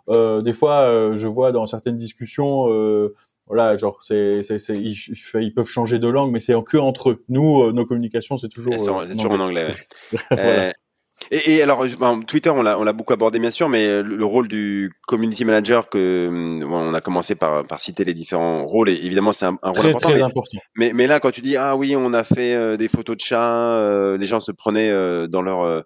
[0.07, 2.67] des fois, je vois dans certaines discussions.
[3.47, 4.95] voilà, genre c'est, c'est, c'est ils,
[5.35, 7.23] ils, peuvent changer de langue, mais c'est que entre eux.
[7.29, 8.79] Nous, nos communications, c'est toujours.
[8.79, 9.71] C'est toujours en anglais.
[10.31, 10.73] voilà.
[11.31, 11.85] Et, et alors,
[12.27, 16.29] Twitter, on l'a, beaucoup abordé bien sûr, mais le, rôle du community manager, que
[16.63, 20.09] on a commencé par, par citer les différents rôles, et évidemment c'est un, rôle important,
[20.09, 20.57] très mais, important.
[20.75, 23.21] Mais, mais, là, quand tu dis ah oui, on a fait euh, des photos de
[23.21, 25.83] chats, euh, les gens se prenaient euh, dans leur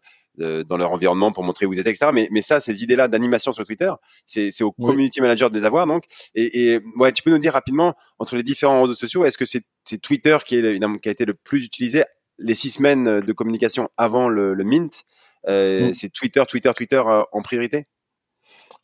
[0.69, 2.11] dans leur environnement pour montrer où ils étaient, etc.
[2.13, 3.91] Mais, mais ça, ces idées-là d'animation sur Twitter,
[4.25, 5.85] c'est, au community manager de les avoir.
[5.85, 9.37] Donc, et, et ouais, tu peux nous dire rapidement entre les différents réseaux sociaux, est-ce
[9.37, 12.05] que c'est, c'est Twitter qui est qui a été le plus utilisé
[12.39, 15.05] les six semaines de communication avant le, le mint
[15.47, 15.93] euh, mm.
[15.93, 17.85] C'est Twitter, Twitter, Twitter euh, en priorité?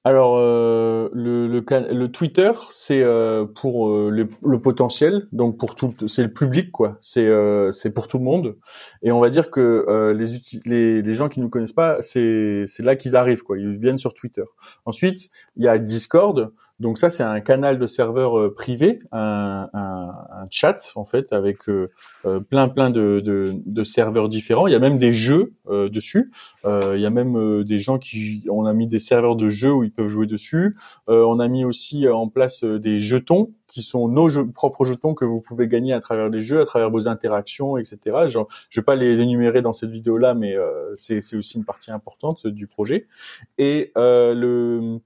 [0.07, 5.73] Alors euh, le, le, le, Twitter, c'est euh, pour euh, le, le, potentiel, donc pour
[5.73, 6.99] tout, c'est le public quoi.
[7.01, 7.27] C'est
[7.71, 8.55] c'est pour tout le monde.
[9.01, 10.25] Et on va dire que les,
[10.65, 13.57] les, les gens qui ne nous connaissent pas, c'est c'est là qu'ils arrivent quoi.
[13.57, 14.43] Ils viennent sur Twitter.
[14.85, 16.53] Ensuite, il y a Discord.
[16.79, 19.67] Donc ça, c'est un canal de serveur euh, privé, un,
[20.51, 21.89] chat en fait avec euh,
[22.25, 24.67] euh, plein plein de, serveurs différents.
[24.67, 26.31] Il y a même des jeux dessus.
[26.65, 29.83] il y a même des gens qui, on a mis des serveurs de jeux où
[29.83, 30.75] ils peuvent jouer dessus.
[31.07, 35.41] on a mis aussi en place des jetons qui sont nos propres jetons que vous
[35.41, 37.97] pouvez gagner à travers les jeux, à travers vos interactions, etc.
[38.27, 38.39] Je
[38.79, 40.55] vais pas les énumérer dans cette vidéo-là, mais
[40.95, 43.07] c'est aussi une partie importante du projet.
[43.57, 44.99] Et le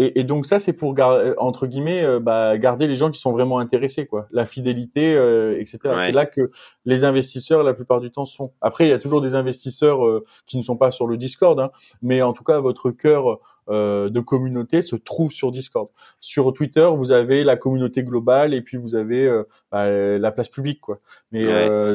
[0.00, 3.20] et, et, donc ça, c'est pour euh, entre guillemets euh, bah, garder les gens qui
[3.20, 4.26] sont vraiment intéressés, quoi.
[4.30, 5.78] La fidélité, euh, etc.
[5.98, 6.50] C'est là que
[6.86, 8.54] les investisseurs, la plupart du temps, sont.
[8.62, 10.00] Après, il y a toujours des investisseurs
[10.46, 11.70] qui ne sont pas sur le Discord, hein,
[12.00, 15.90] mais en tout cas, votre cœur de communauté se trouve sur Discord.
[16.18, 19.30] Sur Twitter, vous avez la communauté globale et puis vous avez
[19.70, 20.98] bah, la place publique, quoi.
[21.30, 21.44] Mais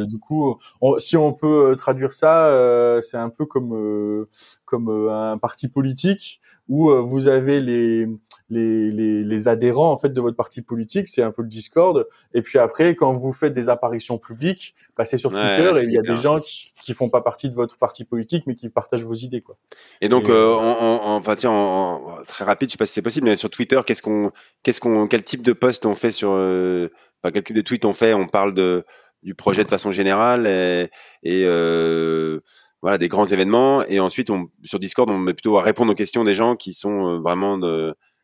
[0.06, 0.60] du coup,
[1.00, 4.28] si on peut traduire ça, c'est un peu comme
[4.66, 8.08] comme un parti politique où euh, vous avez les,
[8.50, 12.08] les, les, les, adhérents en fait de votre parti politique, c'est un peu le Discord.
[12.34, 15.92] Et puis après, quand vous faites des apparitions publiques, bah, c'est sur Twitter et il
[15.92, 18.70] y a des gens qui, qui font pas partie de votre parti politique, mais qui
[18.70, 19.58] partagent vos idées, quoi.
[20.02, 23.28] Et donc, euh, en, enfin tiens, en, très rapide, je sais pas si c'est possible,
[23.28, 24.32] mais sur Twitter, qu'est-ce qu'on,
[24.64, 26.90] qu'est-ce qu'on, quel type de post on fait sur, euh,
[27.22, 28.14] enfin, quel type de tweet on fait?
[28.14, 28.86] On parle de
[29.26, 30.88] du projet de façon générale et,
[31.24, 32.42] et euh,
[32.86, 35.96] voilà des grands événements et ensuite on, sur Discord on met plutôt à répondre aux
[35.96, 37.60] questions des gens qui sont euh, vraiment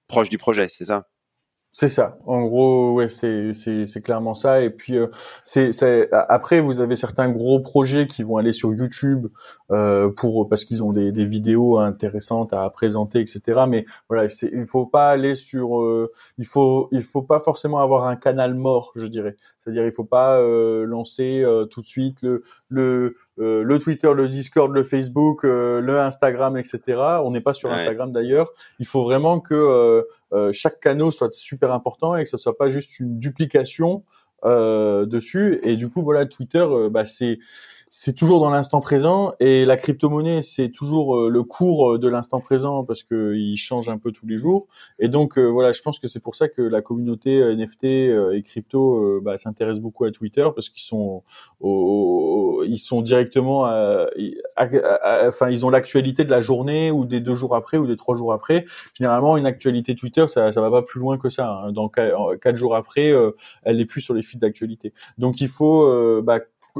[0.07, 1.07] proches du projet, c'est ça?
[1.73, 2.17] C'est ça.
[2.25, 4.61] En gros, ouais, c'est c'est clairement ça.
[4.61, 5.07] Et puis euh,
[5.45, 9.27] c'est après vous avez certains gros projets qui vont aller sur YouTube
[9.71, 13.61] euh, pour parce qu'ils ont des, vidéos intéressantes à présenter, etc.
[13.69, 18.05] Mais voilà, il faut pas aller sur euh, il faut il faut pas forcément avoir
[18.05, 19.37] un canal mort, je dirais.
[19.61, 24.29] C'est-à-dire il faut pas euh, lancer tout de suite le le euh, le Twitter, le
[24.29, 26.81] Discord, le Facebook, le Instagram, etc.
[27.23, 28.51] On n'est pas sur Instagram d'ailleurs.
[28.79, 30.05] Il faut vraiment que
[30.53, 34.03] chaque canal soit super important et que ce soit pas juste une duplication
[34.43, 35.59] dessus.
[35.63, 37.39] Et du coup, voilà, Twitter, bah, c'est
[37.93, 42.07] c'est toujours dans l'instant présent et la crypto-monnaie c'est toujours euh, le cours euh, de
[42.07, 44.67] l'instant présent parce que il change un peu tous les jours.
[44.97, 48.43] Et donc euh, voilà je pense que c'est pour ça que la communauté NFT et
[48.45, 51.23] crypto bah, s'intéresse beaucoup à Twitter parce qu'ils sont
[51.61, 53.63] ils sont directement
[54.55, 58.15] enfin ils ont l'actualité de la journée ou des deux jours après ou des trois
[58.15, 58.63] jours après.
[58.93, 61.73] Généralement une actualité Twitter ça ça va pas plus loin que ça hein.
[61.73, 61.99] donc
[62.41, 63.13] quatre jours après
[63.63, 64.93] elle est plus sur les fils d'actualité.
[65.17, 66.39] Donc il faut bah,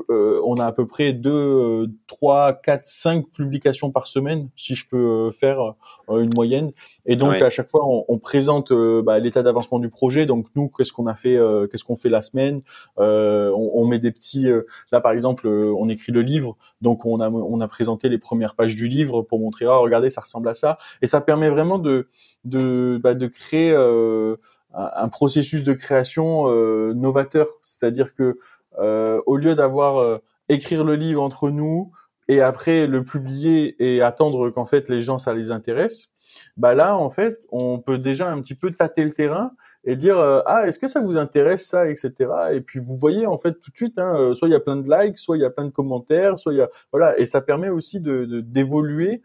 [0.10, 4.88] euh, on a à peu près deux, trois, quatre, cinq publications par semaine, si je
[4.88, 5.74] peux faire
[6.10, 6.72] une moyenne.
[7.06, 10.26] Et donc à chaque fois, on, présente bah, l'état d'avancement du projet.
[10.26, 11.38] Donc nous, qu'est-ce qu'on a fait,
[11.72, 12.62] qu'est-ce qu'on fait la semaine?
[12.98, 14.48] On, on, met des petits.
[14.92, 18.56] là, par exemple, on écrit le livre, donc on a on a présenté les premières
[18.56, 20.78] pages du livre pour montrer, oh, regardez, ça ressemble à ça.
[21.02, 22.08] Et ça permet vraiment de
[22.46, 23.74] de bah, de créer
[24.74, 28.40] un processus de création euh, novateur, c'est-à-dire que euh,
[28.78, 30.18] au lieu d'avoir euh,
[30.50, 31.92] écrire le livre entre nous
[32.28, 36.08] et après le publier et attendre qu'en fait les gens ça les intéresse,
[36.56, 39.52] bah là en fait on peut déjà un petit peu tâter le terrain
[39.84, 43.38] et dire ah est-ce que ça vous intéresse ça etc et puis vous voyez en
[43.38, 45.46] fait tout de suite hein, soit il y a plein de likes soit il y
[45.46, 49.22] a plein de commentaires soit il y a voilà et ça permet aussi de d'évoluer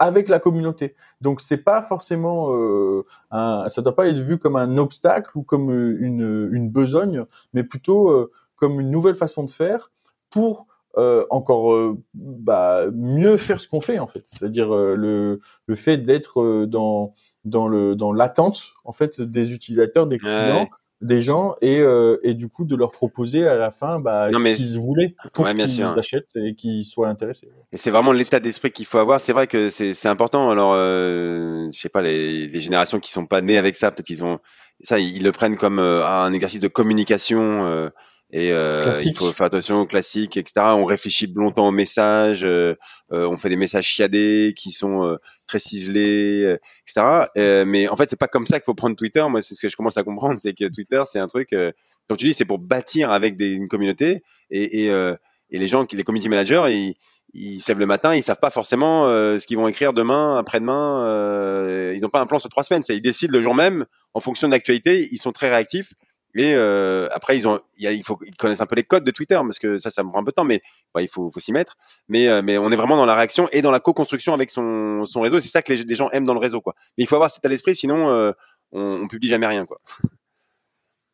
[0.00, 0.96] avec la communauté.
[1.20, 5.42] Donc c'est pas forcément, euh, un, ça doit pas être vu comme un obstacle ou
[5.42, 9.90] comme euh, une, une besogne, mais plutôt euh, comme une nouvelle façon de faire
[10.30, 10.66] pour
[10.96, 14.24] euh, encore euh, bah, mieux faire ce qu'on fait en fait.
[14.26, 17.14] C'est-à-dire le, le fait d'être dans
[17.44, 20.68] dans le dans l'attente en fait des utilisateurs, des clients
[21.00, 24.56] des gens et, euh, et du coup de leur proposer à la fin bah, ce
[24.56, 27.48] qu'ils voulaient pour qu'ils achètent et qu'ils soient intéressés.
[27.72, 29.18] Et c'est vraiment l'état d'esprit qu'il faut avoir.
[29.18, 30.50] C'est vrai que c'est important.
[30.50, 34.06] Alors, euh, je sais pas, les, les, générations qui sont pas nées avec ça, peut-être
[34.06, 34.40] qu'ils ont
[34.82, 37.90] ça, ils, le prennent comme euh, un exercice de communication.
[38.34, 40.66] Euh, et euh, il faut faire attention aux classiques, etc.
[40.74, 42.74] On réfléchit longtemps aux messages, euh,
[43.12, 45.16] euh, on fait des messages chiadés qui sont euh,
[45.46, 47.64] très ciselés, etc.
[47.66, 49.24] mais en fait, c'est pas comme ça qu'il faut prendre Twitter.
[49.28, 52.16] Moi, c'est ce que je commence à comprendre, c'est que Twitter, c'est un truc, comme
[52.16, 55.14] tu dis, c'est pour bâtir avec des, une communauté et, et,
[55.50, 56.94] et les gens, les community managers, ils,
[57.32, 61.92] ils se lèvent le matin, ils savent pas forcément ce qu'ils vont écrire demain, après-demain.
[61.92, 62.84] ils n'ont pas un plan sur trois semaines.
[62.88, 65.08] Ils décident le jour même en fonction de l'actualité.
[65.10, 65.94] Ils sont très réactifs.
[66.34, 69.04] Et euh, après, ils ont, y a, il faut, ils connaissent un peu les codes
[69.04, 70.62] de Twitter parce que ça, ça me prend un peu de temps, mais
[70.94, 71.76] bah, il faut, faut s'y mettre.
[72.08, 75.04] Mais, euh, mais on est vraiment dans la réaction et dans la co-construction avec son,
[75.06, 75.40] son réseau.
[75.40, 76.74] C'est ça que les, les, gens aiment dans le réseau, quoi.
[76.96, 78.32] Mais il faut avoir cet à l'esprit, sinon euh,
[78.72, 79.80] on, on publie jamais rien, quoi.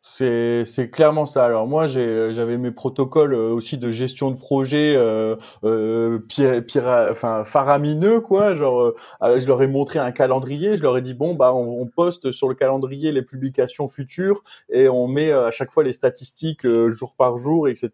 [0.08, 1.44] C'est, c'est clairement ça.
[1.44, 6.64] Alors moi, j'ai, j'avais mes protocoles euh, aussi de gestion de projet, euh, euh, pire,
[6.64, 8.54] pire, enfin faramineux quoi.
[8.54, 10.78] Genre, euh, je leur ai montré un calendrier.
[10.78, 14.42] Je leur ai dit bon bah on, on, poste sur le calendrier les publications futures
[14.70, 17.90] et on met à chaque fois les statistiques jour par jour, etc.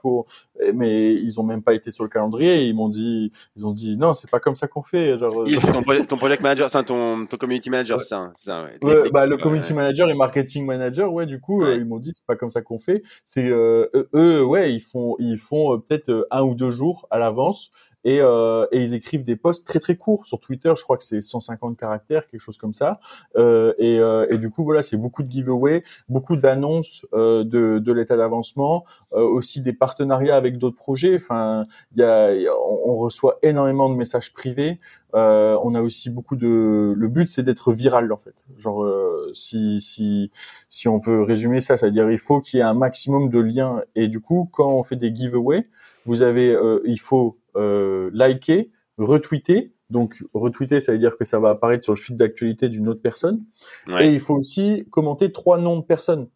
[0.00, 0.26] Pour,
[0.72, 2.64] mais ils ont même pas été sur le calendrier.
[2.64, 5.18] ils m'ont dit, ils ont dit non, c'est pas comme ça qu'on fait.
[5.18, 5.44] Genre,
[6.08, 8.32] ton, project manager, c'est ton, ton community manager, c'est ça.
[8.36, 9.10] ça ouais.
[9.10, 12.36] bah, le community manager et marketing manager, ouais, du coup ils m'ont dit c'est pas
[12.36, 13.02] comme ça qu'on fait.
[13.24, 17.06] C'est euh, eux, ouais, ils font ils font euh, peut-être euh, un ou deux jours
[17.10, 17.72] à l'avance
[18.06, 20.72] et, euh, et, ils écrivent des posts très très courts sur Twitter.
[20.78, 23.00] Je crois que c'est 150 caractères, quelque chose comme ça.
[23.34, 27.42] Euh, et, euh, et, du coup, voilà, c'est beaucoup de giveaways, beaucoup d'annonces de,
[27.80, 31.16] de l'état d'avancement, aussi des partenariats avec d'autres projets.
[31.16, 31.64] Enfin,
[31.96, 32.30] y a,
[32.84, 34.78] on, reçoit énormément de messages privés.
[35.12, 36.94] on a aussi beaucoup de.
[36.96, 38.46] Le but, c'est d'être viral en fait.
[38.56, 38.86] Genre,
[39.34, 40.30] si si
[40.68, 43.82] si on peut résumer ça, c'est-à-dire il faut qu'il y ait un maximum de liens.
[43.96, 45.66] Et du coup, quand on fait des giveaways,
[46.04, 49.72] vous avez, il faut euh, liker, retweeter.
[49.88, 53.02] Donc retweeter, ça veut dire que ça va apparaître sur le fil d'actualité d'une autre
[53.02, 53.44] personne.
[54.00, 56.28] Et il faut aussi commenter trois noms de personnes.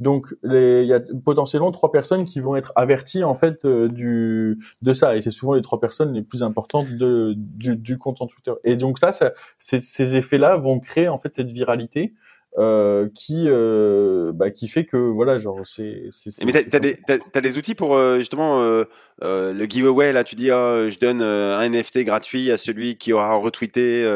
[0.00, 4.58] Donc il y a potentiellement trois personnes qui vont être averties en fait euh, du
[4.82, 8.20] de ça et c'est souvent les trois personnes les plus importantes de, du, du compte
[8.22, 8.52] en Twitter.
[8.64, 12.14] Et donc ça, ça ces effets-là vont créer en fait cette viralité
[12.58, 16.08] euh, qui euh, bah, qui fait que voilà genre c'est
[16.44, 18.84] mais t'as des t'as des outils pour euh, justement euh,
[19.22, 23.12] euh, le giveaway là tu dis oh, je donne un NFT gratuit à celui qui
[23.12, 24.10] aura retweeté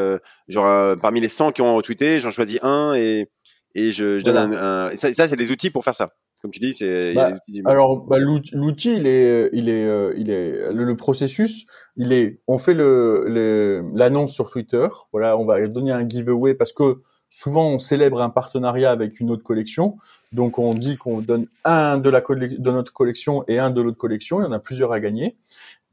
[0.47, 3.29] genre parmi les 100 qui ont retweeté j'en choisis un et
[3.75, 6.09] et je, je donne un, un, ça, ça c'est des outils pour faire ça.
[6.41, 7.35] Comme tu dis c'est bah,
[7.65, 9.87] alors bah, l'outil il est il est
[10.17, 14.87] il est le, le, processus il est on fait le l'annonce sur Twitter.
[15.13, 19.31] Voilà on va donner un giveaway parce que souvent on célèbre un partenariat avec une
[19.31, 19.97] autre collection.
[20.31, 23.97] Donc on dit qu'on donne un de, la de notre collection et un de l'autre
[23.97, 24.39] collection.
[24.39, 25.35] Il y en a plusieurs à gagner.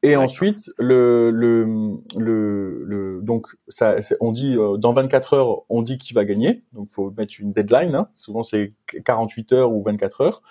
[0.05, 1.67] Et ensuite, le, le,
[2.17, 6.63] le, le donc ça, on dit euh, dans 24 heures, on dit qui va gagner.
[6.73, 7.95] Donc faut mettre une deadline.
[7.97, 8.09] Hein.
[8.15, 8.75] Souvent c'est
[9.05, 10.43] 48 heures ou 24 heures.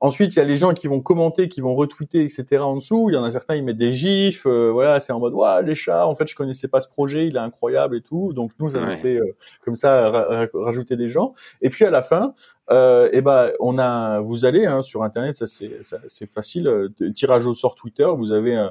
[0.00, 2.58] Ensuite, il y a les gens qui vont commenter, qui vont retweeter, etc.
[2.58, 3.08] en dessous.
[3.10, 4.46] Il y en a certains, ils mettent des gifs.
[4.46, 7.26] Euh, voilà, c'est en mode, ouais, les chats, en fait, je connaissais pas ce projet,
[7.26, 8.32] il est incroyable et tout.
[8.32, 9.34] Donc nous, ça nous fait euh,
[9.64, 11.32] comme ça rajouter des gens.
[11.62, 12.34] Et puis à la fin,
[12.70, 16.66] euh, et ben, on a, vous allez hein, sur internet, ça c'est, c'est facile.
[16.66, 18.68] Euh, tirage au sort Twitter, vous avez,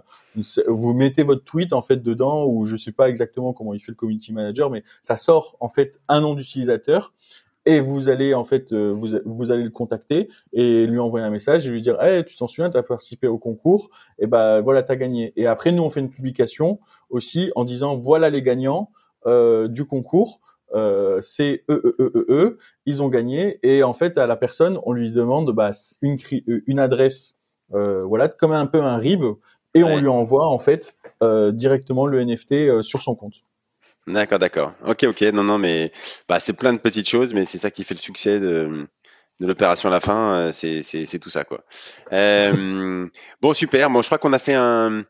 [0.67, 3.91] vous mettez votre tweet en fait dedans, ou je sais pas exactement comment il fait
[3.91, 7.13] le community manager, mais ça sort en fait un nom d'utilisateur
[7.65, 11.29] et vous allez en fait euh, vous, vous allez le contacter et lui envoyer un
[11.29, 13.89] message et lui dire hey, tu t'en souviens tu as participé au concours.
[14.19, 15.33] Et ben voilà tu as gagné.
[15.35, 16.79] Et après nous on fait une publication
[17.09, 18.91] aussi en disant voilà les gagnants
[19.25, 20.39] euh, du concours.
[20.75, 23.59] Euh, c'est eux, eux, eux, eux, ils ont gagné.
[23.63, 25.71] Et en fait à la personne on lui demande bah,
[26.01, 27.35] une une adresse
[27.73, 29.23] euh, voilà comme un peu un RIB.
[29.75, 33.43] Et on lui envoie en fait euh, directement le NFT sur son compte.
[34.07, 34.73] D'accord, d'accord.
[34.85, 35.21] Ok, ok.
[35.33, 35.91] Non, non, mais
[36.27, 38.87] bah, c'est plein de petites choses, mais c'est ça qui fait le succès de,
[39.39, 40.35] de l'opération à la fin.
[40.35, 41.63] Euh, c'est, c'est, c'est tout ça, quoi.
[42.11, 43.07] Euh,
[43.41, 43.89] bon, super.
[43.89, 45.03] Bon, je crois qu'on a fait un,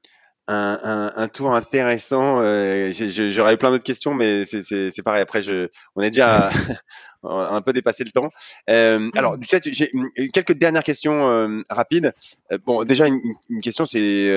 [0.47, 2.39] un, un, un tour intéressant.
[2.41, 2.91] Euh,
[3.31, 5.21] j'aurais eu plein d'autres questions, mais c'est, c'est, c'est pareil.
[5.21, 6.49] Après, je, on est déjà
[7.23, 8.29] un peu dépassé le temps.
[8.69, 9.91] Euh, alors, j'ai
[10.31, 12.13] quelques dernières questions euh, rapides.
[12.51, 14.29] Euh, bon, déjà, une, une question, c'est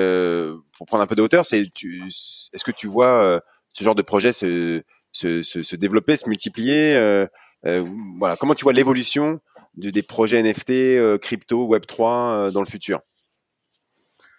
[0.77, 3.41] pour prendre un peu de hauteur, c'est, est-ce que tu vois
[3.77, 4.81] ce genre de projet se,
[5.11, 7.27] se, se, développer, se multiplier euh,
[7.67, 7.85] euh,
[8.17, 9.39] Voilà, comment tu vois l'évolution
[9.75, 13.01] de, des projets NFT, euh, crypto, Web 3 dans le futur?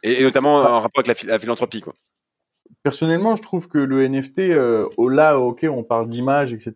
[0.02, 1.94] Et, notamment en rapport avec la, philanthropie, quoi
[2.82, 6.74] personnellement, je trouve que le NFT, euh, là, ok, on parle d'image, etc.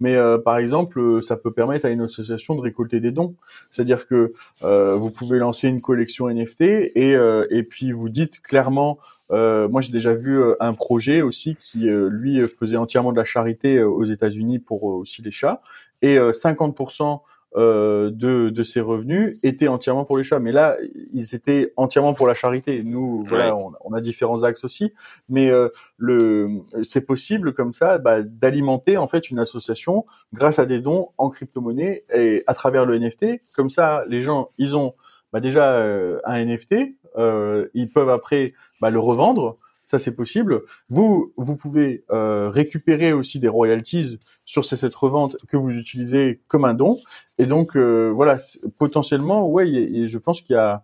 [0.00, 3.34] Mais par exemple, ça peut permettre à une association de récolter des dons.
[3.70, 7.16] C'est-à-dire que vous pouvez lancer une collection NFT et,
[7.50, 8.98] et puis vous dites clairement
[9.32, 13.16] euh, moi, j'ai déjà vu euh, un projet aussi qui, euh, lui, faisait entièrement de
[13.16, 15.62] la charité aux États-Unis pour aussi les chats.
[16.02, 17.20] Et 50%
[17.56, 20.38] de, de ses revenus étaient entièrement pour les chats.
[20.38, 20.76] Mais là,
[21.12, 22.82] ils étaient entièrement pour la charité.
[22.82, 23.54] Nous, voilà,
[23.84, 24.92] on, a différents axes aussi.
[25.28, 25.50] Mais
[25.98, 26.48] le,
[26.82, 31.28] c'est possible comme ça bah, d'alimenter en fait une association grâce à des dons en
[31.28, 33.40] crypto-monnaie et à travers le NFT.
[33.54, 34.94] Comme ça, les gens, ils ont
[35.32, 35.78] bah déjà
[36.24, 39.58] un NFT euh, ils peuvent après bah, le revendre.
[39.92, 40.62] Ça, c'est possible.
[40.88, 46.40] Vous, vous pouvez euh, récupérer aussi des royalties sur ces, cette revente que vous utilisez
[46.48, 46.96] comme un don.
[47.36, 48.38] Et donc, euh, voilà,
[48.78, 50.82] potentiellement, ouais, et je pense qu'il y a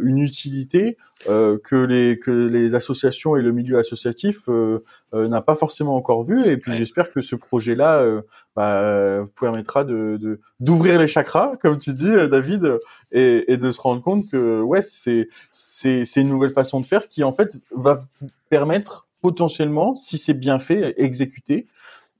[0.00, 0.96] une utilité
[1.28, 4.80] euh, que les que les associations et le milieu associatif euh,
[5.12, 6.44] n'a pas forcément encore vu.
[6.46, 8.04] Et puis j'espère que ce projet-là
[8.56, 12.78] bah, permettra de d'ouvrir les chakras, comme tu dis, David,
[13.12, 16.86] et, et de se rendre compte que ouais, c'est c'est c'est une nouvelle façon de
[16.86, 18.00] faire qui en fait va
[18.48, 21.66] permettre potentiellement, si c'est bien fait, exécuté,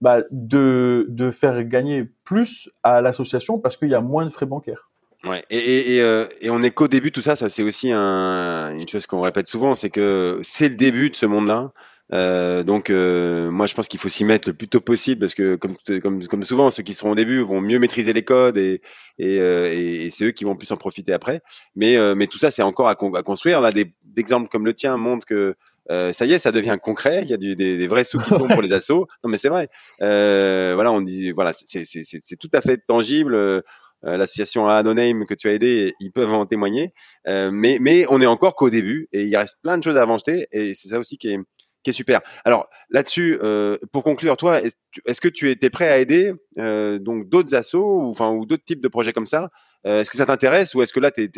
[0.00, 4.46] bah, de, de faire gagner plus à l'association parce qu'il y a moins de frais
[4.46, 4.89] bancaires.
[5.24, 7.92] Ouais, et, et, et, euh, et on est qu'au début tout ça, ça c'est aussi
[7.92, 11.72] un, une chose qu'on répète souvent, c'est que c'est le début de ce monde-là.
[12.12, 15.34] Euh, donc euh, moi je pense qu'il faut s'y mettre le plus tôt possible parce
[15.34, 18.58] que comme, comme, comme souvent ceux qui seront au début vont mieux maîtriser les codes
[18.58, 18.80] et,
[19.18, 21.40] et, euh, et c'est eux qui vont plus en profiter après.
[21.76, 23.60] Mais, euh, mais tout ça c'est encore à, à, construire.
[23.60, 25.54] Là des exemples comme le tien montrent que
[25.90, 27.20] euh, ça y est, ça devient concret.
[27.22, 29.08] Il y a du, des, des, vrais sous qui tombent pour les assos.
[29.24, 29.68] Non, mais c'est vrai.
[30.02, 33.62] Euh, voilà, on dit, voilà, c'est tout à fait tangible.
[34.04, 36.92] Euh, l'association Anoname que tu as aidé, ils peuvent en témoigner.
[37.28, 40.02] Euh, mais, mais on est encore qu'au début et il reste plein de choses à
[40.02, 41.38] avancer et c'est ça aussi qui est,
[41.82, 42.20] qui est super.
[42.44, 44.60] Alors là-dessus, euh, pour conclure, toi,
[45.06, 48.64] est-ce que tu étais prêt à aider euh, donc d'autres assos ou enfin ou d'autres
[48.64, 49.50] types de projets comme ça?
[49.86, 51.30] Euh, Est-ce que ça t'intéresse ou est-ce que là t'es,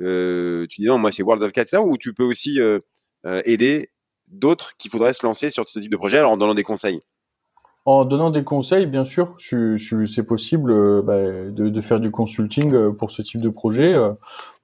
[0.00, 2.60] euh, tu dis non, moi c'est World of Cats ça ou tu peux aussi
[3.44, 3.90] aider
[4.28, 7.00] d'autres qui voudraient se lancer sur ce type de projet alors en donnant des conseils?
[7.84, 11.98] En donnant des conseils, bien sûr, je, je, c'est possible euh, bah, de, de, faire
[11.98, 13.92] du consulting euh, pour ce type de projet.
[13.92, 14.12] Euh,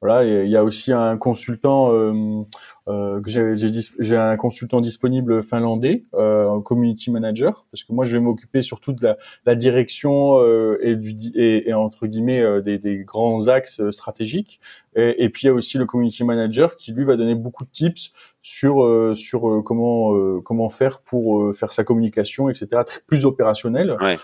[0.00, 3.54] voilà, il y a aussi un consultant euh, que j'ai,
[3.98, 8.92] j'ai, un consultant disponible finlandais, un community manager, parce que moi je vais m'occuper surtout
[8.92, 10.40] de la, la direction
[10.80, 14.60] et du et, et entre guillemets des, des, grands axes stratégiques.
[14.98, 17.64] Et, et, puis il y a aussi le community manager qui lui va donner beaucoup
[17.64, 18.12] de tips
[18.42, 22.82] sur euh, sur euh, comment euh, comment faire pour faire sa communication, etc.
[22.84, 23.96] Très, plus opérationnel.
[24.00, 24.18] Ouais.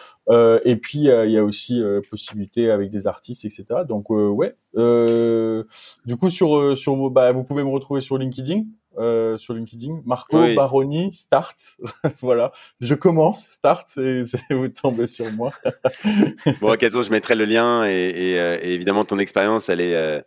[0.64, 1.80] et puis il y a aussi
[2.10, 3.64] possibilité avec des artistes, etc.
[3.88, 4.56] Donc ouais.
[4.74, 8.64] du coup sur sur bah, vous pouvez me retrouver sur LinkedIn.
[8.96, 11.56] Euh, sur LinkedIn, Marco Baroni Start.
[12.22, 15.51] voilà, je commence Start et, vous tombez sur moi.
[16.60, 20.24] bon, Kato, je mettrai le lien et, et, et évidemment ton expérience, elle est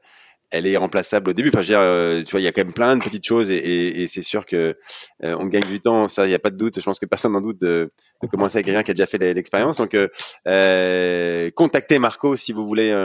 [0.51, 1.49] elle est remplaçable au début.
[1.49, 3.25] Enfin, je veux dire, euh, tu vois, il y a quand même plein de petites
[3.25, 4.77] choses et, et, et c'est sûr que
[5.23, 6.07] euh, on gagne du temps.
[6.07, 6.79] Ça, il n'y a pas de doute.
[6.79, 7.91] Je pense que personne n'en doute de,
[8.21, 9.77] de, commencer avec quelqu'un qui a déjà fait l'expérience.
[9.77, 10.07] Donc, euh,
[10.47, 12.95] euh, contactez Marco si vous voulez,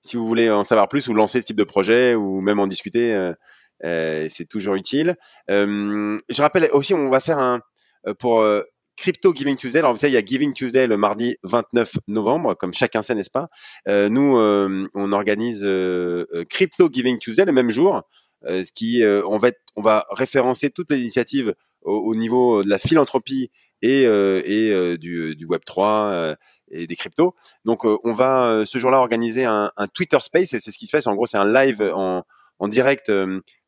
[0.00, 2.66] si vous voulez en savoir plus ou lancer ce type de projet ou même en
[2.66, 3.32] discuter.
[3.82, 5.16] c'est toujours utile.
[5.48, 7.60] je rappelle aussi, on va faire un
[8.18, 8.44] pour
[8.96, 9.80] Crypto Giving Tuesday.
[9.80, 13.14] Alors, vous savez, il y a Giving Tuesday le mardi 29 novembre, comme chacun sait,
[13.14, 13.48] n'est-ce pas?
[13.88, 18.02] Euh, Nous, euh, on organise euh, Crypto Giving Tuesday le même jour,
[18.46, 23.50] ce qui, on va, on va référencer toutes les initiatives au, niveau de la philanthropie
[23.82, 26.36] et, et du, du Web 3
[26.72, 27.36] et des cryptos.
[27.64, 30.96] Donc on va ce jour-là organiser un, un, Twitter Space et c'est ce qui se
[30.96, 31.06] fait.
[31.06, 32.24] En gros, c'est un live en,
[32.58, 33.12] en direct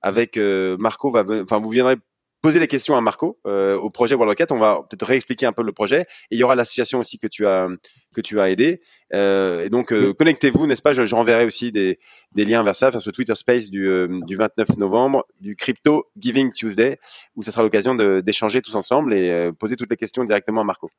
[0.00, 1.12] avec Marco.
[1.12, 1.96] Va, enfin, vous viendrez
[2.44, 4.52] poser des questions à Marco euh, au projet World Rocket.
[4.52, 6.02] On va peut-être réexpliquer un peu le projet.
[6.30, 7.68] Et il y aura l'association aussi que tu as
[8.14, 8.82] que tu as aidé.
[9.14, 10.92] Euh, et donc euh, connectez-vous, n'est-ce pas?
[10.92, 11.98] Je, je, renverrai aussi des,
[12.32, 16.10] des, liens vers ça, vers ce Twitter Space du, euh, du 29 novembre, du Crypto
[16.18, 16.98] Giving Tuesday,
[17.34, 20.64] où ce sera l'occasion d'échanger tous ensemble et euh, poser toutes les questions directement à
[20.64, 20.90] Marco.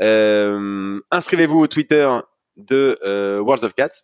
[0.00, 2.10] inscrivez-vous au Twitter
[2.56, 2.98] de
[3.40, 4.02] World of Cats.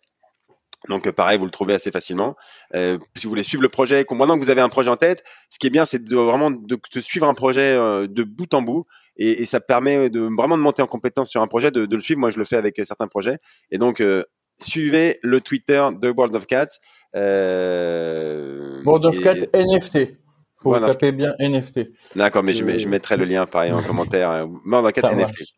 [0.87, 2.35] Donc euh, pareil, vous le trouvez assez facilement.
[2.73, 5.23] Euh, si vous voulez suivre le projet, maintenant que vous avez un projet en tête,
[5.49, 8.61] ce qui est bien, c'est de vraiment de, suivre un projet euh, de bout en
[8.61, 8.85] bout,
[9.17, 11.95] et, et, ça permet de vraiment de monter en compétence sur un projet, de, de,
[11.95, 12.21] le suivre.
[12.21, 13.39] Moi, je le fais avec certains projets,
[13.71, 14.01] et donc
[14.57, 16.79] suivez le Twitter de World of Cats.
[18.85, 20.15] World of Cats NFT.
[20.61, 21.87] Faut taper bien NFT.
[22.15, 24.47] D'accord, mais je, je, mettrai le lien pareil en commentaire.
[24.65, 25.55] World of Cats NFT.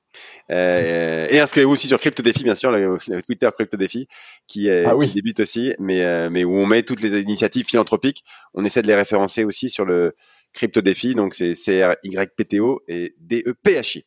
[0.51, 4.07] Euh, et inscrivez-vous aussi sur Crypto Défi, bien sûr, le, Twitter Crypto Défi,
[4.47, 8.23] qui, ah qui débute aussi, mais, euh, mais où on met toutes les initiatives philanthropiques.
[8.53, 10.13] On essaie de les référencer aussi sur le
[10.53, 14.05] Crypto Défi, donc c'est C-R-Y-P-T-O et D-E-P-H-I.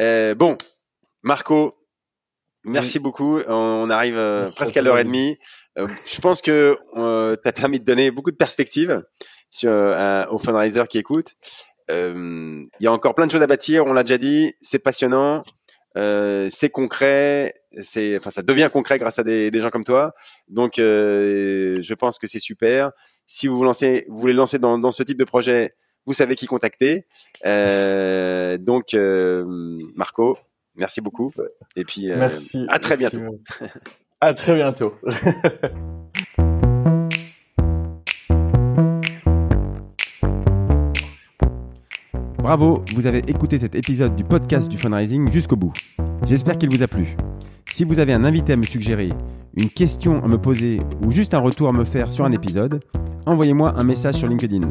[0.00, 0.56] Euh, bon,
[1.22, 1.74] Marco,
[2.64, 3.40] merci beaucoup.
[3.46, 5.38] On, arrive euh, presque à l'heure et demie.
[5.78, 9.02] Euh, je pense que tu as permis de donner beaucoup de perspectives
[9.50, 9.70] sur,
[10.30, 11.34] aux fundraisers qui écoutent.
[11.88, 15.42] Il y a encore plein de choses à bâtir, on l'a déjà dit, c'est passionnant.
[15.96, 20.14] Euh, c'est concret, c'est, enfin, ça devient concret grâce à des, des gens comme toi.
[20.48, 22.92] Donc, euh, je pense que c'est super.
[23.26, 25.74] Si vous vous lancez, vous voulez lancer dans, dans ce type de projet,
[26.06, 27.06] vous savez qui contacter.
[27.44, 30.38] Euh, donc, euh, Marco,
[30.76, 31.32] merci beaucoup.
[31.74, 33.18] Et puis, euh, merci, à très bientôt.
[34.20, 34.94] à très bientôt.
[42.48, 45.70] Bravo, vous avez écouté cet épisode du podcast du fundraising jusqu'au bout.
[46.26, 47.14] J'espère qu'il vous a plu.
[47.70, 49.10] Si vous avez un invité à me suggérer,
[49.54, 52.82] une question à me poser ou juste un retour à me faire sur un épisode,
[53.26, 54.66] envoyez-moi un message sur LinkedIn.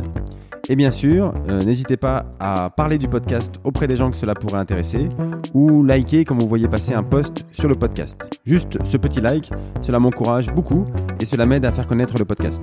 [0.70, 4.34] Et bien sûr, euh, n'hésitez pas à parler du podcast auprès des gens que cela
[4.34, 5.08] pourrait intéresser
[5.54, 8.18] ou liker quand vous voyez passer un post sur le podcast.
[8.44, 9.52] Juste ce petit like,
[9.82, 10.86] cela m'encourage beaucoup
[11.20, 12.60] et cela m'aide à faire connaître le podcast.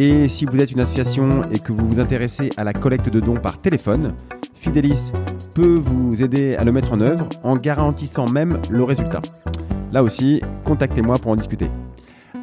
[0.00, 3.18] Et si vous êtes une association et que vous vous intéressez à la collecte de
[3.18, 4.14] dons par téléphone,
[4.54, 5.10] Fidelis
[5.54, 9.20] peut vous aider à le mettre en œuvre en garantissant même le résultat.
[9.90, 11.68] Là aussi, contactez-moi pour en discuter.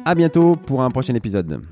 [0.04, 1.62] À bientôt pour un prochain épisode.